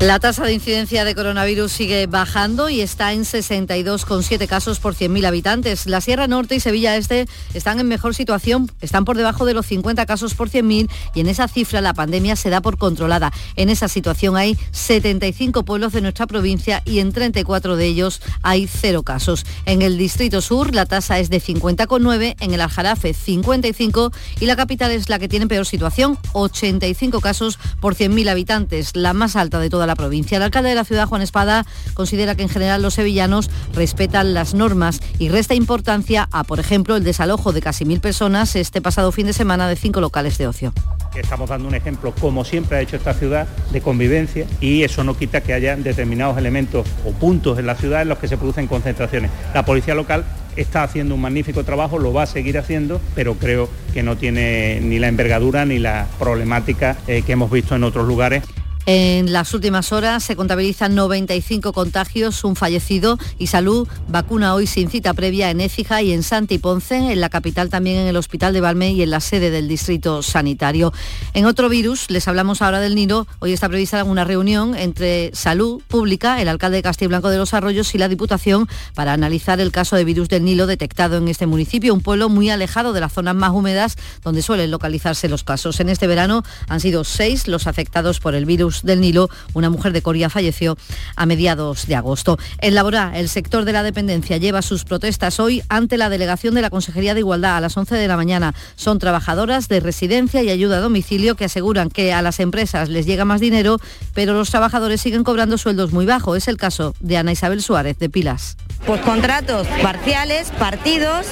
La 0.00 0.18
tasa 0.18 0.44
de 0.44 0.52
incidencia 0.52 1.04
de 1.04 1.14
coronavirus 1.14 1.70
sigue 1.70 2.06
bajando 2.06 2.68
y 2.68 2.80
está 2.80 3.12
en 3.12 3.22
62,7 3.22 4.46
casos 4.48 4.80
por 4.80 4.94
100.000 4.94 5.24
habitantes. 5.24 5.86
La 5.86 6.00
Sierra 6.00 6.26
Norte 6.26 6.56
y 6.56 6.60
Sevilla 6.60 6.96
Este 6.96 7.26
están 7.54 7.78
en 7.78 7.86
mejor 7.86 8.14
situación, 8.14 8.70
están 8.80 9.04
por 9.04 9.16
debajo 9.16 9.46
de 9.46 9.54
los 9.54 9.66
50 9.66 10.04
casos 10.04 10.34
por 10.34 10.50
100.000 10.50 10.90
y 11.14 11.20
en 11.20 11.28
esa 11.28 11.46
cifra 11.46 11.80
la 11.80 11.94
pandemia 11.94 12.34
se 12.34 12.50
da 12.50 12.60
por 12.60 12.76
controlada. 12.76 13.32
En 13.54 13.70
esa 13.70 13.88
situación 13.88 14.36
hay 14.36 14.58
75 14.72 15.64
pueblos 15.64 15.92
de 15.92 16.00
nuestra 16.02 16.26
provincia 16.26 16.82
y 16.84 16.98
en 16.98 17.12
34 17.12 17.76
de 17.76 17.86
ellos 17.86 18.20
hay 18.42 18.66
cero 18.66 19.04
casos. 19.04 19.46
En 19.64 19.80
el 19.80 19.96
Distrito 19.96 20.40
Sur 20.40 20.74
la 20.74 20.86
tasa 20.86 21.20
es 21.20 21.30
de 21.30 21.40
50,9, 21.40 22.34
en 22.40 22.52
el 22.52 22.60
Aljarafe 22.60 23.14
55 23.14 24.12
y 24.40 24.46
la 24.46 24.56
capital 24.56 24.90
es 24.90 25.08
la 25.08 25.20
que 25.20 25.28
tiene 25.28 25.46
peor 25.46 25.66
situación, 25.66 26.18
85 26.32 27.20
casos 27.20 27.58
por 27.80 27.94
100.000 27.94 28.28
habitantes, 28.28 28.96
la 28.96 29.12
más 29.14 29.36
alta 29.36 29.60
de 29.60 29.70
toda 29.70 29.83
la 29.86 29.96
provincia. 29.96 30.36
El 30.36 30.42
alcalde 30.42 30.70
de 30.70 30.74
la 30.74 30.84
ciudad, 30.84 31.06
Juan 31.06 31.22
Espada, 31.22 31.64
considera 31.94 32.34
que 32.34 32.42
en 32.42 32.48
general 32.48 32.82
los 32.82 32.94
sevillanos 32.94 33.50
respetan 33.74 34.34
las 34.34 34.54
normas 34.54 35.00
y 35.18 35.28
resta 35.28 35.54
importancia 35.54 36.28
a, 36.32 36.44
por 36.44 36.60
ejemplo, 36.60 36.96
el 36.96 37.04
desalojo 37.04 37.52
de 37.52 37.60
casi 37.60 37.84
mil 37.84 38.00
personas 38.00 38.56
este 38.56 38.80
pasado 38.80 39.12
fin 39.12 39.26
de 39.26 39.32
semana 39.32 39.68
de 39.68 39.76
cinco 39.76 40.00
locales 40.00 40.38
de 40.38 40.46
ocio. 40.46 40.72
Estamos 41.14 41.48
dando 41.48 41.68
un 41.68 41.74
ejemplo, 41.74 42.12
como 42.20 42.44
siempre 42.44 42.76
ha 42.76 42.80
hecho 42.80 42.96
esta 42.96 43.14
ciudad, 43.14 43.46
de 43.70 43.80
convivencia 43.80 44.46
y 44.60 44.82
eso 44.82 45.04
no 45.04 45.16
quita 45.16 45.42
que 45.42 45.52
haya 45.52 45.76
determinados 45.76 46.36
elementos 46.38 46.86
o 47.04 47.12
puntos 47.12 47.58
en 47.58 47.66
la 47.66 47.76
ciudad 47.76 48.02
en 48.02 48.08
los 48.08 48.18
que 48.18 48.28
se 48.28 48.36
producen 48.36 48.66
concentraciones. 48.66 49.30
La 49.54 49.64
policía 49.64 49.94
local 49.94 50.24
está 50.56 50.82
haciendo 50.82 51.14
un 51.14 51.20
magnífico 51.20 51.64
trabajo, 51.64 51.98
lo 51.98 52.12
va 52.12 52.24
a 52.24 52.26
seguir 52.26 52.58
haciendo, 52.58 53.00
pero 53.14 53.34
creo 53.34 53.68
que 53.92 54.02
no 54.02 54.16
tiene 54.16 54.80
ni 54.80 54.98
la 54.98 55.08
envergadura 55.08 55.64
ni 55.64 55.78
la 55.78 56.06
problemática 56.18 56.96
eh, 57.06 57.22
que 57.22 57.32
hemos 57.32 57.50
visto 57.50 57.74
en 57.74 57.84
otros 57.84 58.06
lugares. 58.06 58.44
En 58.86 59.32
las 59.32 59.54
últimas 59.54 59.92
horas 59.92 60.22
se 60.22 60.36
contabilizan 60.36 60.94
95 60.94 61.72
contagios, 61.72 62.44
un 62.44 62.54
fallecido 62.54 63.18
y 63.38 63.46
Salud 63.46 63.88
vacuna 64.08 64.54
hoy 64.54 64.66
sin 64.66 64.90
cita 64.90 65.14
previa 65.14 65.50
en 65.50 65.62
Écija 65.62 66.02
y 66.02 66.12
en 66.12 66.22
Santi 66.22 66.58
Ponce, 66.58 67.12
en 67.12 67.20
la 67.20 67.30
capital 67.30 67.70
también 67.70 67.96
en 67.96 68.06
el 68.08 68.16
Hospital 68.16 68.52
de 68.52 68.60
Valme 68.60 68.92
y 68.92 69.00
en 69.00 69.08
la 69.08 69.20
sede 69.20 69.50
del 69.50 69.68
Distrito 69.68 70.22
Sanitario. 70.22 70.92
En 71.32 71.46
otro 71.46 71.70
virus, 71.70 72.10
les 72.10 72.28
hablamos 72.28 72.60
ahora 72.60 72.78
del 72.78 72.94
Nilo, 72.94 73.26
hoy 73.38 73.54
está 73.54 73.70
prevista 73.70 74.04
una 74.04 74.24
reunión 74.24 74.74
entre 74.74 75.30
Salud 75.34 75.80
Pública, 75.88 76.42
el 76.42 76.48
alcalde 76.48 76.76
de 76.76 76.82
Castilla 76.82 77.20
de 77.20 77.38
los 77.38 77.54
Arroyos 77.54 77.94
y 77.94 77.98
la 77.98 78.08
Diputación 78.08 78.68
para 78.94 79.14
analizar 79.14 79.60
el 79.60 79.72
caso 79.72 79.96
de 79.96 80.04
virus 80.04 80.28
del 80.28 80.44
Nilo 80.44 80.66
detectado 80.66 81.16
en 81.16 81.28
este 81.28 81.46
municipio, 81.46 81.94
un 81.94 82.02
pueblo 82.02 82.28
muy 82.28 82.50
alejado 82.50 82.92
de 82.92 83.00
las 83.00 83.14
zonas 83.14 83.34
más 83.34 83.52
húmedas 83.52 83.96
donde 84.22 84.42
suelen 84.42 84.70
localizarse 84.70 85.28
los 85.30 85.42
casos. 85.42 85.80
En 85.80 85.88
este 85.88 86.06
verano 86.06 86.42
han 86.68 86.80
sido 86.80 87.04
seis 87.04 87.48
los 87.48 87.66
afectados 87.66 88.20
por 88.20 88.34
el 88.34 88.44
virus 88.44 88.73
del 88.82 89.00
Nilo. 89.00 89.28
Una 89.52 89.70
mujer 89.70 89.92
de 89.92 90.02
Coria 90.02 90.30
falleció 90.30 90.76
a 91.16 91.26
mediados 91.26 91.86
de 91.86 91.96
agosto. 91.96 92.38
En 92.58 92.74
Laborá, 92.74 93.12
el 93.14 93.28
sector 93.28 93.64
de 93.64 93.72
la 93.72 93.82
dependencia 93.82 94.36
lleva 94.36 94.62
sus 94.62 94.84
protestas 94.84 95.40
hoy 95.40 95.62
ante 95.68 95.96
la 95.96 96.08
delegación 96.08 96.54
de 96.54 96.62
la 96.62 96.70
Consejería 96.70 97.14
de 97.14 97.20
Igualdad 97.20 97.56
a 97.56 97.60
las 97.60 97.76
11 97.76 97.94
de 97.94 98.08
la 98.08 98.16
mañana. 98.16 98.54
Son 98.76 98.98
trabajadoras 98.98 99.68
de 99.68 99.80
residencia 99.80 100.42
y 100.42 100.50
ayuda 100.50 100.78
a 100.78 100.80
domicilio 100.80 101.34
que 101.34 101.44
aseguran 101.44 101.90
que 101.90 102.12
a 102.12 102.22
las 102.22 102.40
empresas 102.40 102.88
les 102.88 103.06
llega 103.06 103.24
más 103.24 103.40
dinero, 103.40 103.78
pero 104.14 104.34
los 104.34 104.50
trabajadores 104.50 105.00
siguen 105.00 105.24
cobrando 105.24 105.58
sueldos 105.58 105.92
muy 105.92 106.06
bajos. 106.06 106.38
Es 106.38 106.48
el 106.48 106.56
caso 106.56 106.94
de 107.00 107.16
Ana 107.16 107.32
Isabel 107.32 107.62
Suárez 107.62 107.98
de 107.98 108.08
Pilas. 108.08 108.56
Pues 108.86 109.00
contratos 109.00 109.66
parciales, 109.82 110.50
partidos, 110.58 111.26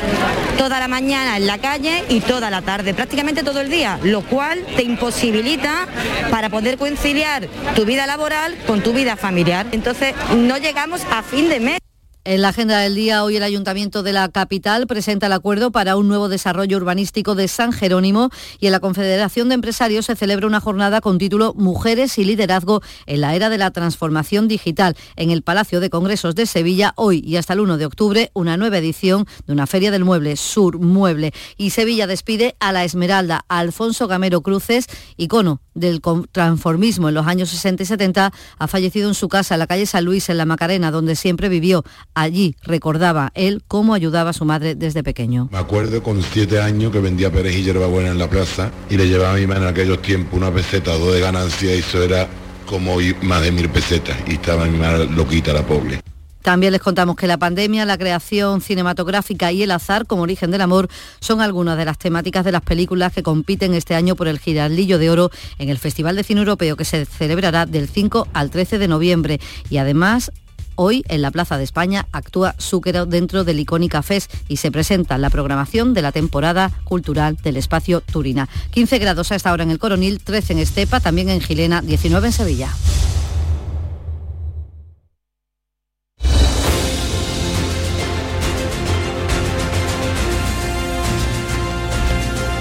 toda 0.59 0.81
la 0.81 0.89
mañana 0.89 1.37
en 1.37 1.47
la 1.47 1.59
calle 1.59 2.05
y 2.09 2.21
toda 2.21 2.51
la 2.51 2.63
tarde, 2.63 2.95
prácticamente 2.95 3.43
todo 3.43 3.61
el 3.61 3.71
día, 3.71 3.99
lo 4.03 4.23
cual 4.23 4.65
te 4.77 4.83
imposibilita 4.83 5.87
para 6.31 6.51
poder 6.51 6.77
conciliar 6.77 7.32
tu 7.75 7.85
vida 7.85 8.07
laboral 8.07 8.57
con 8.67 8.83
tu 8.83 8.93
vida 8.93 9.17
familiar. 9.17 9.67
Entonces 9.73 10.15
no 10.37 10.59
llegamos 10.59 11.03
a 11.11 11.23
fin 11.23 11.49
de 11.49 11.61
mes. 11.61 11.79
En 12.25 12.41
la 12.41 12.51
agenda 12.51 12.79
del 12.79 12.95
día, 12.95 13.25
hoy 13.25 13.35
el 13.35 13.43
Ayuntamiento 13.43 14.05
de 14.05 14.13
la 14.13 14.29
capital 14.29 14.87
presenta 14.87 15.27
el 15.27 15.33
acuerdo 15.33 15.73
para 15.73 15.97
un 15.97 16.07
nuevo 16.07 16.29
desarrollo 16.29 16.77
urbanístico 16.77 17.35
de 17.35 17.49
San 17.49 17.73
Jerónimo 17.73 18.31
y 18.61 18.67
en 18.67 18.73
la 18.73 18.79
Confederación 18.79 19.49
de 19.49 19.57
Empresarios 19.57 20.07
se 20.07 20.15
celebra 20.15 20.47
una 20.47 20.61
jornada 20.61 21.01
con 21.01 21.19
título 21.19 21.53
Mujeres 21.55 22.17
y 22.19 22.25
Liderazgo 22.25 22.81
en 23.07 23.23
la 23.23 23.35
era 23.35 23.51
de 23.51 23.59
la 23.59 23.73
transformación 23.73 24.47
digital. 24.47 24.97
En 25.17 25.33
el 25.33 25.43
Palacio 25.43 25.81
de 25.81 25.91
Congresos 25.91 26.37
de 26.37 26.47
Sevilla, 26.47 26.93
hoy 26.95 27.25
y 27.27 27.39
hasta 27.39 27.55
el 27.55 27.61
1 27.61 27.77
de 27.77 27.87
octubre, 27.87 28.31
una 28.35 28.57
nueva 28.57 28.79
edición 28.79 29.27
de 29.49 29.53
una 29.53 29.67
Feria 29.67 29.91
del 29.91 30.05
Mueble, 30.05 30.37
Sur 30.37 30.79
Mueble. 30.79 31.33
Y 31.57 31.71
Sevilla 31.71 32.07
despide 32.07 32.55
a 32.61 32.71
la 32.71 32.85
Esmeralda, 32.85 33.45
Alfonso 33.49 34.07
Gamero 34.07 34.43
Cruces, 34.43 34.87
icono 35.17 35.61
del 35.75 36.01
transformismo 36.31 37.09
en 37.09 37.15
los 37.15 37.27
años 37.27 37.49
60 37.49 37.83
y 37.83 37.87
70, 37.87 38.33
ha 38.59 38.69
fallecido 38.69 39.09
en 39.09 39.15
su 39.15 39.29
casa 39.29 39.55
en 39.55 39.59
la 39.59 39.67
calle 39.67 39.87
San 39.87 40.05
Luis, 40.05 40.29
en 40.29 40.37
la 40.37 40.45
Macarena, 40.45 40.91
donde 40.91 41.17
siempre 41.17 41.49
vivió. 41.49 41.83
Allí 42.15 42.57
recordaba 42.63 43.33
él 43.35 43.63
cómo 43.67 43.95
ayudaba 43.95 44.31
a 44.31 44.33
su 44.33 44.45
madre 44.45 44.75
desde 44.75 45.03
pequeño. 45.03 45.49
Me 45.51 45.59
acuerdo 45.59 46.03
con 46.03 46.23
siete 46.23 46.61
años 46.61 46.93
que 46.93 47.01
vendía 47.01 47.31
perejil 47.33 47.61
y 47.61 47.65
hierbabuena 47.65 48.11
en 48.11 48.19
la 48.19 48.29
plaza 48.29 48.71
y 48.91 48.97
le 48.97 49.09
llevaba 49.09 49.35
a 49.35 49.37
mi 49.37 49.47
madre 49.47 49.63
en 49.63 49.69
aquellos 49.69 50.03
tiempos 50.03 50.35
una 50.35 50.53
peseta 50.53 50.93
o 50.93 50.99
dos 50.99 51.15
de 51.15 51.21
ganancia 51.21 51.75
y 51.75 51.79
eso 51.79 52.03
era 52.03 52.29
como 52.67 52.97
más 53.23 53.43
de 53.43 53.53
mil 53.53 53.69
pesetas 53.69 54.17
y 54.27 54.35
estaba 54.35 54.67
mi 54.67 54.79
madre 54.79 55.07
loquita 55.07 55.53
la 55.53 55.67
pobre. 55.67 56.01
También 56.43 56.73
les 56.73 56.81
contamos 56.81 57.15
que 57.15 57.29
la 57.29 57.39
pandemia, 57.39 57.85
la 57.85 57.97
creación 57.97 58.61
cinematográfica 58.61 59.53
y 59.53 59.63
el 59.63 59.71
azar 59.71 60.07
como 60.07 60.23
origen 60.23 60.51
del 60.51 60.61
amor 60.61 60.89
son 61.21 61.41
algunas 61.41 61.79
de 61.79 61.85
las 61.85 61.99
temáticas 61.99 62.45
de 62.45 62.51
las 62.51 62.63
películas 62.63 63.13
que 63.13 63.23
compiten 63.23 63.75
este 63.75 63.95
año 63.95 64.17
por 64.17 64.27
el 64.27 64.41
Giraldillo 64.41 64.99
de 64.99 65.09
Oro 65.09 65.31
en 65.59 65.69
el 65.69 65.79
Festival 65.79 66.17
de 66.17 66.25
Cine 66.25 66.41
Europeo 66.41 66.77
que 66.77 66.85
se 66.85 67.05
celebrará 67.07 67.65
del 67.65 67.89
5 67.89 68.27
al 68.33 68.51
13 68.51 68.79
de 68.79 68.89
noviembre. 68.89 69.41
Y 69.71 69.77
además 69.77 70.33
Hoy 70.85 71.05
en 71.07 71.23
la 71.23 71.31
Plaza 71.31 71.59
de 71.59 71.63
España 71.63 72.09
actúa 72.11 72.57
Zúquero 72.61 73.07
dentro 73.07 73.45
del 73.45 73.61
Icónica 73.61 74.03
Fest 74.03 74.35
y 74.49 74.57
se 74.57 74.73
presenta 74.73 75.17
la 75.17 75.31
programación 75.31 75.95
de 75.95 76.03
la 76.03 76.11
temporada 76.11 76.73
cultural 76.83 77.37
del 77.37 77.57
espacio 77.57 78.01
Turina. 78.01 78.49
15 78.73 78.99
grados 78.99 79.31
a 79.31 79.37
esta 79.37 79.53
hora 79.53 79.63
en 79.63 79.71
el 79.71 79.79
Coronil, 79.79 80.19
13 80.19 80.55
en 80.55 80.59
Estepa, 80.59 80.99
también 80.99 81.29
en 81.29 81.41
Gilena, 81.41 81.83
19 81.83 82.27
en 82.27 82.33
Sevilla. 82.33 82.69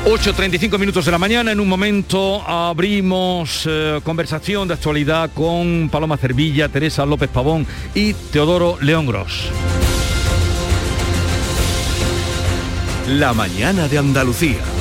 8.35 0.06 0.80
minutos 0.80 1.06
de 1.06 1.12
la 1.12 1.20
mañana, 1.20 1.52
en 1.52 1.60
un 1.60 1.70
momento 1.70 2.41
abrimos 2.41 3.68
eh, 3.70 4.02
conversación 4.04 4.68
de 4.68 4.74
actualidad 4.74 5.30
con 5.34 5.89
Paloma 5.91 6.18
Cervilla, 6.18 6.70
Teresa 6.70 7.06
López 7.06 7.30
Pavón 7.30 7.68
y 7.93 8.14
Teodoro 8.14 8.78
León 8.82 9.06
Gros. 9.06 9.49
La 13.08 13.34
mañana 13.34 13.88
de 13.88 13.99
Andalucía. 13.99 14.80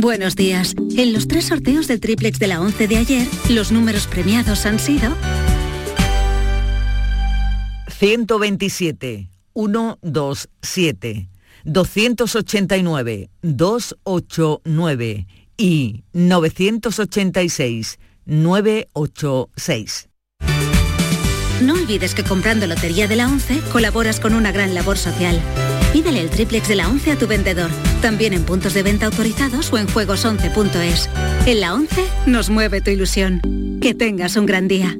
Buenos 0.00 0.36
días. 0.36 0.74
En 0.96 1.12
los 1.12 1.26
tres 1.26 1.46
sorteos 1.46 1.88
del 1.88 1.98
triplex 1.98 2.38
de 2.38 2.46
la 2.46 2.60
11 2.60 2.86
de 2.86 2.98
ayer, 2.98 3.26
los 3.50 3.72
números 3.72 4.06
premiados 4.06 4.64
han 4.64 4.78
sido 4.78 5.12
127 7.88 9.28
127 9.54 11.28
289 11.64 13.30
289 13.42 15.26
y 15.56 16.04
986 16.12 17.98
986. 18.24 20.08
No 21.62 21.74
olvides 21.74 22.14
que 22.14 22.22
comprando 22.22 22.68
Lotería 22.68 23.08
de 23.08 23.16
la 23.16 23.26
11 23.26 23.62
colaboras 23.72 24.20
con 24.20 24.34
una 24.34 24.52
gran 24.52 24.74
labor 24.74 24.96
social. 24.96 25.42
Pídele 25.92 26.20
el 26.20 26.30
triplex 26.30 26.68
de 26.68 26.76
la 26.76 26.88
11 26.88 27.12
a 27.12 27.18
tu 27.18 27.26
vendedor, 27.26 27.70
también 28.02 28.32
en 28.32 28.44
puntos 28.44 28.74
de 28.74 28.82
venta 28.82 29.06
autorizados 29.06 29.72
o 29.72 29.78
en 29.78 29.86
juegos11.es. 29.86 31.08
En 31.46 31.60
la 31.60 31.74
11 31.74 32.04
nos 32.26 32.50
mueve 32.50 32.80
tu 32.80 32.90
ilusión. 32.90 33.40
Que 33.80 33.94
tengas 33.94 34.36
un 34.36 34.46
gran 34.46 34.68
día. 34.68 34.98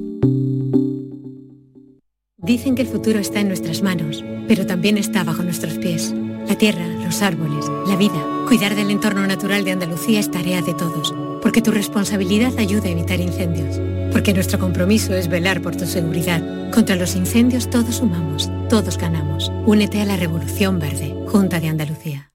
Dicen 2.37 2.75
que 2.75 2.81
el 2.81 2.87
futuro 2.87 3.19
está 3.19 3.41
en 3.41 3.49
nuestras 3.49 3.81
manos, 3.81 4.23
pero 4.47 4.65
también 4.65 4.97
está 4.97 5.23
bajo 5.23 5.43
nuestros 5.43 5.73
pies. 5.77 6.13
La 6.47 6.57
tierra, 6.57 6.87
los 6.87 7.21
árboles, 7.21 7.65
la 7.87 7.95
vida. 7.95 8.25
Cuidar 8.47 8.75
del 8.75 8.89
entorno 8.89 9.27
natural 9.27 9.63
de 9.65 9.71
Andalucía 9.71 10.19
es 10.19 10.31
tarea 10.31 10.61
de 10.61 10.73
todos 10.73 11.13
porque 11.41 11.61
tu 11.61 11.71
responsabilidad 11.71 12.57
ayuda 12.57 12.85
a 12.87 12.91
evitar 12.91 13.19
incendios, 13.19 13.79
porque 14.11 14.33
nuestro 14.33 14.59
compromiso 14.59 15.13
es 15.15 15.27
velar 15.27 15.61
por 15.61 15.75
tu 15.75 15.85
seguridad. 15.85 16.41
Contra 16.71 16.95
los 16.95 17.15
incendios 17.15 17.69
todos 17.69 17.95
sumamos, 17.95 18.49
todos 18.69 18.97
ganamos. 18.97 19.51
Únete 19.65 20.01
a 20.01 20.05
la 20.05 20.17
Revolución 20.17 20.79
Verde, 20.79 21.15
Junta 21.27 21.59
de 21.59 21.69
Andalucía. 21.69 22.31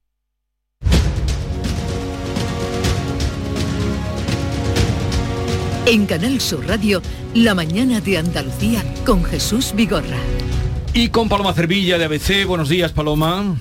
En 5.87 6.07
Canal 6.07 6.41
Sur 6.41 6.67
Radio, 6.67 7.03
La 7.35 7.55
mañana 7.55 8.01
de 8.01 8.17
Andalucía 8.17 8.83
con 9.05 9.23
Jesús 9.23 9.75
Vigorra. 9.77 10.17
Y 10.95 11.09
con 11.09 11.29
Paloma 11.29 11.53
Cervilla 11.53 11.99
de 11.99 12.05
ABC. 12.05 12.47
Buenos 12.47 12.71
días, 12.71 12.93
Paloma. 12.93 13.57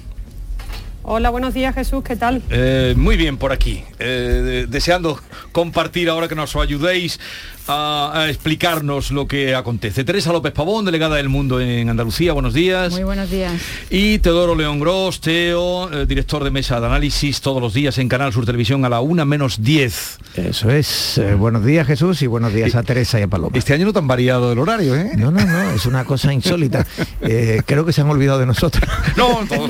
Hola, 1.06 1.32
buenos 1.32 1.54
días 1.54 1.76
Jesús, 1.76 2.02
¿qué 2.02 2.16
tal? 2.16 2.42
Eh, 2.50 2.94
muy 2.96 3.18
bien 3.18 3.36
por 3.38 3.52
aquí, 3.52 3.84
eh, 4.00 4.66
deseando 4.70 5.20
compartir 5.52 6.08
ahora 6.08 6.30
que 6.30 6.36
nos 6.36 6.56
ayudéis 6.56 7.20
a, 7.68 8.12
a 8.14 8.30
explicarnos 8.30 9.12
lo 9.12 9.28
que 9.28 9.56
acontece. 9.56 10.04
Teresa 10.04 10.32
López 10.32 10.52
Pavón, 10.52 10.86
delegada 10.86 11.16
del 11.16 11.30
Mundo 11.30 11.62
en 11.62 11.90
Andalucía, 11.90 12.34
buenos 12.34 12.54
días. 12.54 12.94
Muy 12.94 13.04
buenos 13.04 13.30
días. 13.30 13.54
Y 13.90 14.20
Teodoro 14.20 14.56
León 14.56 14.80
Gros, 14.80 15.22
Teo, 15.22 15.92
eh, 15.92 16.06
director 16.06 16.44
de 16.44 16.52
mesa 16.52 16.80
de 16.80 16.88
análisis 16.88 17.42
todos 17.42 17.62
los 17.62 17.74
días 17.74 17.98
en 17.98 18.10
Canal 18.10 18.34
Sur 18.34 18.46
Televisión 18.46 18.84
a 18.86 18.90
la 18.90 19.02
una 19.02 19.26
menos 19.26 19.62
10. 19.64 20.18
Eso 20.36 20.70
es. 20.72 21.18
Eh, 21.18 21.36
buenos 21.36 21.64
días 21.66 21.88
Jesús 21.88 22.22
y 22.22 22.28
buenos 22.28 22.54
días 22.54 22.76
a 22.76 22.84
Teresa 22.84 23.20
y 23.20 23.24
a 23.24 23.28
Paloma. 23.28 23.58
Este 23.58 23.74
año 23.74 23.86
no 23.86 23.94
tan 23.94 24.08
variado 24.08 24.52
el 24.52 24.60
horario, 24.60 24.96
¿eh? 24.96 25.12
No, 25.18 25.32
no, 25.32 25.46
no, 25.46 25.72
es 25.72 25.86
una 25.86 26.06
cosa 26.06 26.34
insólita. 26.34 26.86
Eh, 27.26 27.62
creo 27.66 27.86
que 27.86 27.94
se 27.94 28.02
han 28.02 28.10
olvidado 28.10 28.40
de 28.40 28.46
nosotros. 28.46 28.84
No, 29.16 29.46
todo. 29.48 29.70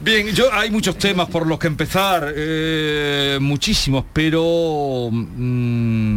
Bien, 0.00 0.28
yo 0.28 0.52
hay 0.52 0.70
muchos 0.70 0.96
temas 0.96 1.28
por 1.28 1.46
los 1.46 1.58
que 1.58 1.66
empezar, 1.66 2.32
eh, 2.34 3.38
muchísimos, 3.40 4.04
pero 4.12 5.08
mm, 5.10 6.07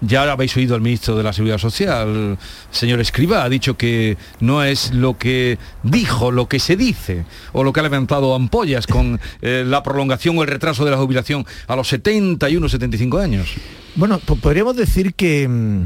ya 0.00 0.30
habéis 0.30 0.56
oído 0.56 0.74
al 0.74 0.80
ministro 0.80 1.16
de 1.16 1.22
la 1.22 1.32
Seguridad 1.32 1.58
Social, 1.58 2.38
señor 2.70 3.00
Escriba, 3.00 3.44
ha 3.44 3.48
dicho 3.48 3.76
que 3.76 4.16
no 4.40 4.62
es 4.62 4.92
lo 4.92 5.18
que 5.18 5.58
dijo, 5.82 6.30
lo 6.30 6.48
que 6.48 6.58
se 6.58 6.76
dice, 6.76 7.24
o 7.52 7.64
lo 7.64 7.72
que 7.72 7.80
ha 7.80 7.82
levantado 7.82 8.34
ampollas 8.34 8.86
con 8.86 9.20
eh, 9.42 9.64
la 9.66 9.82
prolongación 9.82 10.38
o 10.38 10.42
el 10.42 10.48
retraso 10.48 10.84
de 10.84 10.90
la 10.90 10.96
jubilación 10.96 11.44
a 11.66 11.76
los 11.76 11.88
71, 11.88 12.68
75 12.68 13.18
años. 13.18 13.54
Bueno, 13.96 14.20
pues 14.24 14.40
podríamos 14.40 14.76
decir 14.76 15.14
que 15.14 15.46
mm, 15.46 15.82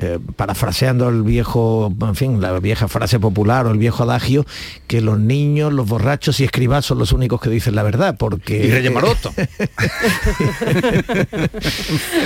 eh, 0.00 0.20
parafraseando 0.36 1.08
el 1.08 1.24
viejo, 1.24 1.92
en 2.00 2.14
fin, 2.14 2.40
la 2.40 2.56
vieja 2.60 2.86
frase 2.86 3.18
popular 3.18 3.66
o 3.66 3.72
el 3.72 3.78
viejo 3.78 4.04
adagio, 4.04 4.46
que 4.86 5.00
los 5.00 5.18
niños, 5.18 5.72
los 5.72 5.88
borrachos 5.88 6.38
y 6.38 6.44
escribas 6.44 6.86
son 6.86 7.00
los 7.00 7.10
únicos 7.10 7.40
que 7.40 7.50
dicen 7.50 7.74
la 7.74 7.82
verdad, 7.82 8.14
porque... 8.16 8.64
Y 8.64 8.70
Reyes 8.70 8.92
Maroto. 8.92 9.34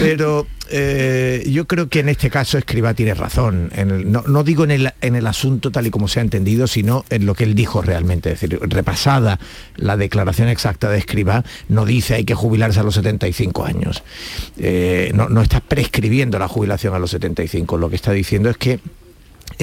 Pero 0.01 0.47
eh, 0.75 1.45
yo 1.51 1.67
creo 1.67 1.89
que 1.91 2.01
en 2.01 2.09
este 2.09 2.31
caso 2.31 2.57
Escriba 2.57 2.95
tiene 2.95 3.13
razón. 3.13 3.71
No, 4.07 4.43
digo 4.43 4.65
en 4.65 4.71
el, 4.71 5.27
asunto 5.27 5.71
tal 5.71 5.87
y 5.87 5.91
como 5.91 6.09
se 6.09 6.19
ha 6.19 6.23
entendido, 6.23 6.67
sino 6.67 7.05
en 7.11 7.27
lo 7.27 7.35
que 7.35 7.45
él 7.45 7.55
dijo 7.55 7.83
realmente. 7.83 8.33
Es 8.33 8.41
decir, 8.41 8.59
repasada 8.63 9.39
la 9.77 9.99
declaración 9.99 10.49
exacta 10.49 10.89
de 10.89 10.99
Escriba, 10.99 11.45
no 11.69 11.85
dice 11.85 12.15
hay 12.15 12.25
que 12.25 12.35
jubilarse 12.35 12.81
a 12.81 12.85
los 12.85 12.95
75 12.95 13.65
años. 13.67 14.03
Eh, 14.57 15.13
no, 15.15 15.29
no 15.29 15.43
está 15.43 15.61
prescribiendo 15.61 16.39
la 16.39 16.49
jubilación 16.49 16.95
a 16.95 16.99
los 16.99 17.11
75. 17.11 17.77
Lo 17.77 17.91
que 17.91 17.97
está 17.97 18.13
diciendo 18.13 18.49
es 18.49 18.57
que 18.57 18.81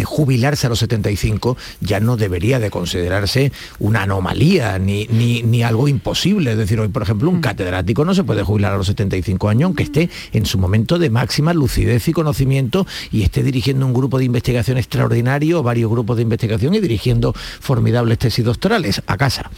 jubilarse 0.05 0.67
a 0.67 0.69
los 0.69 0.79
75 0.79 1.57
ya 1.81 1.99
no 1.99 2.15
debería 2.17 2.59
de 2.59 2.69
considerarse 2.69 3.51
una 3.79 4.03
anomalía 4.03 4.79
ni, 4.79 5.07
ni, 5.07 5.43
ni 5.43 5.63
algo 5.63 5.87
imposible. 5.87 6.51
Es 6.51 6.57
decir, 6.57 6.79
hoy, 6.79 6.87
por 6.87 7.01
ejemplo, 7.03 7.29
un 7.29 7.41
catedrático 7.41 8.05
no 8.05 8.13
se 8.13 8.23
puede 8.23 8.43
jubilar 8.43 8.73
a 8.73 8.77
los 8.77 8.87
75 8.87 9.49
años, 9.49 9.65
aunque 9.65 9.83
esté 9.83 10.09
en 10.31 10.45
su 10.45 10.57
momento 10.57 10.97
de 10.99 11.09
máxima 11.09 11.53
lucidez 11.53 12.07
y 12.07 12.13
conocimiento 12.13 12.87
y 13.11 13.23
esté 13.23 13.43
dirigiendo 13.43 13.85
un 13.85 13.93
grupo 13.93 14.17
de 14.19 14.25
investigación 14.25 14.77
extraordinario, 14.77 15.63
varios 15.63 15.91
grupos 15.91 16.17
de 16.17 16.23
investigación 16.23 16.73
y 16.75 16.79
dirigiendo 16.79 17.33
formidables 17.59 18.17
tesis 18.19 18.45
doctorales 18.45 19.01
a 19.07 19.17
casa. 19.17 19.49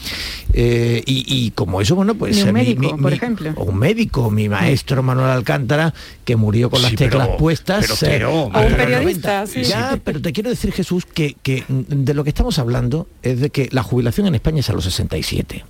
Eh, 0.53 1.03
y, 1.05 1.26
y 1.28 1.51
como 1.51 1.82
eso, 1.82 1.95
bueno, 1.95 2.15
pues... 2.15 2.36
Ni 2.36 2.41
un 2.43 2.49
eh, 2.49 2.53
mi- 2.53 2.59
médico, 2.59 2.82
mi- 2.82 3.01
por 3.01 3.11
mi- 3.11 3.17
ejemplo. 3.17 3.53
O 3.55 3.63
un 3.65 3.78
médico, 3.78 4.32
mi 4.32 4.49
maestro 4.49 5.03
Manuel 5.03 5.30
Alcántara, 5.30 5.93
que 6.26 6.36
murió 6.36 6.69
con 6.69 6.82
las 6.82 6.91
Sí, 6.91 6.97
pero- 6.97 7.19
teclas 7.19 7.38
puestas. 7.38 7.97
pero, 7.99 8.30
eh, 8.30 8.34
O 8.34 8.45
un 8.45 8.74
periodista, 8.76 9.43
90. 9.43 9.47
sí. 9.47 9.63
Ya, 9.63 9.97
te 10.22 10.34
quiero 10.34 10.49
decir, 10.49 10.72
Jesús, 10.72 11.05
que 11.05 11.36
de 11.67 12.13
lo 12.13 12.24
que 12.24 12.30
estamos 12.30 12.59
hablando 12.59 13.07
es 13.22 13.39
de 13.39 13.49
que 13.49 13.69
la 13.72 13.84
jubilación 13.84 14.28
en 14.28 14.36
España 14.36 14.59
es 14.59 14.69
a 14.69 14.74
los 14.74 14.84
67. 14.84 15.63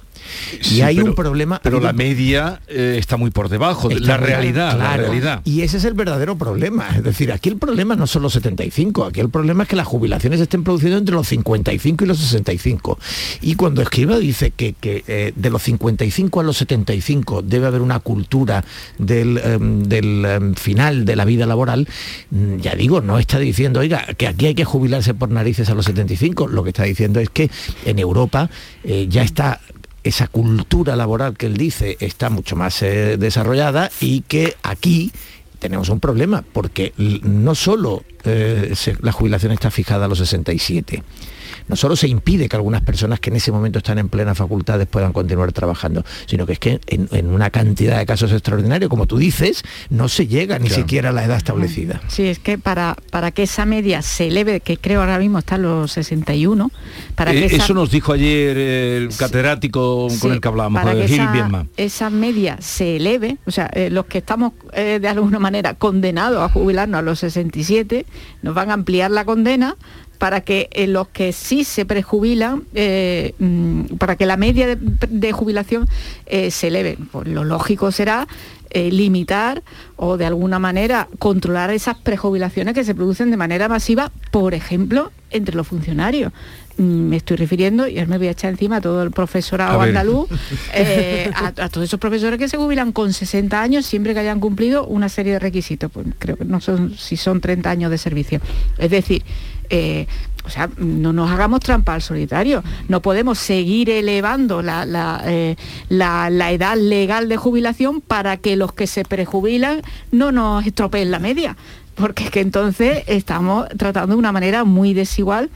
Y 0.61 0.63
Sí, 0.63 0.81
hay 0.81 0.95
pero- 0.97 1.07
un 1.09 1.15
problema... 1.15 1.59
Pero 1.63 1.77
hay 1.77 1.83
la 1.83 1.93
media 1.93 2.61
eh, 2.67 2.95
está 2.99 3.17
muy 3.17 3.31
por 3.31 3.49
debajo, 3.49 3.89
de 3.89 3.99
la 3.99 4.17
realidad, 4.17 4.77
la 4.77 4.97
realidad. 4.97 5.41
Y 5.45 5.61
ese 5.61 5.77
es 5.77 5.85
el 5.85 5.93
verdadero 5.93 6.37
problema. 6.37 6.89
Es 6.95 7.03
decir, 7.03 7.31
aquí 7.31 7.49
el 7.49 7.57
problema 7.57 7.95
no 7.95 8.07
son 8.07 8.21
los 8.23 8.33
75, 8.33 9.05
aquí 9.05 9.19
el 9.19 9.29
problema 9.29 9.63
es 9.63 9.69
que 9.69 9.75
las 9.75 9.87
jubilaciones 9.87 10.39
estén 10.39 10.63
produciendo 10.63 10.97
entre 10.97 11.15
los 11.15 11.27
55 11.27 12.03
y 12.03 12.07
los 12.07 12.17
65. 12.19 12.99
Y 13.41 13.55
cuando 13.55 13.81
Escriba 13.81 14.17
dice 14.17 14.51
que, 14.51 14.73
que, 14.73 15.03
eh, 15.07 15.33
de 15.35 15.49
los 15.49 15.61
55 15.63 16.39
a 16.39 16.43
los 16.43 16.57
75 16.57 17.41
debe 17.41 17.67
haber 17.67 17.81
una 17.81 17.99
cultura 17.99 18.63
del, 18.97 19.37
em, 19.37 19.83
del, 19.83 20.25
em, 20.25 20.53
final 20.55 21.05
de 21.05 21.15
la 21.15 21.25
vida 21.25 21.45
laboral, 21.45 21.87
mm, 22.29 22.57
ya 22.57 22.75
digo, 22.75 23.01
no 23.01 23.19
está 23.19 23.39
diciendo, 23.39 23.79
oiga, 23.79 24.05
que 24.17 24.27
aquí 24.27 24.47
hay 24.47 24.55
que 24.55 24.65
jubilarse 24.65 25.13
por 25.13 25.29
narices 25.29 25.69
a 25.69 25.75
los 25.75 25.85
75. 25.85 26.47
Lo 26.47 26.63
que 26.63 26.69
está 26.69 26.83
diciendo 26.83 27.19
es 27.19 27.29
que 27.29 27.49
en 27.85 27.99
Europa 27.99 28.49
eh, 28.83 29.07
ya 29.09 29.23
está 29.23 29.59
esa 30.03 30.27
cultura 30.27 30.95
laboral 30.95 31.37
que 31.37 31.45
él 31.45 31.57
dice 31.57 31.97
está 31.99 32.29
mucho 32.29 32.55
más 32.55 32.81
eh, 32.81 33.17
desarrollada 33.17 33.91
y 33.99 34.21
que 34.21 34.55
aquí 34.63 35.11
tenemos 35.59 35.89
un 35.89 35.99
problema, 35.99 36.43
porque 36.53 36.91
no 36.97 37.53
solo 37.53 38.03
eh, 38.23 38.73
la 39.01 39.11
jubilación 39.11 39.51
está 39.51 39.69
fijada 39.69 40.05
a 40.05 40.07
los 40.07 40.17
67, 40.17 41.03
no 41.67 41.75
solo 41.75 41.95
se 41.95 42.07
impide 42.07 42.49
que 42.49 42.55
algunas 42.55 42.81
personas 42.81 43.19
que 43.19 43.29
en 43.29 43.35
ese 43.37 43.51
momento 43.51 43.79
están 43.79 43.99
en 43.99 44.09
plenas 44.09 44.37
facultades 44.37 44.87
puedan 44.87 45.13
continuar 45.13 45.51
trabajando, 45.51 46.03
sino 46.25 46.45
que 46.45 46.53
es 46.53 46.59
que 46.59 46.79
en, 46.87 47.07
en 47.11 47.27
una 47.27 47.49
cantidad 47.49 47.97
de 47.97 48.05
casos 48.05 48.31
extraordinarios, 48.31 48.89
como 48.89 49.05
tú 49.07 49.17
dices, 49.17 49.63
no 49.89 50.07
se 50.09 50.27
llega 50.27 50.57
ni 50.59 50.67
Claro. 50.67 50.81
siquiera 50.83 51.09
a 51.09 51.13
la 51.13 51.25
edad 51.25 51.37
establecida. 51.37 52.01
Sí, 52.07 52.23
es 52.27 52.39
que 52.39 52.57
para, 52.57 52.95
para 53.09 53.31
que 53.31 53.43
esa 53.43 53.65
media 53.65 54.01
se 54.01 54.27
eleve, 54.27 54.59
que 54.61 54.77
creo 54.77 55.01
ahora 55.01 55.19
mismo 55.19 55.39
está 55.39 55.55
en 55.55 55.63
los 55.63 55.91
61, 55.91 56.71
para 57.15 57.31
que 57.31 57.39
Eh, 57.43 57.45
esa, 57.45 57.63
Eso 57.65 57.73
nos 57.73 57.91
dijo 57.91 58.13
ayer 58.13 58.57
el 58.57 59.09
catedrático 59.17 60.07
con 60.07 60.17
Sí, 60.17 60.27
el 60.29 60.41
que 60.41 60.47
hablábamos, 60.47 60.81
para 60.81 60.93
que 60.95 61.07
Gil 61.07 61.21
esa, 61.21 61.65
esa 61.77 62.09
media 62.09 62.57
se 62.61 62.97
eleve, 62.97 63.37
o 63.45 63.51
sea, 63.51 63.69
eh, 63.73 63.89
los 63.89 64.05
que 64.05 64.19
estamos 64.19 64.53
eh, 64.73 64.99
de 65.01 65.07
alguna 65.07 65.39
manera 65.39 65.73
condenados 65.73 66.41
a 66.41 66.49
jubilarnos 66.49 66.99
a 66.99 67.01
los 67.01 67.19
67, 67.19 68.05
nos 68.41 68.53
van 68.55 68.69
a 68.69 68.73
ampliar 68.73 69.11
la 69.11 69.25
condena 69.25 69.75
para 70.21 70.41
que 70.41 70.69
eh, 70.73 70.85
los 70.85 71.07
que 71.07 71.33
sí 71.33 71.63
se 71.63 71.83
prejubilan, 71.83 72.61
eh, 72.75 73.33
mm, 73.39 73.95
para 73.97 74.15
que 74.15 74.27
la 74.27 74.37
media 74.37 74.77
de, 74.77 75.31
jubilación 75.31 75.89
eh, 76.27 76.51
se 76.51 76.67
eleve. 76.67 76.95
Pues 77.11 77.27
lo 77.27 77.43
lógico 77.43 77.91
será 77.91 78.27
limitar 78.73 79.63
o 79.97 80.15
de 80.15 80.25
alguna 80.25 80.57
manera 80.57 81.09
controlar 81.19 81.71
esas 81.71 81.97
prejubilaciones 81.97 82.73
que 82.73 82.85
se 82.85 82.95
producen 82.95 83.29
de 83.29 83.35
manera 83.35 83.67
masiva, 83.67 84.11
por 84.29 84.53
ejemplo, 84.53 85.11
entre 85.31 85.55
los 85.55 85.67
funcionarios. 85.67 86.31
Mm, 86.81 87.09
Me 87.09 87.17
estoy 87.17 87.37
refiriendo, 87.37 87.87
y 87.87 87.97
ahora 87.99 88.09
me 88.09 88.17
voy 88.17 88.27
a 88.27 88.31
echar 88.31 88.49
encima 88.51 88.77
a 88.77 88.81
todo 88.81 89.03
el 89.03 89.11
profesorado 89.11 89.77
andaluz, 89.89 90.27
eh, 90.73 91.29
a, 91.35 91.47
a 91.47 91.69
todos 91.69 91.85
esos 91.85 91.99
profesores 91.99 92.39
que 92.39 92.47
se 92.49 92.57
jubilan 92.57 92.91
con 92.91 93.13
60 93.13 93.61
años 93.61 93.85
siempre 93.85 94.13
que 94.13 94.19
hayan 94.21 94.39
cumplido 94.39 94.85
una 94.87 95.07
serie 95.09 95.33
de 95.33 95.39
requisitos. 95.39 95.91
Pues 95.91 96.07
creo 96.17 96.37
que 96.37 96.45
no 96.45 96.59
son 96.59 96.95
si 96.97 97.17
son 97.17 97.39
30 97.41 97.69
años 97.69 97.91
de 97.91 97.97
servicio. 97.97 98.39
Es 98.77 98.89
decir, 98.89 99.23
eh, 99.69 100.07
o 100.43 100.49
sea, 100.49 100.69
no 100.77 101.13
nos 101.13 101.29
hagamos 101.29 101.59
trampa 101.59 101.93
al 101.93 102.01
solitario. 102.01 102.63
No 102.87 103.01
podemos 103.01 103.37
seguir 103.37 103.89
elevando 103.91 104.61
la, 104.63 104.85
la, 104.85 105.21
eh, 105.25 105.55
la- 105.89 106.29
la 106.31 106.51
edad 106.51 106.75
legal 106.75 107.29
de 107.29 107.37
jubilación 107.37 108.01
para 108.01 108.37
que 108.37 108.55
los 108.55 108.73
que 108.73 108.87
se 108.87 109.03
prejubilan 109.05 109.81
no 110.11 110.31
nos 110.31 110.65
estropeen 110.65 111.11
la 111.11 111.19
media. 111.19 111.55
Porque 111.93 112.23
es 112.23 112.31
que 112.31 112.39
entonces 112.39 113.03
estamos 113.05 113.67
tratando 113.77 114.15
de 114.15 114.19
una 114.19 114.31
manera 114.31 114.63
muy 114.63 114.93
desigual 114.95 115.49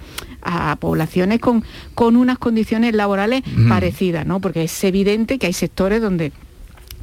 a 0.46 0.76
poblaciones 0.78 1.40
con, 1.40 1.64
con 1.96 2.16
unas 2.16 2.38
condiciones 2.38 2.94
laborales 2.94 3.42
parecidas, 3.68 4.26
¿no? 4.26 4.40
Porque 4.40 4.64
es 4.64 4.84
evidente 4.84 5.40
que 5.40 5.48
hay 5.48 5.54
sectores 5.54 6.02
donde 6.02 6.32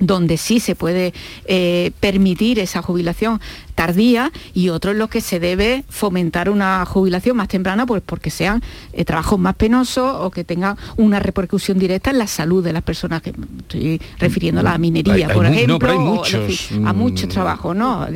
donde 0.07 0.37
sí 0.37 0.59
se 0.61 0.75
puede 0.75 1.15
eh, 1.47 1.93
permitir 2.01 2.59
esa 2.59 2.83
jubilación 2.83 3.41
tardía 3.77 4.31
y 4.53 4.69
otros 4.69 4.93
en 4.93 4.99
los 4.99 5.09
que 5.09 5.21
se 5.21 5.39
debe 5.41 5.85
fomentar 5.89 6.51
una 6.51 6.85
jubilación 6.85 7.37
más 7.37 7.49
temprana 7.49 7.87
pues 7.87 8.03
porque 8.05 8.29
sean 8.31 8.61
eh, 8.93 9.05
trabajos 9.05 9.39
más 9.39 9.55
penosos 9.55 10.15
o 10.21 10.31
que 10.31 10.45
tengan 10.45 10.77
una 10.97 11.21
repercusión 11.21 11.79
directa 11.79 12.11
en 12.11 12.19
la 12.19 12.27
salud 12.27 12.63
de 12.65 12.73
las 12.73 12.83
personas 12.83 13.23
que 13.23 13.33
estoy 13.61 14.01
refiriendo 14.19 14.61
a 14.61 14.65
la 14.65 14.77
minería 14.77 15.15
Hay- 15.15 15.23
hay 15.23 15.33
por 15.35 15.45
no, 15.45 15.51
ejemplo 15.53 15.79
pero 15.79 15.93
hay 15.93 15.99
o, 15.99 16.01
muchos, 16.03 16.35
es 16.35 16.47
decir, 16.49 16.83
a 16.87 16.93
muchos 16.93 17.27
mm. 17.27 17.33
trabajos 17.33 17.77
no 17.77 18.07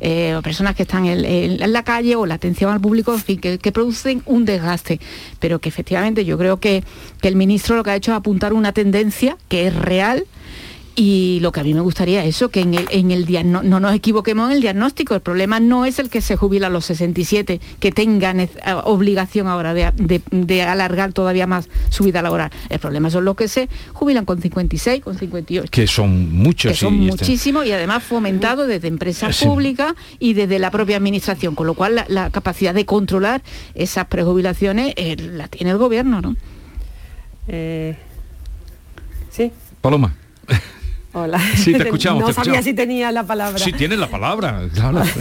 Eh, 0.00 0.34
o 0.36 0.42
personas 0.42 0.74
que 0.74 0.82
están 0.82 1.06
en, 1.06 1.24
en- 1.24 1.62
en 1.62 1.72
la 1.72 1.82
calle 1.84 2.16
o 2.16 2.26
la 2.26 2.34
atención 2.34 2.70
al 2.72 2.80
público 2.80 3.14
en 3.14 3.20
fin 3.20 3.38
que, 3.40 3.58
que 3.58 3.72
producen 3.72 4.22
un 4.26 4.44
desgaste 4.44 5.00
pero 5.38 5.60
que 5.60 5.68
efectivamente 5.68 6.24
yo 6.24 6.36
creo 6.36 6.58
que, 6.58 6.82
que 7.22 7.28
el 7.28 7.36
ministro 7.36 7.76
lo 7.76 7.82
que 7.84 7.90
ha 7.90 7.96
hecho 7.96 8.10
es 8.12 8.16
apuntar 8.18 8.52
una 8.52 8.72
tendencia 8.72 9.36
que 9.48 9.66
es 9.68 9.74
real 9.74 10.24
y 10.98 11.38
lo 11.42 11.52
que 11.52 11.60
a 11.60 11.62
mí 11.62 11.74
me 11.74 11.82
gustaría 11.82 12.24
es 12.24 12.36
eso, 12.36 12.48
que 12.48 12.60
en 12.60 12.72
el, 12.72 12.86
en 12.90 13.10
el 13.10 13.26
no 13.52 13.62
nos 13.80 13.94
equivoquemos 13.94 14.48
en 14.50 14.56
el 14.56 14.62
diagnóstico. 14.62 15.14
El 15.14 15.20
problema 15.20 15.60
no 15.60 15.84
es 15.84 15.98
el 15.98 16.08
que 16.08 16.22
se 16.22 16.36
jubila 16.36 16.68
a 16.68 16.70
los 16.70 16.86
67, 16.86 17.60
que 17.78 17.92
tenga 17.92 18.32
nec- 18.32 18.56
eh, 18.66 18.72
obligación 18.84 19.46
ahora 19.46 19.74
de, 19.74 19.92
de- 19.94 20.22
de 20.30 20.62
alargar 20.62 21.12
todavía 21.12 21.46
más 21.46 21.68
su 21.90 22.02
vida 22.04 22.22
laboral. 22.22 22.50
El 22.70 22.78
problema 22.78 23.10
son 23.10 23.26
los 23.26 23.36
que 23.36 23.46
se 23.46 23.68
jubilan 23.92 24.24
con 24.24 24.40
56, 24.40 25.02
con 25.02 25.18
58. 25.18 25.68
Que 25.70 25.86
son 25.86 26.32
muchos. 26.34 26.72
Que 26.72 26.78
son 26.78 26.94
y 26.94 27.08
este- 27.10 27.24
muchísimos 27.24 27.66
y 27.66 27.72
además 27.72 28.02
fomentado 28.02 28.66
desde 28.66 28.88
empresas 28.88 29.36
Sí. 29.36 29.44
públicas 29.44 29.92
y 30.18 30.32
desde 30.32 30.58
la 30.58 30.70
propia 30.70 30.96
administración, 30.96 31.54
con 31.54 31.66
lo 31.66 31.74
cual 31.74 31.94
la, 31.96 32.06
la 32.08 32.30
capacidad 32.30 32.72
de 32.72 32.86
controlar 32.86 33.42
esas 33.74 34.06
prejubilaciones 34.06 34.94
eh, 34.96 35.16
la 35.18 35.48
tiene 35.48 35.72
el 35.72 35.76
gobierno, 35.78 36.22
¿no? 36.22 36.36
sí. 39.30 39.52
Paloma. 39.82 40.14
Hola. 41.18 41.40
Sí, 41.56 41.72
te 41.72 41.84
escuchamos. 41.84 42.20
no 42.20 42.26
te 42.26 42.34
sabía 42.34 42.58
escuchamos. 42.58 42.64
si 42.66 42.74
tenía 42.74 43.10
la 43.10 43.22
palabra. 43.22 43.58
Sí, 43.58 43.72
tienes 43.72 43.98
la 43.98 44.08
palabra, 44.08 44.60
claro. 44.74 45.00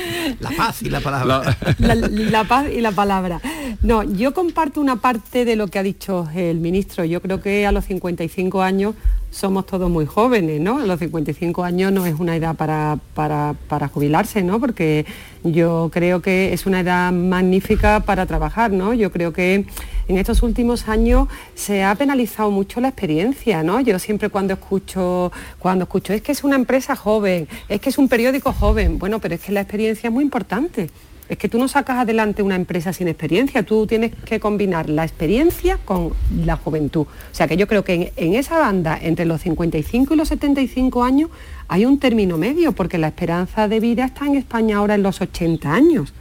La 0.40 0.50
paz 0.56 0.80
y 0.82 0.88
la 0.88 1.00
palabra. 1.00 1.56
La, 1.78 1.94
la 1.94 2.44
paz 2.44 2.66
y 2.72 2.80
la 2.80 2.92
palabra. 2.92 3.38
No, 3.82 4.02
yo 4.02 4.34
comparto 4.34 4.80
una 4.80 4.96
parte 4.96 5.44
de 5.44 5.56
lo 5.56 5.68
que 5.68 5.78
ha 5.78 5.82
dicho 5.82 6.28
el 6.34 6.60
ministro. 6.60 7.04
Yo 7.04 7.20
creo 7.20 7.40
que 7.40 7.66
a 7.66 7.72
los 7.72 7.84
55 7.86 8.62
años 8.62 8.94
somos 9.30 9.64
todos 9.66 9.88
muy 9.88 10.06
jóvenes, 10.06 10.60
¿no? 10.60 10.78
A 10.78 10.86
los 10.86 10.98
55 10.98 11.62
años 11.62 11.92
no 11.92 12.04
es 12.04 12.18
una 12.18 12.36
edad 12.36 12.56
para, 12.56 12.98
para, 13.14 13.88
jubilarse, 13.88 14.42
¿no? 14.42 14.58
Porque 14.58 15.06
yo 15.44 15.88
creo 15.92 16.20
que 16.20 16.52
es 16.52 16.66
una 16.66 16.80
edad 16.80 17.12
magnífica 17.12 18.00
para 18.00 18.26
trabajar, 18.26 18.72
¿no? 18.72 18.92
Yo 18.92 19.12
creo 19.12 19.32
que 19.32 19.66
en 20.08 20.18
estos 20.18 20.42
últimos 20.42 20.88
años 20.88 21.28
se 21.54 21.84
ha 21.84 21.94
penalizado 21.94 22.50
mucho 22.50 22.80
la 22.80 22.88
experiencia, 22.88 23.62
¿no? 23.62 23.80
Yo 23.80 23.98
siempre 23.98 24.28
cuando 24.28 24.54
escucho, 24.54 25.30
cuando 25.58 25.84
escucho, 25.84 26.12
es 26.12 26.22
que 26.22 26.32
es 26.32 26.42
una 26.42 26.56
empresa 26.56 26.96
joven, 26.96 27.46
es 27.68 27.80
que 27.80 27.90
es 27.90 27.98
un 27.98 28.08
periódico 28.08 28.52
joven, 28.52 28.98
bueno, 28.98 29.20
pero 29.20 29.36
es 29.36 29.40
que 29.40 29.52
la 29.52 29.60
experiencia 29.60 30.08
es 30.08 30.12
muy 30.12 30.24
importante. 30.24 30.90
Es 31.30 31.38
que 31.38 31.48
tú 31.48 31.58
no 31.58 31.68
sacas 31.68 31.98
adelante 31.98 32.42
una 32.42 32.56
empresa 32.56 32.92
sin 32.92 33.06
experiencia, 33.06 33.62
tú 33.62 33.86
tienes 33.86 34.12
que 34.24 34.40
combinar 34.40 34.90
la 34.90 35.04
experiencia 35.04 35.78
con 35.84 36.12
la 36.44 36.56
juventud. 36.56 37.02
O 37.02 37.06
sea 37.30 37.46
que 37.46 37.56
yo 37.56 37.68
creo 37.68 37.84
que 37.84 38.12
en, 38.16 38.34
esa 38.34 38.58
banda, 38.58 38.98
entre 39.00 39.26
los 39.26 39.40
55 39.42 40.12
y 40.12 40.16
los 40.16 40.26
75 40.26 41.04
años, 41.04 41.30
hay 41.68 41.86
un 41.86 42.00
término 42.00 42.36
medio, 42.36 42.72
porque 42.72 42.98
la 42.98 43.06
esperanza 43.06 43.68
de 43.68 43.78
vida 43.78 44.06
está 44.06 44.26
en 44.26 44.34
España 44.34 44.78
ahora 44.78 44.96
en 44.96 45.04
los 45.04 45.20
80 45.20 45.72
años, 45.72 46.12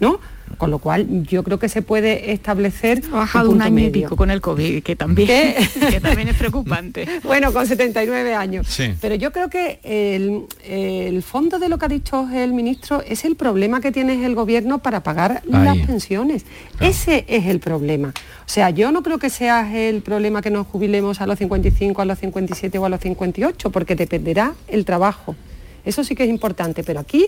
¿no? 0.00 0.18
Con 0.58 0.70
lo 0.70 0.78
cual 0.78 1.24
yo 1.24 1.42
creo 1.42 1.58
que 1.58 1.68
se 1.68 1.82
puede 1.82 2.32
establecer 2.32 3.02
Ha 3.12 3.16
bajado 3.16 3.46
un 3.46 3.54
punto 3.54 3.64
año 3.64 3.78
y 3.78 3.82
medio. 3.86 3.92
pico 3.92 4.16
con 4.16 4.30
el 4.30 4.40
COVID, 4.40 4.82
que 4.82 4.94
también, 4.94 5.28
que 5.90 6.00
también 6.00 6.28
es 6.28 6.36
preocupante. 6.36 7.08
bueno, 7.24 7.52
con 7.52 7.66
79 7.66 8.34
años. 8.34 8.66
Sí. 8.68 8.94
Pero 9.00 9.14
yo 9.14 9.32
creo 9.32 9.48
que 9.50 9.80
el, 9.82 10.44
el 10.64 11.22
fondo 11.22 11.58
de 11.58 11.68
lo 11.68 11.78
que 11.78 11.86
ha 11.86 11.88
dicho 11.88 12.28
el 12.32 12.52
ministro 12.52 13.02
es 13.02 13.24
el 13.24 13.36
problema 13.36 13.80
que 13.80 13.90
tiene 13.90 14.24
el 14.24 14.34
gobierno 14.34 14.78
para 14.78 15.02
pagar 15.02 15.42
las 15.46 15.76
pensiones. 15.78 16.44
Ese 16.80 17.24
es 17.28 17.46
el 17.46 17.60
problema. 17.60 18.12
O 18.46 18.48
sea, 18.48 18.70
yo 18.70 18.92
no 18.92 19.02
creo 19.02 19.18
que 19.18 19.30
sea 19.30 19.74
el 19.74 20.02
problema 20.02 20.42
que 20.42 20.50
nos 20.50 20.66
jubilemos 20.66 21.20
a 21.20 21.26
los 21.26 21.38
55, 21.38 22.02
a 22.02 22.04
los 22.04 22.18
57 22.18 22.78
o 22.78 22.84
a 22.84 22.88
los 22.88 23.00
58, 23.00 23.70
porque 23.70 23.96
dependerá 23.96 24.54
el 24.68 24.84
trabajo. 24.84 25.34
Eso 25.84 26.04
sí 26.04 26.14
que 26.14 26.24
es 26.24 26.30
importante, 26.30 26.82
pero 26.82 27.00
aquí 27.00 27.26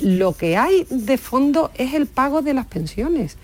lo 0.00 0.32
que 0.32 0.56
hay 0.56 0.86
de 0.90 1.18
fondo 1.18 1.70
es 1.76 1.94
el 1.94 2.06
pago 2.06 2.42
de 2.42 2.54
las 2.54 2.66
pensiones. 2.66 3.36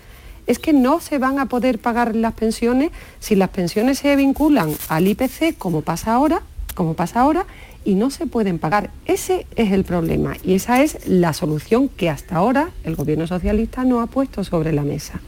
Es 0.47 0.59
que 0.59 0.73
no 0.73 0.99
se 0.99 1.17
van 1.17 1.39
a 1.39 1.45
poder 1.45 1.79
pagar 1.79 2.15
las 2.15 2.33
pensiones 2.33 2.91
si 3.19 3.35
las 3.35 3.49
pensiones 3.49 3.99
se 3.99 4.15
vinculan 4.15 4.73
al 4.89 5.07
IPC 5.07 5.57
como 5.57 5.81
pasa 5.81 6.13
ahora, 6.13 6.41
como 6.75 6.93
pasa 6.93 7.21
ahora, 7.21 7.45
y 7.83 7.95
no 7.95 8.09
se 8.11 8.27
pueden 8.27 8.59
pagar. 8.59 8.91
Ese 9.05 9.45
es 9.55 9.71
el 9.71 9.83
problema 9.83 10.35
y 10.43 10.53
esa 10.53 10.83
es 10.83 10.97
la 11.07 11.33
solución 11.33 11.89
que 11.89 12.09
hasta 12.09 12.35
ahora 12.35 12.69
el 12.83 12.95
gobierno 12.95 13.25
socialista 13.27 13.83
no 13.83 14.01
ha 14.01 14.07
puesto 14.07 14.43
sobre 14.43 14.71
la 14.71 14.83
mesa. 14.83 15.19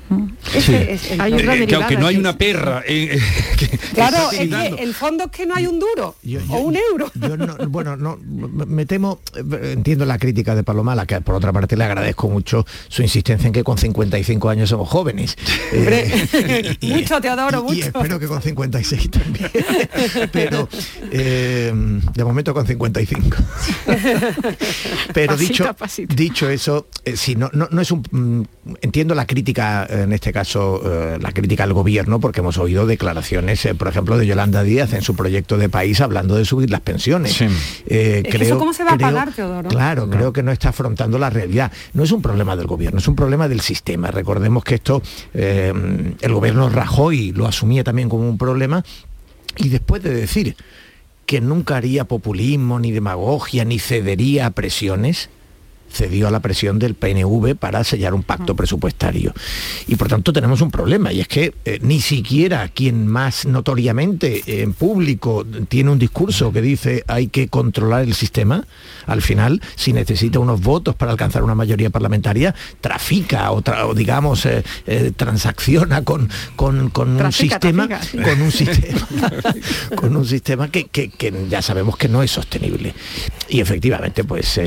Ese 0.55 0.93
es 0.93 1.11
el 1.11 1.17
problema. 1.17 1.55
eh, 1.55 1.67
que 1.67 1.75
aunque 1.75 1.97
no 1.97 2.07
hay 2.07 2.17
una 2.17 2.37
perra 2.37 2.83
eh, 2.87 3.15
eh, 3.17 3.19
que- 3.57 3.67
que 3.69 3.77
Claro, 3.77 4.31
está 4.31 4.65
es 4.67 4.75
que 4.75 4.83
el 4.83 4.93
fondo 4.93 5.25
es 5.25 5.31
que 5.31 5.45
no 5.45 5.55
hay 5.55 5.67
un 5.67 5.79
duro 5.79 6.15
o 6.49 6.57
un 6.59 6.75
euro. 6.75 7.11
Yo 7.15 7.37
no- 7.37 7.55
bueno, 7.69 7.95
no, 7.97 8.17
me 8.23 8.85
temo, 8.85 9.19
eh, 9.35 9.71
entiendo 9.73 10.05
la 10.05 10.17
crítica 10.17 10.55
de 10.55 10.63
Palomala, 10.63 11.05
que 11.05 11.19
por 11.21 11.35
otra 11.35 11.51
parte 11.53 11.75
le 11.77 11.83
agradezco 11.83 12.29
mucho 12.29 12.65
su 12.87 13.01
insistencia 13.01 13.47
en 13.47 13.53
que 13.53 13.63
con 13.63 13.77
55 13.77 14.49
años 14.49 14.69
somos 14.69 14.89
jóvenes. 14.89 15.35
Eh, 15.75 16.75
mucho, 16.81 17.19
Teodoro, 17.19 17.59
y 17.59 17.75
mucho. 17.75 17.85
espero 17.87 18.19
que 18.19 18.27
con 18.27 18.41
56 18.41 19.09
también. 19.11 19.49
Pero 20.31 20.67
eh, 21.11 21.71
de 22.13 22.23
momento 22.23 22.42
con 22.51 22.65
55. 22.65 23.37
Pero 25.13 25.33
Pasito 25.33 25.53
dicho, 25.53 25.73
pasito. 25.75 26.15
dicho 26.15 26.49
eso, 26.49 26.87
eh, 27.05 27.15
sí, 27.15 27.35
no, 27.35 27.49
no, 27.53 27.67
no 27.69 27.81
es 27.81 27.91
un... 27.91 28.03
mm, 28.09 28.73
entiendo 28.81 29.13
la 29.13 29.27
crítica, 29.27 29.85
en 29.87 30.13
este 30.13 30.33
caso, 30.33 30.81
eh, 30.85 31.17
la 31.21 31.31
crítica 31.31 31.63
al 31.63 31.73
gobierno, 31.73 32.19
porque 32.19 32.39
hemos 32.39 32.57
oído 32.57 32.85
declaraciones, 32.87 33.63
eh, 33.65 33.75
por 33.75 33.87
ejemplo, 33.87 34.17
de 34.17 34.25
Yolanda 34.25 34.63
Díaz 34.63 34.93
en 34.93 35.01
su 35.01 35.15
proyecto 35.15 35.57
de 35.57 35.69
país 35.69 36.01
hablando 36.01 36.35
de 36.35 36.45
subir 36.45 36.69
las 36.69 36.81
pensiones. 36.81 37.39
Eh, 37.41 38.23
Es 38.25 38.31
que 38.35 38.43
eso 38.43 38.57
cómo 38.57 38.73
se 38.73 38.83
va 38.83 38.93
a 38.93 38.97
pagar, 38.97 39.31
Teodoro. 39.33 39.69
Claro, 39.69 40.09
creo 40.09 40.33
que 40.33 40.41
no 40.43 40.51
está 40.51 40.69
afrontando 40.69 41.19
la 41.19 41.29
realidad. 41.29 41.71
No 41.93 42.03
es 42.03 42.11
un 42.11 42.21
problema 42.21 42.55
del 42.55 42.67
gobierno, 42.67 42.99
es 42.99 43.07
un 43.07 43.15
problema 43.15 43.47
del 43.47 43.61
sistema. 43.61 44.09
Recordemos 44.11 44.63
que 44.63 44.75
esto, 44.75 45.01
eh, 45.33 45.73
el 46.19 46.33
gobierno 46.33 46.69
Rajoy 46.69 47.31
lo 47.33 47.47
asumía 47.47 47.83
también 47.83 48.09
como 48.09 48.27
un 48.27 48.37
problema 48.37 48.83
y 49.57 49.69
después 49.69 50.01
de 50.01 50.13
decir 50.13 50.55
que 51.33 51.41
nunca 51.41 51.77
haría 51.77 52.03
populismo, 52.03 52.79
ni 52.79 52.91
demagogia, 52.91 53.65
ni 53.65 53.79
cedería 53.79 54.45
a 54.45 54.51
presiones, 54.51 55.31
cedió 55.93 56.27
a 56.27 56.31
la 56.31 56.39
presión 56.41 56.79
del 56.79 56.95
PNV 56.95 57.55
para 57.55 57.83
sellar 57.83 58.13
un 58.13 58.23
pacto 58.23 58.55
presupuestario. 58.55 59.33
Y 59.87 59.95
por 59.95 60.07
tanto 60.07 60.33
tenemos 60.33 60.61
un 60.61 60.71
problema, 60.71 61.13
y 61.13 61.21
es 61.21 61.27
que 61.27 61.53
eh, 61.65 61.79
ni 61.81 62.01
siquiera 62.01 62.67
quien 62.69 63.07
más 63.07 63.45
notoriamente 63.45 64.41
eh, 64.47 64.61
en 64.63 64.73
público 64.73 65.45
tiene 65.69 65.91
un 65.91 65.99
discurso 65.99 66.51
que 66.51 66.61
dice 66.61 67.03
hay 67.07 67.27
que 67.27 67.47
controlar 67.47 68.01
el 68.03 68.13
sistema, 68.15 68.65
al 69.05 69.21
final, 69.21 69.61
si 69.75 69.93
necesita 69.93 70.39
unos 70.39 70.61
votos 70.61 70.95
para 70.95 71.11
alcanzar 71.11 71.43
una 71.43 71.55
mayoría 71.55 71.89
parlamentaria, 71.89 72.55
trafica 72.81 73.51
o, 73.51 73.61
tra- 73.61 73.85
o, 73.85 73.93
digamos, 73.93 74.45
eh, 74.45 74.63
eh, 74.87 75.11
transacciona 75.15 76.03
con, 76.03 76.29
con- 76.55 76.89
con 76.89 77.09
un 77.11 77.17
sistema, 77.31 77.87
trafica, 77.87 78.23
con 78.23 78.41
un 78.41 78.51
sistema, 78.51 79.07
con 79.95 80.15
un 80.15 80.25
sistema 80.25 80.69
que, 80.71 80.85
que- 80.85 81.09
que 81.09 81.31
ya 81.49 81.61
sabemos 81.61 81.97
que 81.97 82.07
no 82.09 82.23
es 82.23 82.31
sostenible. 82.31 82.93
Y 83.49 83.59
efectivamente, 83.59 84.23
pues 84.23 84.57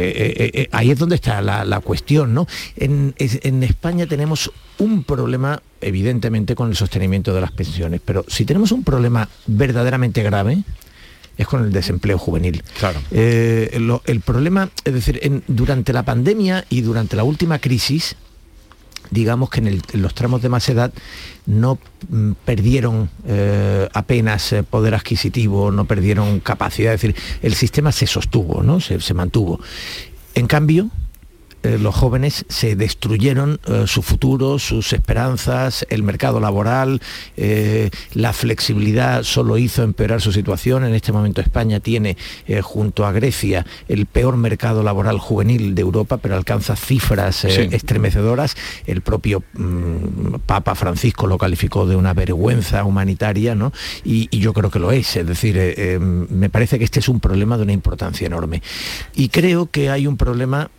ahí 0.70 0.90
es 0.90 0.98
donde 0.98 1.15
está 1.16 1.42
la, 1.42 1.64
la 1.64 1.80
cuestión, 1.80 2.32
¿no? 2.34 2.46
En, 2.76 3.14
en 3.18 3.62
España 3.62 4.06
tenemos 4.06 4.50
un 4.78 5.04
problema, 5.04 5.60
evidentemente, 5.80 6.54
con 6.54 6.68
el 6.70 6.76
sostenimiento 6.76 7.34
de 7.34 7.40
las 7.40 7.50
pensiones, 7.52 8.00
pero 8.04 8.24
si 8.28 8.44
tenemos 8.44 8.72
un 8.72 8.84
problema 8.84 9.28
verdaderamente 9.46 10.22
grave, 10.22 10.62
es 11.38 11.46
con 11.46 11.62
el 11.64 11.72
desempleo 11.72 12.16
juvenil. 12.18 12.62
Claro. 12.78 13.00
Eh, 13.10 13.76
lo- 13.80 14.02
el 14.06 14.20
problema, 14.20 14.70
es 14.84 14.94
decir, 14.94 15.18
en- 15.22 15.42
durante 15.48 15.92
la 15.92 16.02
pandemia 16.04 16.64
y 16.70 16.80
durante 16.80 17.14
la 17.16 17.24
última 17.24 17.58
crisis, 17.58 18.16
digamos 19.10 19.50
que 19.50 19.60
en, 19.60 19.66
el- 19.68 19.82
en 19.92 20.02
los 20.02 20.14
tramos 20.14 20.42
de 20.42 20.48
más 20.48 20.68
edad 20.68 20.92
no 21.46 21.78
mm, 22.08 22.32
perdieron 22.44 23.08
eh, 23.26 23.88
apenas 23.92 24.52
eh, 24.52 24.62
poder 24.62 24.94
adquisitivo, 24.94 25.70
no 25.70 25.84
perdieron 25.84 26.40
capacidad, 26.40 26.92
es 26.94 27.02
decir, 27.02 27.16
el 27.42 27.54
sistema 27.54 27.92
se 27.92 28.06
sostuvo, 28.06 28.62
¿no? 28.62 28.80
se, 28.80 29.00
se 29.00 29.14
mantuvo. 29.14 29.60
En 30.34 30.46
cambio, 30.46 30.90
eh, 31.62 31.78
los 31.78 31.94
jóvenes 31.94 32.44
se 32.48 32.76
destruyeron 32.76 33.58
eh, 33.66 33.84
su 33.86 34.02
futuro, 34.02 34.58
sus 34.58 34.92
esperanzas, 34.92 35.86
el 35.90 36.02
mercado 36.02 36.38
laboral, 36.38 37.00
eh, 37.36 37.90
la 38.14 38.32
flexibilidad 38.32 39.22
solo 39.24 39.58
hizo 39.58 39.82
empeorar 39.82 40.20
su 40.20 40.32
situación. 40.32 40.84
En 40.84 40.94
este 40.94 41.12
momento 41.12 41.40
España 41.40 41.80
tiene, 41.80 42.16
junto 42.62 43.04
a 43.06 43.12
Grecia, 43.12 43.66
el 43.88 44.06
peor 44.06 44.36
mercado 44.36 44.82
laboral 44.82 45.18
juvenil 45.18 45.74
de 45.74 45.82
Europa, 45.82 46.18
pero 46.18 46.36
alcanza 46.36 46.76
cifras 46.76 47.36
Sí. 47.36 47.68
estremecedoras. 47.70 48.56
El 48.86 49.00
propio 49.00 49.42
mm, 49.54 50.36
Papa 50.46 50.74
Francisco 50.74 51.26
lo 51.26 51.38
calificó 51.38 51.86
de 51.86 51.96
una 51.96 52.14
vergüenza 52.14 52.84
humanitaria, 52.84 53.54
¿no? 53.54 53.72
Y, 54.04 54.28
y 54.30 54.38
yo 54.40 54.52
creo 54.52 54.70
que 54.70 54.78
lo 54.78 54.92
es. 54.92 55.16
Es 55.16 55.26
decir, 55.26 55.56
me 56.00 56.50
parece 56.50 56.78
que 56.78 56.84
este 56.84 57.00
es 57.00 57.08
un 57.08 57.20
problema 57.20 57.56
de 57.56 57.64
una 57.64 57.72
importancia 57.72 58.26
enorme. 58.26 58.62
Y 59.14 59.28
creo 59.28 59.66
que 59.70 59.90
hay 59.90 60.06
un 60.06 60.16
problema 60.16 60.70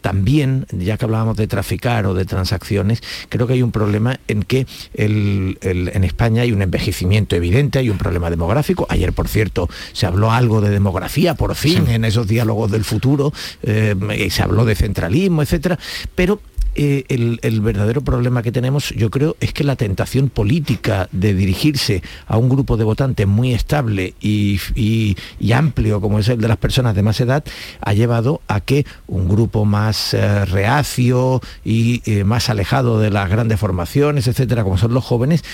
también, 0.00 0.66
ya 0.70 0.96
que 0.96 1.04
hablábamos 1.04 1.36
de 1.36 1.46
traficar 1.46 2.06
o 2.06 2.14
de 2.14 2.24
transacciones, 2.24 3.02
creo 3.28 3.46
que 3.46 3.54
hay 3.54 3.62
un 3.62 3.72
problema 3.72 4.18
en 4.28 4.42
que 4.42 4.66
el- 4.94 5.58
el- 5.60 5.88
en 5.94 6.04
España 6.04 6.42
hay 6.42 6.52
un 6.52 6.62
envejecimiento 6.62 7.36
evidente, 7.36 7.78
hay 7.78 7.90
un 7.90 7.98
problema 7.98 8.30
demográfico. 8.30 8.86
Ayer, 8.88 9.12
por 9.12 9.28
cierto, 9.28 9.68
se 9.92 10.06
habló 10.06 10.32
algo 10.32 10.60
de 10.60 10.70
demografía, 10.70 11.34
por 11.34 11.54
fin, 11.54 11.86
en 11.88 12.04
esos 12.04 12.26
diálogos 12.26 12.70
del 12.70 12.84
futuro, 12.84 13.32
eh, 13.62 13.94
y 14.18 14.30
se 14.30 14.42
habló 14.42 14.64
de 14.64 14.74
centralismo, 14.74 15.42
etcétera, 15.42 15.78
pero 16.14 16.40
eh, 16.76 17.04
el, 17.08 17.60
verdadero 17.62 18.02
problema 18.02 18.42
que 18.42 18.52
tenemos, 18.52 18.90
yo 18.90 19.10
creo, 19.10 19.36
es 19.40 19.52
que 19.54 19.64
la 19.64 19.76
tentación 19.76 20.28
política 20.28 21.08
de 21.10 21.32
dirigirse 21.34 22.02
a 22.26 22.36
un 22.36 22.50
grupo 22.50 22.76
de 22.76 22.84
votantes 22.84 23.26
muy 23.26 23.54
estable 23.54 24.14
y, 24.20 25.16
amplio, 25.54 26.02
como 26.02 26.18
es 26.18 26.28
el 26.28 26.38
de 26.38 26.48
las 26.48 26.58
personas 26.58 26.94
de 26.94 27.02
más 27.02 27.18
edad, 27.20 27.42
ha 27.80 27.94
llevado 27.94 28.42
a 28.46 28.60
que 28.60 28.84
un 29.06 29.26
grupo 29.26 29.64
más 29.64 30.12
eh, 30.12 30.44
reacio 30.44 31.40
y 31.64 32.02
eh, 32.04 32.24
más 32.24 32.50
alejado 32.50 33.00
de 33.00 33.10
las 33.10 33.30
grandes 33.30 33.58
formaciones, 33.58 34.28
etcétera, 34.28 34.62
como 34.62 34.76
son 34.76 34.92
los 34.92 35.04
jóvenes, 35.04 35.44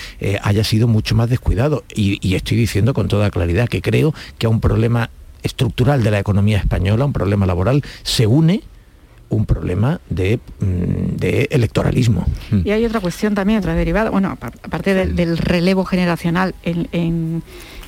haya 0.41 0.63
sido 0.63 0.87
mucho 0.87 1.15
más 1.15 1.29
descuidado. 1.29 1.83
Y, 1.95 2.19
y 2.27 2.35
estoy 2.35 2.57
diciendo 2.57 2.93
con 2.93 3.07
toda 3.07 3.31
claridad 3.31 3.69
que 3.69 3.81
creo 3.81 4.13
que 4.37 4.47
a 4.47 4.49
un 4.49 4.59
problema 4.59 5.09
estructural 5.41 6.03
de 6.03 6.11
la 6.11 6.19
economía 6.19 6.57
española, 6.57 7.05
un 7.05 7.13
problema 7.13 7.45
laboral, 7.45 7.81
se 8.03 8.27
une 8.27 8.61
un 9.29 9.45
problema 9.45 9.99
de, 10.09 10.39
mm, 10.59 11.15
de 11.17 11.47
electoralismo. 11.51 12.25
Y 12.63 12.71
hay 12.71 12.85
otra 12.85 12.99
cuestión 12.99 13.33
también, 13.35 13.59
otra 13.59 13.73
derivada, 13.73 14.09
bueno, 14.09 14.29
apar- 14.29 14.53
aparte 14.63 14.93
del, 14.93 15.15
del 15.15 15.37
relevo 15.37 15.85
generacional 15.85 16.53
en, 16.63 16.87
en- 16.91 17.43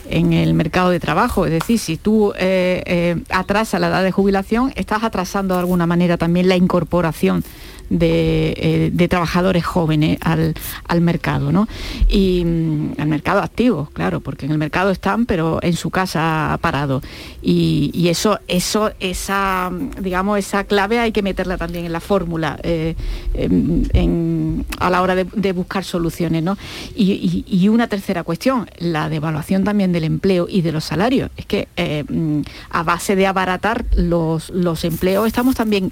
en 0.08 0.34
el 0.34 0.54
mercado 0.54 0.92
de 0.92 1.00
trabajo. 1.00 1.46
Es 1.48 1.52
decir, 1.52 1.80
si 1.80 1.98
tú 1.98 2.32
eh, 2.38 2.84
eh, 2.86 3.16
atrasas 3.30 3.82
la 3.82 3.88
edad 3.88 4.04
de 4.04 4.12
jubilación, 4.12 4.72
estás 4.76 5.04
atrasando 5.04 5.56
de 5.56 5.62
alguna 5.62 5.88
manera 5.88 6.18
también 6.18 6.48
la 6.48 6.56
incorporación 6.56 7.44
de, 7.90 8.54
eh, 8.58 8.90
de 8.94 9.08
trabajadores 9.08 9.64
jóvenes 9.66 10.18
al, 10.22 10.54
al 10.88 11.02
mercado, 11.02 11.52
¿no? 11.52 11.68
Y 12.10 12.44
mm, 12.46 12.94
al 13.00 13.08
mercado 13.08 13.42
activo, 13.42 13.90
claro, 13.94 14.22
porque 14.22 14.46
en 14.46 14.52
el 14.52 14.58
mercado 14.58 14.92
están, 14.92 15.26
pero 15.26 15.60
en 15.62 15.74
su 15.74 15.90
casa 15.92 16.58
parado. 16.62 17.02
Y, 17.42 17.92
y 17.94 18.10
eso, 18.10 18.40
eso, 18.48 18.92
esa, 19.00 19.72
digamos, 20.02 20.40
esa 20.40 20.64
clave 20.64 21.00
hay 21.00 21.12
que 21.12 21.22
meterla 21.22 21.58
también 21.58 21.86
en 21.86 21.92
la 21.92 22.00
fórmula 22.00 22.58
eh, 22.64 22.96
en- 23.34 23.88
en- 23.94 24.66
a 24.80 24.90
la 24.90 25.02
hora 25.02 25.16
de, 25.16 25.52
buscar 25.54 25.84
soluciones, 25.84 26.44
¿no? 26.44 26.58
Y, 26.96 27.44
y- 27.48 27.66
una 27.70 27.88
tercera 27.88 28.24
cuestión, 28.24 28.70
la 28.78 29.10
devaluación 29.10 29.64
también 29.64 29.92
del 29.92 30.04
empleo 30.06 30.48
y 30.50 30.62
de 30.62 30.72
los 30.72 30.84
salarios. 30.86 31.30
Es 31.38 31.46
que 31.46 31.68
eh, 31.78 32.04
mm, 32.08 32.42
a 32.70 32.84
base 32.84 33.16
de 33.16 33.28
abaratar 33.28 33.86
los, 33.96 34.50
los 34.50 34.84
empleos 34.86 35.28
estamos 35.28 35.56
también 35.56 35.92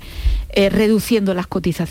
reduciendo 0.55 1.33
las 1.33 1.47
cotizaciones 1.47 1.82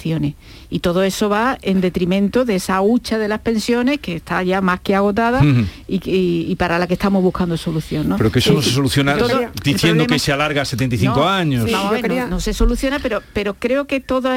y 0.70 0.78
todo 0.80 1.02
eso 1.02 1.28
va 1.28 1.58
en 1.62 1.80
detrimento 1.80 2.44
de 2.44 2.56
esa 2.56 2.80
hucha 2.80 3.18
de 3.18 3.28
las 3.28 3.40
pensiones 3.40 4.00
que 4.00 4.16
está 4.16 4.42
ya 4.42 4.60
más 4.60 4.80
que 4.80 4.94
agotada 4.94 5.42
y, 5.88 5.98
que- 5.98 6.10
y- 6.10 6.46
y 6.50 6.56
para 6.56 6.78
la 6.78 6.86
que 6.86 6.94
estamos 6.94 7.22
buscando 7.22 7.56
solución. 7.56 8.08
¿no? 8.08 8.16
Pero 8.16 8.30
que 8.32 8.38
eso 8.38 8.52
no 8.52 8.62
se 8.62 8.70
soluciona 8.70 9.16
todo- 9.16 9.28
diciendo 9.62 10.04
problema- 10.04 10.06
que 10.06 10.18
se 10.18 10.32
alarga 10.32 10.62
a 10.62 10.64
75 10.64 11.16
no, 11.16 11.28
años. 11.28 11.64
ver, 11.64 12.08
no, 12.22 12.28
no 12.28 12.40
se 12.40 12.52
soluciona, 12.54 12.98
pero, 13.00 13.20
pero 13.32 13.54
creo 13.54 13.86
que 13.86 14.00
todo, 14.00 14.30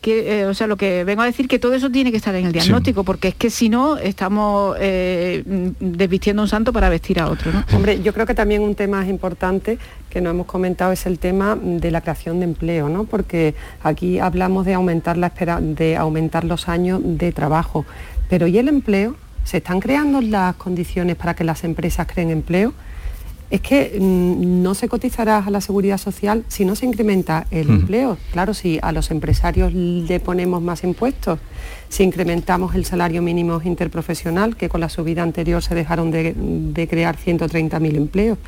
que, 0.00 0.40
eh, 0.42 0.46
o 0.46 0.54
sea, 0.54 0.66
lo 0.66 0.76
que 0.76 1.04
vengo 1.04 1.22
a 1.22 1.26
decir 1.26 1.48
que 1.48 1.58
todo 1.58 1.74
eso 1.74 1.90
tiene 1.90 2.10
que 2.10 2.16
estar 2.16 2.34
en 2.34 2.46
el 2.46 2.52
diagnóstico, 2.52 3.04
porque 3.04 3.28
es 3.28 3.34
que 3.34 3.50
si 3.50 3.68
no 3.68 3.96
estamos 3.98 4.76
eh, 4.80 5.42
mm, 5.46 5.68
desvistiendo 5.96 6.42
a 6.42 6.44
un 6.44 6.48
santo 6.48 6.72
para 6.72 6.88
vestir 6.88 7.20
a 7.20 7.28
otro. 7.28 7.52
¿no? 7.52 7.64
Hombre, 7.74 8.00
yo 8.02 8.12
creo 8.12 8.26
que 8.26 8.34
también 8.34 8.62
un 8.62 8.74
tema 8.74 9.06
importante 9.06 9.78
que 10.10 10.20
no 10.20 10.28
hemos 10.28 10.46
comentado 10.46 10.92
es 10.92 11.06
el 11.06 11.18
tema 11.18 11.56
de 11.56 11.90
la 11.90 12.02
creación 12.02 12.40
de 12.40 12.44
empleo, 12.44 12.88
¿no? 12.88 13.04
Porque 13.04 13.54
aquí 13.82 14.18
hablamos 14.18 14.66
de 14.66 14.74
aumentar 14.74 15.16
la 15.16 15.28
espera, 15.28 15.60
de 15.60 15.96
aumentar 15.96 16.44
los 16.44 16.68
años 16.68 17.00
de 17.02 17.32
trabajo, 17.32 17.86
pero 18.28 18.46
¿y 18.46 18.58
el 18.58 18.68
empleo? 18.68 19.16
¿Se 19.44 19.58
están 19.58 19.80
creando 19.80 20.20
las 20.20 20.56
condiciones 20.56 21.16
para 21.16 21.34
que 21.34 21.44
las 21.44 21.64
empresas 21.64 22.06
creen 22.06 22.30
empleo? 22.30 22.74
Es 23.50 23.60
que 23.60 23.98
mm, 23.98 24.62
no 24.62 24.74
se 24.74 24.88
cotizará 24.88 25.38
a 25.38 25.50
la 25.50 25.60
seguridad 25.60 25.98
social 25.98 26.44
si 26.46 26.64
no 26.64 26.76
se 26.76 26.86
incrementa 26.86 27.46
el 27.50 27.68
empleo. 27.68 28.16
Claro, 28.32 28.54
si 28.54 28.78
a 28.80 28.92
los 28.92 29.10
empresarios 29.10 29.72
le 29.72 30.20
ponemos 30.20 30.62
más 30.62 30.84
impuestos, 30.84 31.40
si 31.88 32.04
incrementamos 32.04 32.76
el 32.76 32.84
salario 32.84 33.22
mínimo 33.22 33.60
interprofesional, 33.64 34.56
que 34.56 34.68
con 34.68 34.80
la 34.80 34.88
subida 34.88 35.24
anterior 35.24 35.62
se 35.62 35.74
dejaron 35.74 36.12
de, 36.12 36.34
de 36.36 36.86
crear 36.86 37.16
130.000 37.16 37.96
empleos. 37.96 38.38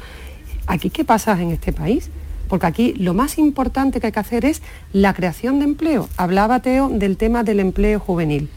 ¿Aquí 0.67 0.91
qué 0.91 1.05
pasa 1.05 1.41
en 1.41 1.51
este 1.51 1.73
país? 1.73 2.11
Porque 2.49 2.67
aquí 2.67 2.95
lo 2.95 3.15
más 3.15 3.39
importante 3.39 4.01
que 4.01 4.09
hay 4.09 4.13
que 4.13 4.21
hacer 4.21 4.45
es 4.45 4.63
la 4.93 5.15
creación 5.15 5.59
de 5.59 5.65
empleo. 5.65 6.09
Hablaba 6.17 6.61
Teo 6.61 6.89
del 6.89 7.17
tema 7.17 7.45
del 7.45 7.61
empleo 7.61 7.99
juvenil. 7.99 8.49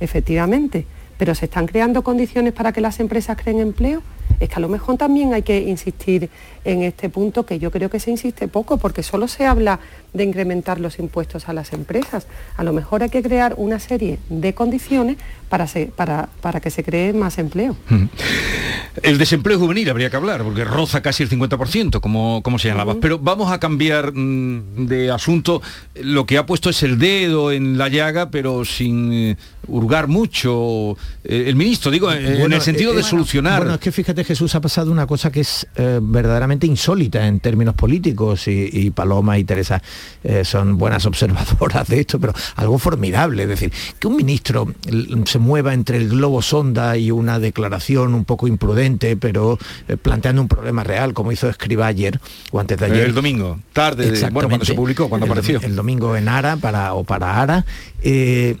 Efectivamente, 0.00 0.86
pero 1.20 1.34
¿se 1.34 1.44
están 1.44 1.66
creando 1.66 2.00
condiciones 2.02 2.54
para 2.54 2.72
que 2.72 2.80
las 2.80 2.98
empresas 2.98 3.36
creen 3.36 3.60
empleo? 3.60 4.02
Es 4.40 4.48
que 4.48 4.54
a 4.54 4.60
lo 4.60 4.70
mejor 4.70 4.96
también 4.96 5.34
hay 5.34 5.42
que 5.42 5.60
insistir 5.60 6.30
en 6.64 6.82
este 6.82 7.10
punto 7.10 7.44
que 7.44 7.58
yo 7.58 7.70
creo 7.70 7.90
que 7.90 8.00
se 8.00 8.10
insiste 8.10 8.48
poco, 8.48 8.78
porque 8.78 9.02
solo 9.02 9.28
se 9.28 9.44
habla 9.44 9.80
de 10.14 10.24
incrementar 10.24 10.80
los 10.80 10.98
impuestos 10.98 11.46
a 11.50 11.52
las 11.52 11.74
empresas. 11.74 12.26
A 12.56 12.64
lo 12.64 12.72
mejor 12.72 13.02
hay 13.02 13.10
que 13.10 13.22
crear 13.22 13.52
una 13.58 13.78
serie 13.80 14.18
de 14.30 14.54
condiciones 14.54 15.18
para, 15.50 15.66
se- 15.66 15.86
para, 15.94 16.30
para 16.40 16.58
que 16.60 16.70
se 16.70 16.82
cree 16.82 17.12
más 17.12 17.36
empleo. 17.36 17.76
El 19.02 19.18
desempleo 19.18 19.58
juvenil 19.58 19.90
habría 19.90 20.08
que 20.08 20.16
hablar, 20.16 20.42
porque 20.42 20.64
roza 20.64 21.02
casi 21.02 21.22
el 21.22 21.28
50%, 21.28 22.00
como, 22.00 22.42
como 22.42 22.58
señalabas. 22.58 22.96
Pero 23.00 23.18
vamos 23.18 23.52
a 23.52 23.60
cambiar 23.60 24.12
mm, 24.14 24.86
de 24.86 25.10
asunto. 25.10 25.60
Lo 25.96 26.24
que 26.24 26.38
ha 26.38 26.46
puesto 26.46 26.70
es 26.70 26.82
el 26.82 26.98
dedo 26.98 27.52
en 27.52 27.76
la 27.76 27.88
llaga, 27.88 28.30
pero 28.30 28.64
sin 28.64 29.12
eh, 29.12 29.36
hurgar 29.70 30.08
mucho. 30.08 30.96
Eh, 31.24 31.44
el 31.46 31.56
ministro, 31.56 31.90
digo, 31.90 32.10
eh, 32.12 32.42
en 32.44 32.52
el 32.52 32.60
sentido 32.60 32.90
eh, 32.90 32.94
de 32.96 33.00
bueno, 33.02 33.08
solucionar. 33.08 33.58
Bueno, 33.60 33.74
es 33.74 33.80
que 33.80 33.92
fíjate 33.92 34.24
Jesús 34.24 34.54
ha 34.54 34.60
pasado 34.60 34.90
una 34.92 35.06
cosa 35.06 35.30
que 35.30 35.40
es 35.40 35.66
eh, 35.76 35.98
verdaderamente 36.02 36.66
insólita 36.66 37.26
en 37.26 37.40
términos 37.40 37.74
políticos 37.74 38.48
y, 38.48 38.68
y 38.72 38.90
Paloma 38.90 39.38
y 39.38 39.44
Teresa 39.44 39.82
eh, 40.24 40.44
son 40.44 40.76
buenas 40.78 41.06
observadoras 41.10 41.88
de 41.88 42.00
esto, 42.00 42.18
pero 42.18 42.32
algo 42.56 42.78
formidable, 42.78 43.44
es 43.44 43.48
decir, 43.48 43.72
que 43.98 44.06
un 44.06 44.16
ministro 44.16 44.72
l- 44.86 45.22
se 45.26 45.38
mueva 45.38 45.74
entre 45.74 45.96
el 45.98 46.08
globo 46.08 46.42
sonda 46.42 46.96
y 46.96 47.10
una 47.10 47.38
declaración 47.38 48.14
un 48.14 48.24
poco 48.24 48.46
imprudente, 48.48 49.16
pero 49.16 49.58
eh, 49.88 49.96
planteando 49.96 50.42
un 50.42 50.48
problema 50.48 50.84
real, 50.84 51.14
como 51.14 51.32
hizo 51.32 51.48
Escriba 51.48 51.86
ayer 51.86 52.20
o 52.50 52.60
antes 52.60 52.78
de 52.78 52.86
ayer. 52.86 53.06
el 53.06 53.14
domingo, 53.14 53.58
tarde, 53.72 54.10
de- 54.10 54.30
bueno, 54.30 54.48
cuando 54.48 54.64
se 54.66 54.74
publicó, 54.74 55.08
cuando 55.08 55.26
el, 55.26 55.32
apareció. 55.32 55.60
El 55.60 55.76
domingo 55.76 56.16
en 56.16 56.28
Ara 56.28 56.56
para, 56.56 56.94
o 56.94 57.04
para 57.04 57.40
Ara. 57.40 57.64
eh, 58.02 58.56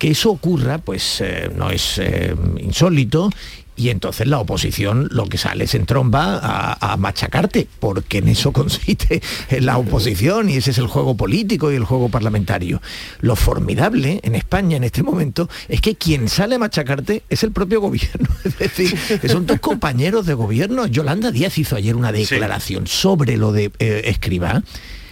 que 0.00 0.10
eso 0.10 0.30
ocurra, 0.30 0.78
pues 0.78 1.20
eh, 1.20 1.50
no 1.54 1.70
es 1.70 1.98
eh, 1.98 2.34
insólito. 2.58 3.30
Y 3.76 3.90
entonces 3.90 4.26
la 4.26 4.38
oposición 4.38 5.08
lo 5.10 5.26
que 5.26 5.38
sale 5.38 5.64
es 5.64 5.74
en 5.74 5.86
tromba 5.86 6.38
a, 6.42 6.92
a 6.92 6.96
machacarte, 6.96 7.66
porque 7.78 8.18
en 8.18 8.28
eso 8.28 8.50
consiste 8.60 9.22
la 9.60 9.76
oposición 9.76 10.48
y 10.48 10.56
ese 10.56 10.70
es 10.70 10.78
el 10.78 10.86
juego 10.86 11.16
político 11.16 11.70
y 11.70 11.76
el 11.76 11.84
juego 11.84 12.08
parlamentario. 12.08 12.80
Lo 13.20 13.36
formidable 13.36 14.20
en 14.22 14.34
España 14.34 14.78
en 14.78 14.84
este 14.84 15.02
momento 15.02 15.48
es 15.68 15.82
que 15.82 15.94
quien 15.96 16.28
sale 16.28 16.54
a 16.54 16.58
machacarte 16.58 17.22
es 17.28 17.42
el 17.42 17.52
propio 17.52 17.80
gobierno. 17.80 18.28
Es 18.44 18.58
decir, 18.58 18.98
que 19.20 19.28
son 19.28 19.46
dos 19.46 19.60
compañeros 19.60 20.24
de 20.24 20.34
gobierno. 20.34 20.86
Yolanda 20.86 21.30
Díaz 21.30 21.58
hizo 21.58 21.76
ayer 21.76 21.94
una 21.94 22.10
declaración 22.10 22.86
sobre 22.86 23.36
lo 23.36 23.52
de 23.52 23.70
eh, 23.78 24.02
Escribá 24.06 24.62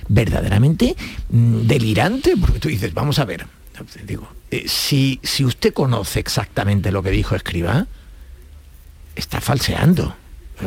verdaderamente 0.08 0.96
mm, 1.30 1.66
delirante, 1.66 2.36
porque 2.38 2.58
tú 2.58 2.68
dices, 2.68 2.92
vamos 2.94 3.18
a 3.18 3.26
ver, 3.26 3.46
digo, 4.06 4.28
eh, 4.50 4.64
si, 4.68 5.20
si 5.22 5.44
usted 5.44 5.72
conoce 5.72 6.20
exactamente 6.20 6.90
lo 6.90 7.02
que 7.02 7.10
dijo 7.10 7.34
Escribá, 7.34 7.86
está 9.14 9.40
falseando 9.40 10.14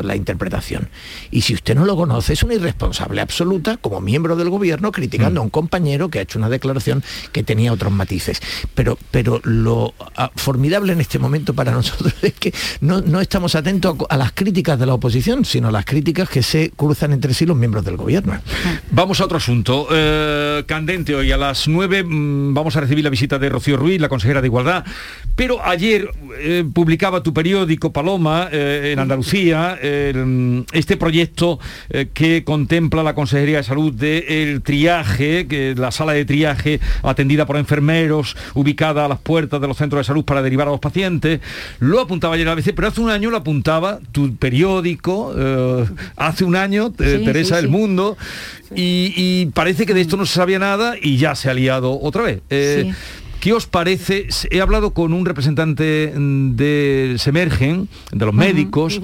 la 0.00 0.16
interpretación. 0.16 0.88
Y 1.30 1.42
si 1.42 1.54
usted 1.54 1.74
no 1.74 1.84
lo 1.84 1.96
conoce, 1.96 2.32
es 2.32 2.42
una 2.42 2.54
irresponsable 2.54 3.20
absoluta 3.20 3.76
como 3.76 4.00
miembro 4.00 4.36
del 4.36 4.50
gobierno 4.50 4.92
criticando 4.92 5.40
a 5.40 5.44
un 5.44 5.50
compañero 5.50 6.08
que 6.08 6.18
ha 6.18 6.22
hecho 6.22 6.38
una 6.38 6.48
declaración 6.48 7.02
que 7.32 7.42
tenía 7.42 7.72
otros 7.72 7.92
matices. 7.92 8.40
Pero, 8.74 8.98
pero 9.10 9.40
lo 9.44 9.94
ah, 10.16 10.30
formidable 10.36 10.92
en 10.92 11.00
este 11.00 11.18
momento 11.18 11.54
para 11.54 11.72
nosotros 11.72 12.14
es 12.22 12.32
que 12.34 12.52
no, 12.80 13.00
no 13.00 13.20
estamos 13.20 13.54
atentos 13.54 13.96
a, 14.08 14.16
las 14.16 14.32
críticas 14.32 14.78
de 14.78 14.86
la 14.86 14.94
oposición, 14.94 15.44
sino 15.44 15.68
a 15.68 15.72
las 15.72 15.84
críticas 15.84 16.28
que 16.28 16.42
se 16.42 16.70
cruzan 16.70 17.12
entre 17.12 17.34
sí 17.34 17.46
los 17.46 17.56
miembros 17.56 17.84
del 17.84 17.96
gobierno. 17.96 18.38
Vamos 18.90 19.20
a 19.20 19.24
otro 19.24 19.38
asunto. 19.38 19.88
Eh, 19.90 20.64
candente 20.66 21.14
hoy 21.14 21.32
a 21.32 21.36
las 21.36 21.68
9 21.68 22.04
mm, 22.04 22.54
vamos 22.54 22.76
a 22.76 22.80
recibir 22.80 23.04
la 23.04 23.10
visita 23.10 23.38
de 23.38 23.48
Rocío 23.48 23.76
Ruiz, 23.76 24.00
la 24.00 24.08
consejera 24.08 24.40
de 24.40 24.46
Igualdad. 24.46 24.84
Pero 25.34 25.64
ayer 25.64 26.10
eh, 26.38 26.64
publicaba 26.72 27.22
tu 27.22 27.32
periódico 27.32 27.92
Paloma 27.92 28.48
eh, 28.52 28.90
en 28.92 28.98
Andalucía 28.98 29.78
mm, 29.82 30.60
este 30.72 30.96
proyecto 30.96 31.58
eh, 31.90 32.08
que 32.12 32.44
contempla 32.44 33.02
la 33.02 33.14
Consejería 33.14 33.58
de 33.58 33.62
Salud 33.62 33.92
del 33.92 34.62
triaje, 34.62 35.46
que 35.46 35.74
la 35.76 35.90
sala 35.90 36.12
de 36.12 36.24
triaje 36.24 36.80
atendida 37.02 37.46
por 37.46 37.56
enfermeros, 37.56 38.36
ubicada 38.54 39.04
a 39.04 39.08
las 39.08 39.18
puertas 39.18 39.60
de 39.60 39.68
los 39.68 39.76
centros 39.76 40.00
de 40.00 40.04
salud 40.04 40.24
para 40.24 40.42
derivar 40.42 40.68
a 40.68 40.70
los 40.70 40.80
pacientes. 40.80 41.40
Lo 41.80 42.00
apuntaba 42.00 42.34
ayer 42.34 42.48
a 42.48 42.54
veces, 42.54 42.72
pero 42.74 42.88
hace 42.88 43.00
un 43.00 43.10
año 43.10 43.30
lo 43.30 43.38
apuntaba 43.38 43.98
tu 44.12 44.36
periódico, 44.36 45.34
eh, 45.36 45.86
hace 46.16 46.44
un 46.44 46.56
año, 46.56 46.92
eh, 46.98 47.18
Sí, 47.18 47.24
Teresa 47.24 47.56
del 47.56 47.66
sí. 47.66 47.70
Mundo, 47.70 48.16
y, 48.74 49.12
y 49.16 49.46
parece 49.46 49.86
que 49.86 49.94
de 49.94 50.00
esto 50.00 50.16
no 50.16 50.26
se 50.26 50.34
sabía 50.34 50.58
nada 50.58 50.94
y 51.00 51.16
ya 51.16 51.34
se 51.34 51.50
ha 51.50 51.54
liado 51.54 51.98
otra 52.00 52.22
vez. 52.22 52.40
¿Qué 53.42 53.52
os 53.52 53.66
parece? 53.66 54.28
He 54.52 54.60
hablado 54.60 54.94
con 54.94 55.12
un 55.12 55.26
representante 55.26 56.12
mm, 56.16 56.54
de 56.54 57.16
Semergen, 57.18 57.88
de 58.12 58.24
los 58.24 58.32
médicos, 58.32 59.00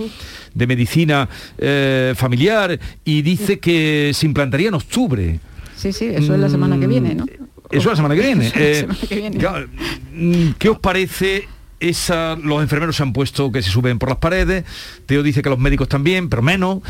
de 0.59 0.66
medicina 0.66 1.28
eh, 1.56 2.12
familiar, 2.16 2.78
y 3.04 3.22
dice 3.22 3.59
que 3.59 4.11
se 4.12 4.26
implantaría 4.26 4.68
en 4.68 4.74
octubre. 4.74 5.40
Sí, 5.76 5.92
sí, 5.92 6.06
eso 6.06 6.34
es 6.34 6.40
la 6.40 6.48
semana 6.50 6.78
que 6.78 6.86
viene, 6.86 7.14
¿no? 7.14 7.24
Eso 7.70 7.80
es 7.80 7.86
la 7.86 7.96
semana 7.96 8.14
que 8.14 8.22
viene. 8.22 8.46
Eso 8.54 8.56
es 8.56 8.61
la 8.61 8.64
Eh, 8.66 8.74
semana 8.80 8.98
que 9.09 9.14
viene. 9.14 9.36
claro, 9.38 9.66
mm, 10.14 10.50
¿Qué 10.59 10.68
os 10.68 10.78
parece? 10.80 11.48
Esa, 11.80 12.34
los 12.34 12.61
enfermeros 12.61 12.96
se 12.96 13.04
han 13.04 13.12
puesto 13.12 13.52
que 13.52 13.62
se 13.62 13.70
suben 13.70 14.00
por 14.00 14.09
las 14.09 14.18
paredes, 14.18 14.64
Teo 15.06 15.22
dice 15.22 15.42
que 15.42 15.48
los 15.48 15.61
médicos 15.61 15.86
también, 15.88 16.28
pero 16.28 16.42
menos. 16.42 16.80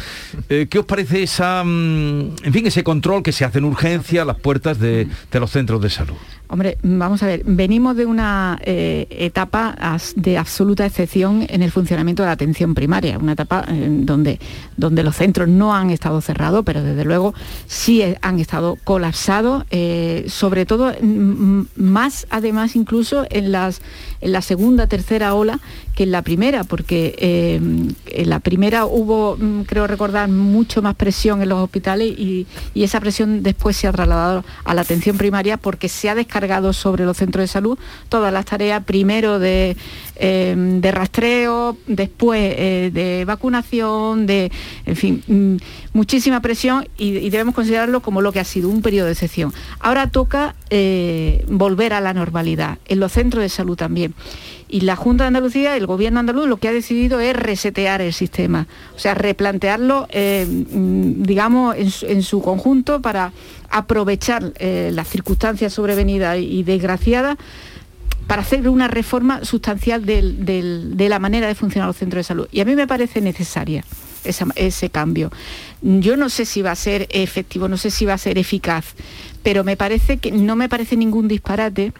Eh, 0.48 0.66
¿Qué 0.70 0.78
os 0.78 0.86
parece 0.86 1.22
esa, 1.22 1.62
mm, 1.62 2.36
en 2.42 2.52
fin, 2.54 2.66
ese 2.66 2.82
control 2.82 3.22
que 3.22 3.32
se 3.32 3.44
hace 3.44 3.58
en 3.58 3.64
urgencia 3.66 4.22
a 4.22 4.24
las 4.24 4.38
puertas 4.40 4.78
de, 4.78 5.06
de 5.30 5.40
los 5.40 5.50
centros 5.50 5.82
de 5.82 5.90
salud? 5.90 6.16
Hombre, 6.50 6.78
vamos 6.82 7.22
a 7.22 7.26
ver, 7.26 7.42
venimos 7.44 7.94
de 7.94 8.06
una 8.06 8.58
eh, 8.64 9.06
etapa 9.10 9.76
de 10.16 10.38
absoluta 10.38 10.86
excepción 10.86 11.44
en 11.46 11.62
el 11.62 11.70
funcionamiento 11.70 12.22
de 12.22 12.28
la 12.28 12.32
atención 12.32 12.72
primaria, 12.72 13.18
una 13.18 13.32
etapa 13.32 13.66
eh, 13.68 13.86
donde, 13.90 14.40
donde 14.78 15.02
los 15.02 15.14
centros 15.14 15.46
no 15.46 15.74
han 15.74 15.90
estado 15.90 16.22
cerrados, 16.22 16.64
pero 16.64 16.82
desde 16.82 17.04
luego 17.04 17.34
sí 17.66 18.00
eh, 18.00 18.16
han 18.22 18.40
estado 18.40 18.78
colapsados, 18.84 19.64
sobre 20.28 20.64
todo 20.64 20.94
mm, 20.98 21.62
más 21.76 22.26
además 22.30 22.76
incluso 22.76 23.26
en, 23.28 23.52
las, 23.52 23.82
en 24.22 24.32
la 24.32 24.40
segunda, 24.40 24.86
tercera 24.86 25.34
ola 25.34 25.60
que 25.94 26.04
en 26.04 26.12
la 26.12 26.22
primera, 26.22 26.64
porque 26.64 27.14
en 27.58 28.30
la 28.30 28.40
primera 28.40 28.86
hubo, 28.86 29.36
mm, 29.36 29.62
creo 29.62 29.86
recordar, 29.86 30.30
mucho 30.30 30.80
más 30.80 30.94
presión 30.94 31.42
en 31.42 31.50
los 31.50 31.58
hospitales 31.58 32.08
y, 32.18 32.46
y 32.72 32.84
esa 32.84 33.00
presión 33.00 33.42
después 33.42 33.76
se 33.76 33.86
ha 33.86 33.92
trasladado 33.92 34.44
a 34.64 34.74
la 34.74 34.80
atención 34.80 35.18
primaria 35.18 35.58
porque 35.58 35.90
se 35.90 36.08
ha 36.08 36.14
descargado 36.38 36.72
sobre 36.72 37.04
los 37.04 37.16
centros 37.16 37.42
de 37.42 37.48
salud 37.48 37.78
todas 38.08 38.32
las 38.32 38.44
tareas, 38.44 38.84
primero 38.84 39.38
de, 39.38 39.76
eh, 40.16 40.54
de 40.56 40.92
rastreo, 40.92 41.76
después 41.86 42.54
eh, 42.56 42.90
de 42.92 43.24
vacunación, 43.24 44.26
de, 44.26 44.50
en 44.86 44.96
fin, 44.96 45.22
mm, 45.26 45.56
muchísima 45.96 46.40
presión 46.40 46.86
y, 46.96 47.16
y 47.18 47.30
debemos 47.30 47.54
considerarlo 47.54 48.00
como 48.00 48.22
lo 48.22 48.32
que 48.32 48.40
ha 48.40 48.44
sido 48.44 48.68
un 48.68 48.82
periodo 48.82 49.06
de 49.06 49.12
excepción. 49.12 49.52
Ahora 49.80 50.10
toca 50.10 50.54
eh, 50.70 51.44
volver 51.48 51.92
a 51.92 52.00
la 52.00 52.14
normalidad, 52.14 52.78
en 52.86 53.00
los 53.00 53.12
centros 53.12 53.42
de 53.42 53.48
salud 53.48 53.76
también. 53.76 54.14
Y 54.68 54.82
la 54.82 54.96
Junta 54.96 55.24
de 55.24 55.28
Andalucía, 55.28 55.76
el 55.76 55.86
gobierno 55.86 56.20
andaluz, 56.20 56.46
lo 56.46 56.58
que 56.58 56.68
ha 56.68 56.72
decidido 56.72 57.20
es 57.20 57.34
resetear 57.34 58.02
el 58.02 58.12
sistema, 58.12 58.66
o 58.94 58.98
sea, 58.98 59.14
replantearlo, 59.14 60.06
eh, 60.10 60.46
mm, 60.46 61.22
digamos, 61.22 61.74
en 62.02 62.22
su, 62.22 62.42
conjunto 62.42 63.00
para 63.00 63.32
aprovechar 63.70 64.52
eh, 64.58 64.90
las 64.92 65.08
circunstancias 65.08 65.72
sobrevenidas 65.72 66.38
y 66.38 66.62
desgraciadas 66.64 67.38
para 68.26 68.42
hacer 68.42 68.68
una 68.68 68.88
reforma 68.88 69.42
sustancial 69.44 70.04
de 70.04 71.06
la 71.08 71.18
manera 71.18 71.46
de 71.46 71.54
funcionar 71.54 71.88
los 71.88 71.96
centros 71.96 72.20
de 72.20 72.24
salud. 72.24 72.48
Y 72.52 72.60
a 72.60 72.66
mí 72.66 72.76
me 72.76 72.86
parece 72.86 73.22
necesaria 73.22 73.84
esa- 74.24 74.46
ese 74.54 74.90
cambio. 74.90 75.30
Yo 75.80 76.16
no 76.18 76.28
sé 76.28 76.44
si 76.44 76.60
va 76.60 76.72
a 76.72 76.76
ser 76.76 77.06
efectivo, 77.10 77.68
no 77.68 77.78
sé 77.78 77.90
si 77.90 78.04
va 78.04 78.12
a 78.14 78.18
ser 78.18 78.36
eficaz, 78.36 78.94
pero 79.42 79.64
me 79.64 79.78
parece 79.78 80.18
que 80.18 80.30
no 80.30 80.56
me 80.56 80.68
parece 80.68 80.96
ningún 80.96 81.26
disparate 81.26 81.94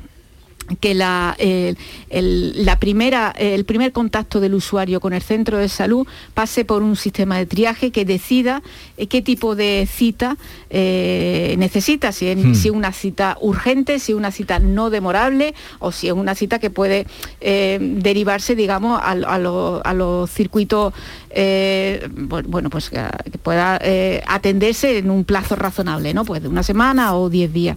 que 0.81 0.95
la, 0.95 1.35
eh, 1.39 1.75
el, 2.11 2.65
la 2.65 2.79
primera, 2.79 3.35
eh, 3.39 3.55
el 3.55 3.65
primer 3.65 3.93
contacto 3.93 4.41
del 4.41 4.55
usuario 4.55 5.01
con 5.01 5.13
el 5.13 5.23
centro 5.23 5.57
de 5.59 5.69
salud 5.69 6.07
pase 6.35 6.65
por 6.65 6.83
un 6.83 6.97
sistema 6.97 7.39
de 7.39 7.47
triaje 7.47 7.91
que 7.91 8.05
decida 8.05 8.63
eh, 8.97 9.07
qué 9.07 9.23
tipo 9.23 9.55
de 9.57 9.89
cita 9.91 10.37
eh, 10.71 11.55
necesita, 11.59 12.13
si 12.13 12.27
es, 12.29 12.37
Hmm. 12.39 12.55
si 12.55 12.71
una 12.71 12.93
cita 12.93 13.37
urgente, 13.41 13.99
si 13.99 14.13
es 14.13 14.19
una 14.19 14.31
cita 14.31 14.59
no 14.59 14.91
demorable 14.91 15.55
o 15.79 15.91
si 15.93 16.07
es 16.09 16.13
una 16.13 16.35
cita 16.35 16.59
que 16.59 16.71
puede 16.71 17.07
eh, 17.41 17.79
derivarse, 17.81 18.55
digamos, 18.55 19.01
a, 19.03 19.11
a 19.13 19.39
lo- 19.39 19.81
a 19.85 19.95
los 19.95 20.31
circuitos, 20.31 20.93
bu- 21.33 22.45
bueno, 22.47 22.71
pues 22.71 22.91
que, 22.91 23.01
pueda 23.43 23.81
atenderse 24.27 24.99
en 24.99 25.11
un 25.11 25.25
plazo 25.25 25.57
razonable, 25.57 26.15
¿no? 26.15 26.25
Pues 26.25 26.43
de 26.43 26.49
una 26.49 26.63
semana 26.63 27.15
o 27.15 27.29
diez 27.31 27.53
días. 27.53 27.77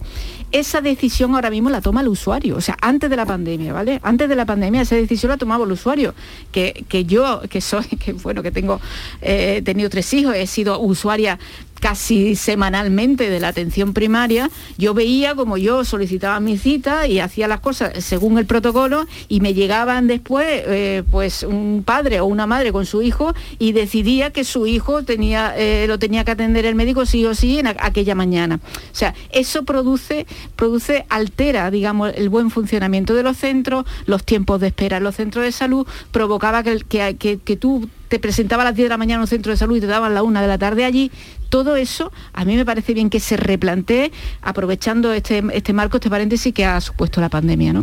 Esa 0.50 0.80
decisión 0.82 1.34
ahora 1.34 1.48
mismo 1.50 1.70
la 1.70 1.80
toma 1.80 2.02
el 2.02 2.08
usuario, 2.08 2.56
o 2.56 2.60
sea, 2.60 2.76
antes 2.82 3.08
de 3.08 3.16
la 3.16 3.24
pandemia, 3.24 3.72
¿vale? 3.72 4.00
Antes 4.02 4.28
de 4.28 4.36
la 4.36 4.44
pandemia 4.44 4.82
esa 4.82 4.96
decisión 4.96 5.30
la 5.30 5.38
tomaba 5.38 5.64
el 5.64 5.72
usuario, 5.72 6.14
que, 6.50 6.84
que 6.88 7.04
yo, 7.06 7.40
que 7.48 7.60
soy, 7.60 7.84
que 8.04 8.12
bueno, 8.12 8.42
que 8.42 8.50
tengo, 8.50 8.80
eh, 9.22 9.56
he 9.58 9.62
tenido 9.62 9.88
tres 9.88 10.12
hijos, 10.12 10.34
he 10.34 10.46
sido 10.46 10.78
usuaria 10.80 11.38
casi 11.82 12.36
semanalmente 12.36 13.28
de 13.28 13.40
la 13.40 13.48
atención 13.48 13.92
primaria, 13.92 14.48
yo 14.78 14.94
veía 14.94 15.34
como 15.34 15.58
yo 15.58 15.84
solicitaba 15.84 16.38
mi 16.38 16.56
cita 16.56 17.08
y 17.08 17.18
hacía 17.18 17.48
las 17.48 17.58
cosas 17.58 18.04
según 18.04 18.38
el 18.38 18.46
protocolo 18.46 19.04
y 19.28 19.40
me 19.40 19.52
llegaban 19.52 20.06
después 20.06 20.46
eh, 20.48 21.02
pues 21.10 21.42
un 21.42 21.82
padre 21.84 22.20
o 22.20 22.26
una 22.26 22.46
madre 22.46 22.70
con 22.70 22.86
su 22.86 23.02
hijo 23.02 23.34
y 23.58 23.72
decidía 23.72 24.30
que 24.30 24.44
su 24.44 24.68
hijo 24.68 25.02
tenía, 25.02 25.54
eh, 25.56 25.86
lo 25.88 25.98
tenía 25.98 26.24
que 26.24 26.30
atender 26.30 26.66
el 26.66 26.76
médico 26.76 27.04
sí 27.04 27.26
o 27.26 27.34
sí 27.34 27.58
en 27.58 27.66
aquella 27.66 28.14
mañana. 28.14 28.60
O 28.64 28.94
sea, 28.94 29.12
eso 29.32 29.64
produce, 29.64 30.24
produce, 30.54 31.04
altera, 31.08 31.68
digamos, 31.72 32.12
el 32.14 32.28
buen 32.28 32.50
funcionamiento 32.50 33.12
de 33.14 33.24
los 33.24 33.36
centros, 33.38 33.86
los 34.06 34.24
tiempos 34.24 34.60
de 34.60 34.68
espera 34.68 34.98
en 34.98 35.02
los 35.04 35.16
centros 35.16 35.44
de 35.44 35.50
salud, 35.50 35.84
provocaba 36.12 36.62
que, 36.62 36.78
que, 36.88 37.16
que- 37.44 37.56
tú 37.56 37.88
te 38.08 38.18
presentaba 38.18 38.62
a 38.62 38.66
las 38.66 38.76
10 38.76 38.84
de 38.86 38.88
la 38.90 38.98
mañana 38.98 39.16
en 39.16 39.20
un 39.22 39.26
centro 39.26 39.50
de 39.52 39.56
salud 39.56 39.76
y 39.76 39.80
te 39.80 39.86
daban 39.86 40.14
la 40.14 40.22
una 40.22 40.42
de 40.42 40.46
la 40.48 40.58
tarde 40.58 40.84
allí, 40.84 41.10
todo 41.52 41.76
eso 41.76 42.10
a 42.32 42.46
mí 42.46 42.56
me 42.56 42.64
parece 42.64 42.94
bien 42.94 43.10
que 43.10 43.20
se 43.20 43.36
replantee 43.36 44.10
aprovechando 44.40 45.12
este, 45.12 45.42
este 45.52 45.74
marco, 45.74 45.98
este 45.98 46.08
paréntesis 46.08 46.54
que 46.54 46.64
ha 46.64 46.80
supuesto 46.80 47.20
la 47.20 47.28
pandemia. 47.28 47.74
¿no? 47.74 47.82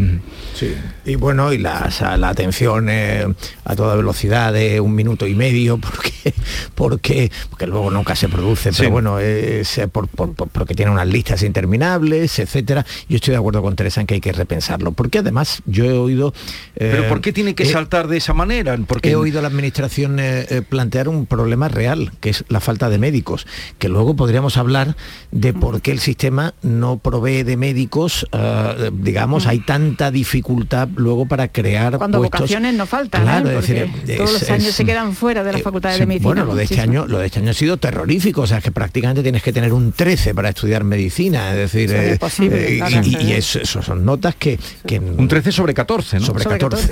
Sí, 0.55 0.74
y 1.05 1.13
bueno, 1.13 1.53
y 1.53 1.59
la, 1.59 1.88
atención 2.24 2.88
eh, 2.89 3.28
a 3.65 3.76
toda 3.76 3.95
velocidad 3.95 4.53
de 4.53 4.80
un 4.80 4.95
minuto 4.95 5.28
y 5.28 5.36
medio, 5.36 5.78
porque, 5.82 6.34
porque, 6.74 7.32
porque 7.51 7.67
luego 7.67 7.91
nunca 7.91 8.15
se 8.15 8.28
produce, 8.28 8.72
pero 8.76 8.89
bueno, 8.89 9.20
es 9.20 9.78
eh, 9.78 9.88
por- 9.88 10.07
por- 10.07 10.34
por- 10.34 10.49
porque 10.49 10.74
tiene 10.74 10.91
unas 10.91 11.07
listas 11.07 11.43
interminables, 11.43 12.39
etcétera. 12.39 12.84
Yo 13.07 13.17
estoy 13.17 13.34
de 13.34 13.38
acuerdo 13.38 13.61
con 13.61 13.76
Teresa 13.76 14.01
en 14.01 14.07
que 14.07 14.15
hay 14.15 14.22
que 14.22 14.32
repensarlo, 14.32 14.93
porque 14.93 15.20
además 15.20 15.61
yo 15.67 15.86
he 15.86 15.93
oído... 15.93 16.34
eh, 16.76 16.89
¿Pero 16.91 17.07
por 17.07 17.22
qué 17.22 17.32
tiene 17.34 17.53
que 17.53 17.63
he- 17.63 17.72
saltar 17.72 18.07
de 18.07 18.17
esa 18.17 18.34
manera? 18.34 18.76
Porque 18.88 19.11
He 19.11 19.15
oído 19.15 19.38
a 19.38 19.41
la 19.43 19.47
administración 19.47 20.20
eh, 20.20 20.47
eh, 20.49 20.61
plantear 20.67 21.07
un 21.07 21.28
problema 21.28 21.67
real, 21.67 22.11
que 22.20 22.32
es 22.32 22.45
la 22.49 22.59
falta 22.59 22.89
de 22.89 22.97
médicos, 22.97 23.45
que 23.78 23.89
luego 23.89 24.16
podríamos 24.16 24.57
hablar 24.57 24.95
de 25.32 25.53
por 25.53 25.82
qué 25.82 25.91
el 25.91 25.99
sistema 25.99 26.53
no 26.62 26.97
provee 26.99 27.43
de 27.43 27.57
médicos, 27.57 28.28
eh, 28.32 28.91
digamos, 28.93 29.47
hay 29.47 29.60
tanta 29.60 30.12
dificultad 30.12 30.88
luego 30.95 31.26
para 31.26 31.47
crear 31.47 31.97
Cuando 31.97 32.20
puestos. 32.20 32.39
vocaciones 32.41 32.74
no 32.76 32.86
faltan, 32.86 33.24
Claro, 33.24 33.49
¿eh? 33.49 33.55
es 33.57 33.62
decir, 33.68 33.89
es- 34.07 34.18
todos 34.18 34.34
los 34.34 34.49
años 34.49 34.68
es- 34.68 34.76
se 34.76 34.86
quedan 34.86 35.14
fuera 35.14 35.43
de 35.43 35.51
las 35.53 35.62
facultades 35.62 35.97
Sí, 35.97 36.01
de 36.01 36.07
medicina. 36.07 36.28
Bueno, 36.28 36.45
lo 36.45 36.55
de, 36.55 36.64
este 36.64 36.80
año, 36.82 37.05
lo 37.07 37.20
de 37.20 37.26
este 37.28 37.39
año 37.39 37.51
ha 37.51 37.53
sido 37.53 37.78
terrorífico, 37.78 38.41
o 38.41 38.47
sea, 38.47 38.62
que 38.62 38.72
prácticamente 38.72 39.24
tienes 39.24 39.43
que 39.43 39.53
tener 39.53 39.74
un 39.74 39.91
13 39.91 40.34
para 40.34 40.49
estudiar 40.49 40.84
medicina, 40.84 41.51
es 41.51 41.57
decir, 41.72 41.91
Eso 41.91 42.26
es 42.28 42.39
eh, 42.39 42.76
eh, 42.76 42.78
claro. 42.80 43.01
y, 43.07 43.18
y 43.18 43.34
eso, 43.34 43.60
eso 43.60 43.82
son 43.82 44.05
notas 44.05 44.36
que... 44.36 44.60
que 44.86 44.99
un 44.99 45.28
13 45.28 45.51
sobre 45.51 45.74
14, 45.74 46.20
¿no? 46.20 46.26
Sobre 46.26 46.45
14. 46.45 46.89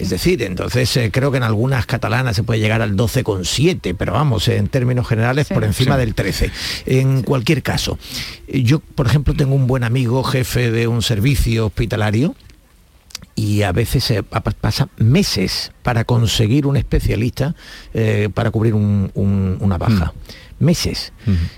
Es 0.00 0.08
decir, 0.10 0.42
entonces 0.42 0.96
eh, 0.96 1.10
creo 1.12 1.30
que 1.30 1.36
en 1.38 1.42
algunas 1.42 1.86
catalanas 1.86 2.36
se 2.36 2.42
puede 2.42 2.60
llegar 2.60 2.82
al 2.82 2.96
12,7, 2.96 3.94
pero 3.96 4.12
vamos, 4.12 4.48
en 4.48 4.68
términos 4.68 5.06
generales 5.06 5.48
por 5.48 5.64
encima 5.64 5.91
Del 5.96 6.14
13. 6.14 6.50
En 6.86 7.22
cualquier 7.22 7.62
caso, 7.62 7.98
yo, 8.48 8.80
por 8.80 9.06
ejemplo, 9.06 9.34
tengo 9.34 9.54
un 9.54 9.66
buen 9.66 9.84
amigo, 9.84 10.22
jefe 10.24 10.70
de 10.70 10.86
un 10.88 11.02
servicio 11.02 11.66
hospitalario, 11.66 12.34
y 13.34 13.62
a 13.62 13.72
veces 13.72 14.04
se 14.04 14.22
pa- 14.22 14.40
pasa 14.42 14.88
meses 14.98 15.72
para 15.82 16.04
conseguir 16.04 16.66
un 16.66 16.76
especialista 16.76 17.54
eh, 17.94 18.28
para 18.32 18.50
cubrir 18.50 18.74
un- 18.74 19.10
un- 19.14 19.56
una 19.60 19.78
baja. 19.78 20.12
Meses. 20.62 21.12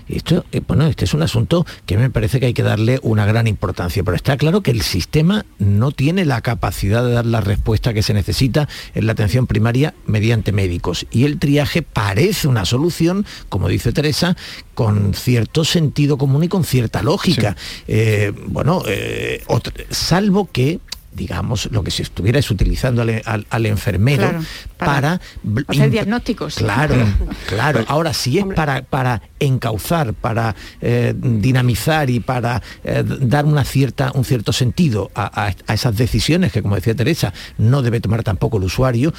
Esto, 0.09 0.45
eh, 0.51 0.61
bueno, 0.67 0.87
este 0.87 1.05
es 1.05 1.13
un 1.13 1.21
asunto 1.21 1.65
que 1.85 1.95
me 1.95 2.09
parece 2.09 2.39
que 2.39 2.47
hay 2.47 2.53
que 2.53 2.63
darle 2.63 2.99
una 3.03 3.25
gran 3.27 3.45
importancia, 3.45 4.03
pero 4.03 4.17
está 4.17 4.35
claro 4.35 4.61
que 4.61 4.71
el 4.71 4.81
sistema 4.81 5.45
no 5.59 5.91
tiene 5.91 6.25
la 6.25 6.41
capacidad 6.41 7.05
de 7.05 7.13
dar 7.13 7.25
la 7.27 7.39
respuesta 7.39 7.93
que 7.93 8.01
se 8.01 8.15
necesita 8.15 8.67
en 8.95 9.05
la 9.05 9.11
atención 9.11 9.45
primaria 9.45 9.93
mediante 10.07 10.51
médicos. 10.51 11.05
Y 11.11 11.25
el 11.25 11.37
triaje 11.37 11.83
parece 11.83 12.47
una 12.47 12.65
solución, 12.65 13.27
como 13.47 13.67
dice 13.67 13.91
Teresa, 13.91 14.35
con 14.73 15.13
cierto 15.13 15.65
sentido 15.65 16.17
común 16.17 16.43
y 16.43 16.47
con 16.47 16.63
cierta 16.63 17.03
lógica. 17.03 17.55
Eh, 17.87 18.33
bueno, 18.47 18.81
eh, 18.87 19.43
salvo 19.91 20.49
que 20.51 20.79
digamos, 21.15 21.69
lo 21.71 21.83
que 21.83 21.91
se 21.91 22.03
estuviera 22.03 22.39
es 22.39 22.51
utilizando 22.51 23.01
al, 23.01 23.21
al- 23.25 23.47
al 23.49 23.65
enfermero 23.65 24.27
Claro, 24.27 24.43
para, 24.77 25.21
hacer 25.67 25.89
diagnósticos. 25.89 26.55
Claro, 26.55 26.95
claro. 27.47 27.83
Ahora, 27.87 28.13
si 28.13 28.37
es 28.39 28.45
para, 28.45 28.81
para 28.83 29.21
encauzar, 29.39 30.13
para 30.13 30.55
eh, 30.81 31.13
dinamizar 31.15 32.09
y 32.09 32.19
para 32.19 32.61
eh, 32.83 33.03
dar 33.05 33.45
una 33.45 33.63
cierta, 33.63 34.11
un 34.13 34.25
cierto 34.25 34.51
sentido 34.53 35.11
a, 35.15 35.47
a- 35.47 35.53
a 35.67 35.73
esas 35.73 35.95
decisiones 35.95 36.51
que, 36.51 36.61
como 36.61 36.75
decía 36.75 36.95
Teresa, 36.95 37.33
no 37.57 37.81
debe 37.81 37.99
tomar 38.01 38.23
tampoco 38.23 38.57
el 38.57 38.63
usuario, 38.65 39.13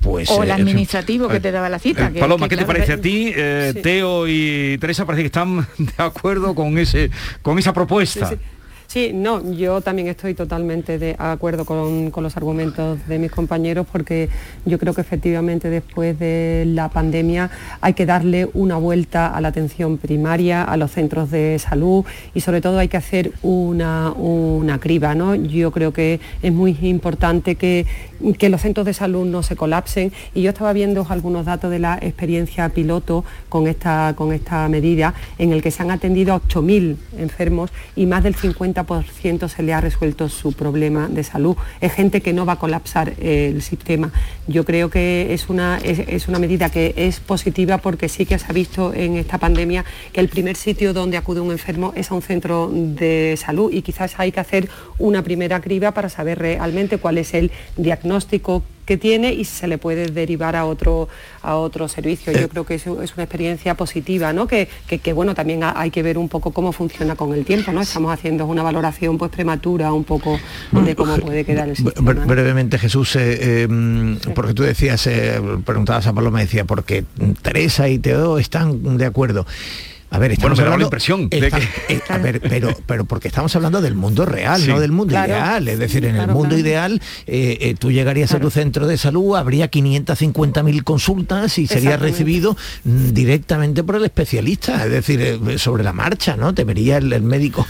pues... 0.00 0.30
o 0.30 0.42
el 0.42 0.50
eh, 0.50 0.52
administrativo 0.52 1.28
que 1.28 1.40
te 1.40 1.50
daba 1.52 1.68
la 1.68 1.78
cita. 1.78 2.06
Eh, 2.08 2.12
que- 2.14 2.20
Paloma, 2.20 2.48
que 2.48 2.56
¿qué 2.56 2.60
te 2.62 2.66
parece 2.66 2.92
a 2.94 3.00
ti? 3.00 3.32
Eh, 3.34 3.72
Sí. 3.74 3.82
Teo 3.82 4.26
y 4.28 4.78
Teresa 4.80 5.04
parece 5.04 5.22
que 5.22 5.26
están 5.26 5.66
de 5.78 5.92
acuerdo 5.98 6.54
con 6.54 6.78
ese 6.78 7.10
con 7.42 7.58
esa 7.58 7.72
propuesta. 7.72 8.28
Sí, 8.30 8.36
sí. 8.36 8.40
Sí, 8.90 9.12
no, 9.14 9.52
yo 9.52 9.80
también 9.80 10.08
estoy 10.08 10.34
totalmente 10.34 10.98
de 10.98 11.14
acuerdo 11.16 11.64
con, 11.64 12.10
con 12.10 12.24
los 12.24 12.36
argumentos 12.36 12.98
de 13.06 13.20
mis 13.20 13.30
compañeros 13.30 13.86
porque 13.86 14.28
yo 14.64 14.80
creo 14.80 14.94
que 14.94 15.00
efectivamente 15.00 15.70
después 15.70 16.18
de 16.18 16.64
la 16.66 16.88
pandemia 16.88 17.52
hay 17.80 17.94
que 17.94 18.04
darle 18.04 18.48
una 18.52 18.78
vuelta 18.78 19.28
a 19.28 19.40
la 19.40 19.46
atención 19.46 19.96
primaria, 19.96 20.64
a 20.64 20.76
los 20.76 20.90
centros 20.90 21.30
de 21.30 21.60
salud 21.60 22.04
y 22.34 22.40
sobre 22.40 22.60
todo 22.60 22.80
hay 22.80 22.88
que 22.88 22.96
hacer 22.96 23.30
una, 23.42 24.10
una 24.10 24.80
criba. 24.80 25.14
¿no? 25.14 25.36
Yo 25.36 25.70
creo 25.70 25.92
que 25.92 26.18
es 26.42 26.52
muy 26.52 26.76
importante 26.82 27.54
que, 27.54 27.86
que 28.38 28.48
los 28.48 28.60
centros 28.60 28.86
de 28.86 28.94
salud 28.94 29.26
no 29.26 29.42
se 29.42 29.56
colapsen 29.56 30.12
y 30.34 30.42
yo 30.42 30.50
estaba 30.50 30.72
viendo 30.72 31.06
algunos 31.08 31.46
datos 31.46 31.70
de 31.70 31.78
la 31.78 31.98
experiencia 32.00 32.68
piloto 32.68 33.24
con 33.48 33.66
esta, 33.66 34.14
con 34.16 34.32
esta 34.32 34.68
medida 34.68 35.14
en 35.38 35.52
el 35.52 35.62
que 35.62 35.70
se 35.70 35.82
han 35.82 35.90
atendido 35.90 36.34
a 36.34 36.40
8.000 36.40 36.96
enfermos 37.18 37.70
y 37.96 38.06
más 38.06 38.22
del 38.22 38.36
50% 38.36 39.48
se 39.48 39.62
le 39.62 39.72
ha 39.72 39.80
resuelto 39.80 40.28
su 40.28 40.52
problema 40.52 41.08
de 41.08 41.24
salud. 41.24 41.56
Es 41.80 41.92
gente 41.92 42.20
que 42.20 42.32
no 42.32 42.44
va 42.44 42.54
a 42.54 42.58
colapsar 42.58 43.14
el 43.20 43.62
sistema. 43.62 44.12
Yo 44.46 44.64
creo 44.64 44.90
que 44.90 45.32
es 45.32 45.48
una, 45.48 45.78
es, 45.78 46.00
es 46.00 46.28
una 46.28 46.38
medida 46.38 46.70
que 46.70 46.94
es 46.96 47.20
positiva 47.20 47.78
porque 47.78 48.08
sí 48.08 48.26
que 48.26 48.38
se 48.38 48.46
ha 48.48 48.52
visto 48.52 48.92
en 48.92 49.16
esta 49.16 49.38
pandemia 49.38 49.84
que 50.12 50.20
el 50.20 50.28
primer 50.28 50.56
sitio 50.56 50.92
donde 50.92 51.16
acude 51.16 51.40
un 51.40 51.52
enfermo 51.52 51.92
es 51.96 52.10
a 52.10 52.14
un 52.14 52.22
centro 52.22 52.70
de 52.72 53.36
salud 53.38 53.72
y 53.72 53.82
quizás 53.82 54.14
hay 54.18 54.32
que 54.32 54.40
hacer 54.40 54.68
una 54.98 55.22
primera 55.22 55.60
criba 55.60 55.92
para 55.92 56.08
saber 56.08 56.38
realmente 56.38 56.98
cuál 56.98 57.18
es 57.18 57.34
el 57.34 57.50
diagnóstico 57.76 58.09
que 58.86 58.96
tiene 58.96 59.32
y 59.32 59.44
se 59.44 59.68
le 59.68 59.78
puede 59.78 60.06
derivar 60.08 60.56
a 60.56 60.64
otro, 60.64 61.08
a 61.42 61.54
otro 61.54 61.86
servicio. 61.86 62.32
Eh. 62.32 62.38
Yo 62.40 62.48
creo 62.48 62.66
que 62.66 62.74
es, 62.74 62.86
es 62.86 63.14
una 63.14 63.22
experiencia 63.22 63.74
positiva, 63.76 64.32
¿no? 64.32 64.48
Que, 64.48 64.68
que- 64.88 64.98
que, 64.98 65.12
bueno, 65.12 65.32
también 65.34 65.62
ha- 65.62 65.74
hay 65.80 65.92
que 65.92 66.02
ver 66.02 66.18
un 66.18 66.28
poco 66.28 66.50
cómo 66.50 66.72
funciona 66.72 67.14
con 67.14 67.32
el 67.32 67.44
tiempo, 67.44 67.70
¿no? 67.70 67.82
Estamos 67.82 68.12
haciendo 68.12 68.46
una 68.46 68.64
valoración 68.64 69.16
pues 69.16 69.30
prematura 69.30 69.92
un 69.92 70.02
poco 70.02 70.40
de 70.72 70.96
cómo 70.96 71.16
puede 71.18 71.44
quedar 71.44 71.68
el 71.68 71.76
sistema. 71.76 72.12
Bre- 72.12 72.26
brevemente, 72.26 72.78
Jesús, 72.78 73.14
eh, 73.14 73.38
eh, 73.68 74.18
porque 74.34 74.54
tú 74.54 74.64
decías, 74.64 75.06
eh, 75.06 75.40
preguntabas 75.64 76.08
a 76.08 76.12
Paloma, 76.12 76.40
decía, 76.40 76.64
porque 76.64 77.04
Teresa 77.42 77.88
y 77.88 78.00
Teo 78.00 78.38
están 78.38 78.96
de 78.98 79.06
acuerdo. 79.06 79.46
A 80.12 80.18
ver, 80.18 80.30
Bueno, 80.30 80.54
estamos 80.54 80.58
me 80.58 80.64
daba 80.64 80.70
la 80.70 80.74
hablando- 80.74 80.86
impresión 80.86 81.28
de 81.28 81.40
que- 81.88 82.02
a 82.12 82.18
ver, 82.18 82.40
pero, 82.40 82.76
pero 82.86 83.04
porque 83.04 83.28
estamos 83.28 83.54
hablando 83.54 83.80
del 83.80 83.94
mundo 83.94 84.26
real, 84.26 84.60
Sí. 84.60 84.66
no 84.68 84.80
del 84.80 84.90
mundo 84.90 85.12
Claro. 85.12 85.32
ideal. 85.34 85.68
Es 85.68 85.78
decir, 85.78 86.04
en 86.04 86.16
el 86.16 86.26
mundo 86.26 86.48
claro. 86.48 86.58
ideal, 86.58 87.02
eh, 87.28 87.58
eh, 87.60 87.74
tú 87.78 87.92
llegarías 87.92 88.32
a 88.34 88.40
tu 88.40 88.50
centro 88.50 88.88
de 88.88 88.98
salud, 88.98 89.36
habría 89.36 89.68
550.000 89.68 90.82
consultas 90.84 91.58
y 91.58 91.66
sería 91.66 91.90
Exactamente. 91.90 92.12
recibido 92.18 92.56
mm, 92.84 93.10
directamente 93.12 93.84
por 93.84 93.96
el 93.96 94.04
especialista, 94.04 94.84
es 94.84 94.90
decir, 94.90 95.20
eh, 95.20 95.58
sobre 95.58 95.84
la 95.84 95.92
marcha, 95.92 96.36
¿no? 96.36 96.52
Te 96.54 96.64
vería 96.64 96.96
el, 96.96 97.12
el 97.12 97.22
médico 97.22 97.66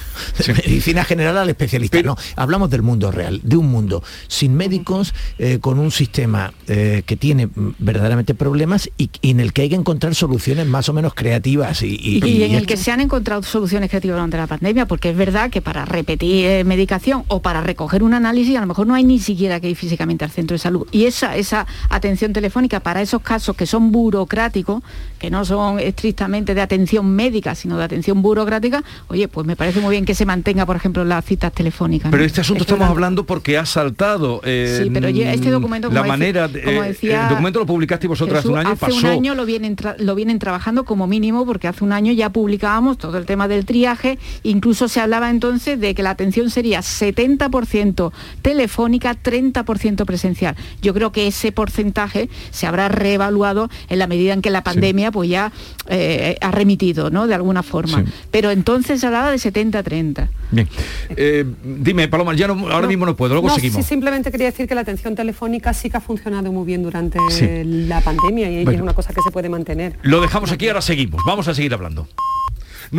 de 0.47 0.55
medicina 0.55 1.05
general 1.05 1.37
al 1.39 1.51
especialista. 1.51 2.01
no, 2.03 2.17
hablamos 2.37 2.71
del 2.71 2.83
mundo 2.83 3.11
real, 3.11 3.41
de 3.43 3.57
un 3.57 3.67
mundo 3.71 4.03
sin 4.29 4.55
médicos, 4.55 5.15
eh, 5.39 5.59
con 5.61 5.79
un 5.79 5.91
sistema 5.91 6.53
eh, 6.69 7.03
que 7.05 7.17
tiene 7.17 7.47
mm, 7.49 7.75
verdaderamente 7.79 8.35
problemas 8.35 8.89
y, 8.97 9.11
y 9.21 9.31
en 9.31 9.41
el 9.41 9.53
que 9.53 9.63
hay 9.63 9.69
que 9.69 9.75
encontrar 9.75 10.15
soluciones 10.15 10.67
más 10.67 10.89
o 10.89 10.93
menos 10.95 11.13
creativas 11.15 11.83
y, 11.83 11.99
y- 12.01 12.30
y, 12.39 12.43
en 12.45 12.53
el 12.55 12.67
que 12.67 12.77
se 12.77 12.91
han 12.93 13.01
encontrado 13.01 13.43
soluciones 13.43 13.89
creativas 13.91 14.17
durante 14.17 14.37
la 14.37 14.47
pandemia, 14.47 14.87
porque 14.87 15.11
es 15.11 15.17
verdad 15.17 15.51
que 15.51 15.61
para 15.61 15.85
repetir 15.85 16.47
eh, 16.47 16.65
medicación 16.65 17.25
o 17.29 17.41
para 17.43 17.61
recoger 17.61 18.03
un 18.03 18.15
análisis 18.15 18.57
a 18.57 18.61
lo 18.61 18.67
mejor 18.67 18.87
no 18.87 18.95
hay 18.95 19.05
ni 19.05 19.19
siquiera 19.19 19.61
que 19.61 19.71
ir 19.71 19.77
físicamente 19.77 20.25
al 20.25 20.31
centro 20.31 20.55
de 20.55 20.59
salud. 20.59 20.87
Y 20.93 21.05
esa, 21.07 21.37
esa 21.37 21.67
atención 21.89 22.33
telefónica 22.33 22.81
para 22.81 23.03
esos 23.03 23.23
casos 23.23 23.57
que 23.57 23.67
son 23.67 23.93
burocráticos, 23.93 24.83
que 25.19 25.31
no 25.31 25.45
son 25.45 25.79
estrictamente 25.81 26.55
de 26.55 26.61
atención 26.61 27.11
médica, 27.15 27.55
sino 27.55 27.77
de 27.79 27.85
atención 27.85 28.23
burocrática, 28.23 28.83
oye, 29.09 29.29
pues 29.29 29.47
me 29.47 29.57
parece 29.57 29.81
muy 29.81 29.93
bien 29.93 30.05
que 30.05 30.15
se 30.15 30.25
mantenga, 30.27 30.67
por 30.67 30.77
ejemplo, 30.77 31.05
las 31.05 31.25
citas 31.25 31.53
telefónicas. 31.53 32.07
¿no? 32.07 32.11
Pero 32.13 32.25
este 32.25 32.41
asunto 32.41 32.63
estamos 32.63 32.89
hablando 32.89 33.25
porque 33.25 33.59
ha 33.59 33.67
saltado. 33.67 34.41
eh, 34.45 34.81
Sí, 34.85 34.91
pero 34.91 35.09
este 35.09 35.51
documento, 35.51 35.89
como 35.89 36.01
la 36.01 36.07
manera, 36.07 36.49
de- 36.49 36.63
como 36.63 36.83
eh, 36.85 36.89
decía 36.89 37.25
el 37.25 37.29
documento 37.31 37.59
lo 37.59 37.67
publicaste 37.67 38.07
vosotras 38.07 38.39
Jesús, 38.43 38.53
un 38.53 38.59
año, 38.59 38.71
hace 38.71 38.87
pasó. 38.87 38.97
un 38.97 39.07
año 39.07 39.35
lo 39.35 39.45
vienen, 39.47 39.77
lo 39.99 40.15
vienen 40.15 40.39
trabajando 40.39 40.85
como 40.85 41.07
mínimo 41.07 41.45
porque 41.47 41.69
hace 41.69 41.85
un 41.85 41.93
año 41.93 42.13
ya 42.13 42.20
publicábamos 42.29 42.99
todo 42.99 43.17
el 43.17 43.25
tema 43.25 43.49
del 43.49 43.65
triaje, 43.65 44.19
incluso 44.43 44.87
se 44.89 45.01
hablaba 45.01 45.31
entonces 45.31 45.81
de 45.81 45.95
que 45.95 46.03
la 46.03 46.11
atención 46.11 46.51
sería 46.51 46.81
70% 46.81 48.13
telefónica, 48.43 49.17
30% 49.23 50.05
presencial. 50.05 50.57
Yo 50.83 50.93
creo 50.95 51.13
que 51.13 51.27
ese 51.27 51.53
porcentaje 51.53 52.29
se 52.51 52.67
habrá 52.67 52.89
reevaluado 52.89 53.71
en 53.89 53.99
la 53.99 54.07
medida 54.07 54.33
en 54.35 54.43
que 54.43 54.51
la 54.51 54.63
pandemia 54.63 55.11
pues 55.11 55.31
ya 55.31 55.53
eh, 55.89 56.37
ha 56.41 56.51
remitido, 56.51 57.11
¿no? 57.11 57.27
De 57.27 57.35
alguna 57.35 57.63
forma. 57.63 58.05
Sí. 58.05 58.13
Pero 58.31 58.51
entonces 58.51 59.01
se 59.01 59.07
hablaba 59.07 59.31
de 59.31 59.39
70-30. 59.39 60.29
Bien. 60.51 60.69
Eh, 61.11 61.45
dime, 61.65 62.09
Paloma, 62.09 62.35
ya 62.35 62.49
no, 62.49 62.69
ahora 62.71 62.87
mismo 62.89 63.07
no 63.07 63.17
puedo, 63.17 63.35
luego 63.35 63.49
No, 63.49 63.55
seguimos. 63.55 63.77
sí, 63.85 63.89
simplemente 63.89 64.31
quería 64.31 64.47
decir 64.47 64.67
que 64.69 64.75
la 64.75 64.81
atención 64.83 65.15
telefónica 65.15 65.73
sí 65.73 65.89
que 65.91 65.97
ha 65.97 66.01
funcionado 66.01 66.51
muy 66.53 66.67
bien 66.67 66.83
durante 66.83 67.19
Sí. 67.31 67.47
la 67.65 68.01
pandemia 68.01 68.51
y 68.51 68.65
Bueno. 68.65 68.73
es 68.79 68.83
una 68.83 68.95
cosa 68.95 69.13
que 69.15 69.23
se 69.23 69.31
puede 69.31 69.49
mantener. 69.49 69.97
Lo 70.03 70.21
dejamos 70.21 70.51
aquí, 70.53 70.69
ahora 70.69 70.83
seguimos. 70.83 71.23
Vamos 71.25 71.47
a 71.49 71.55
seguir 71.55 71.73
hablando. 71.75 72.09
Yeah. 72.19 72.40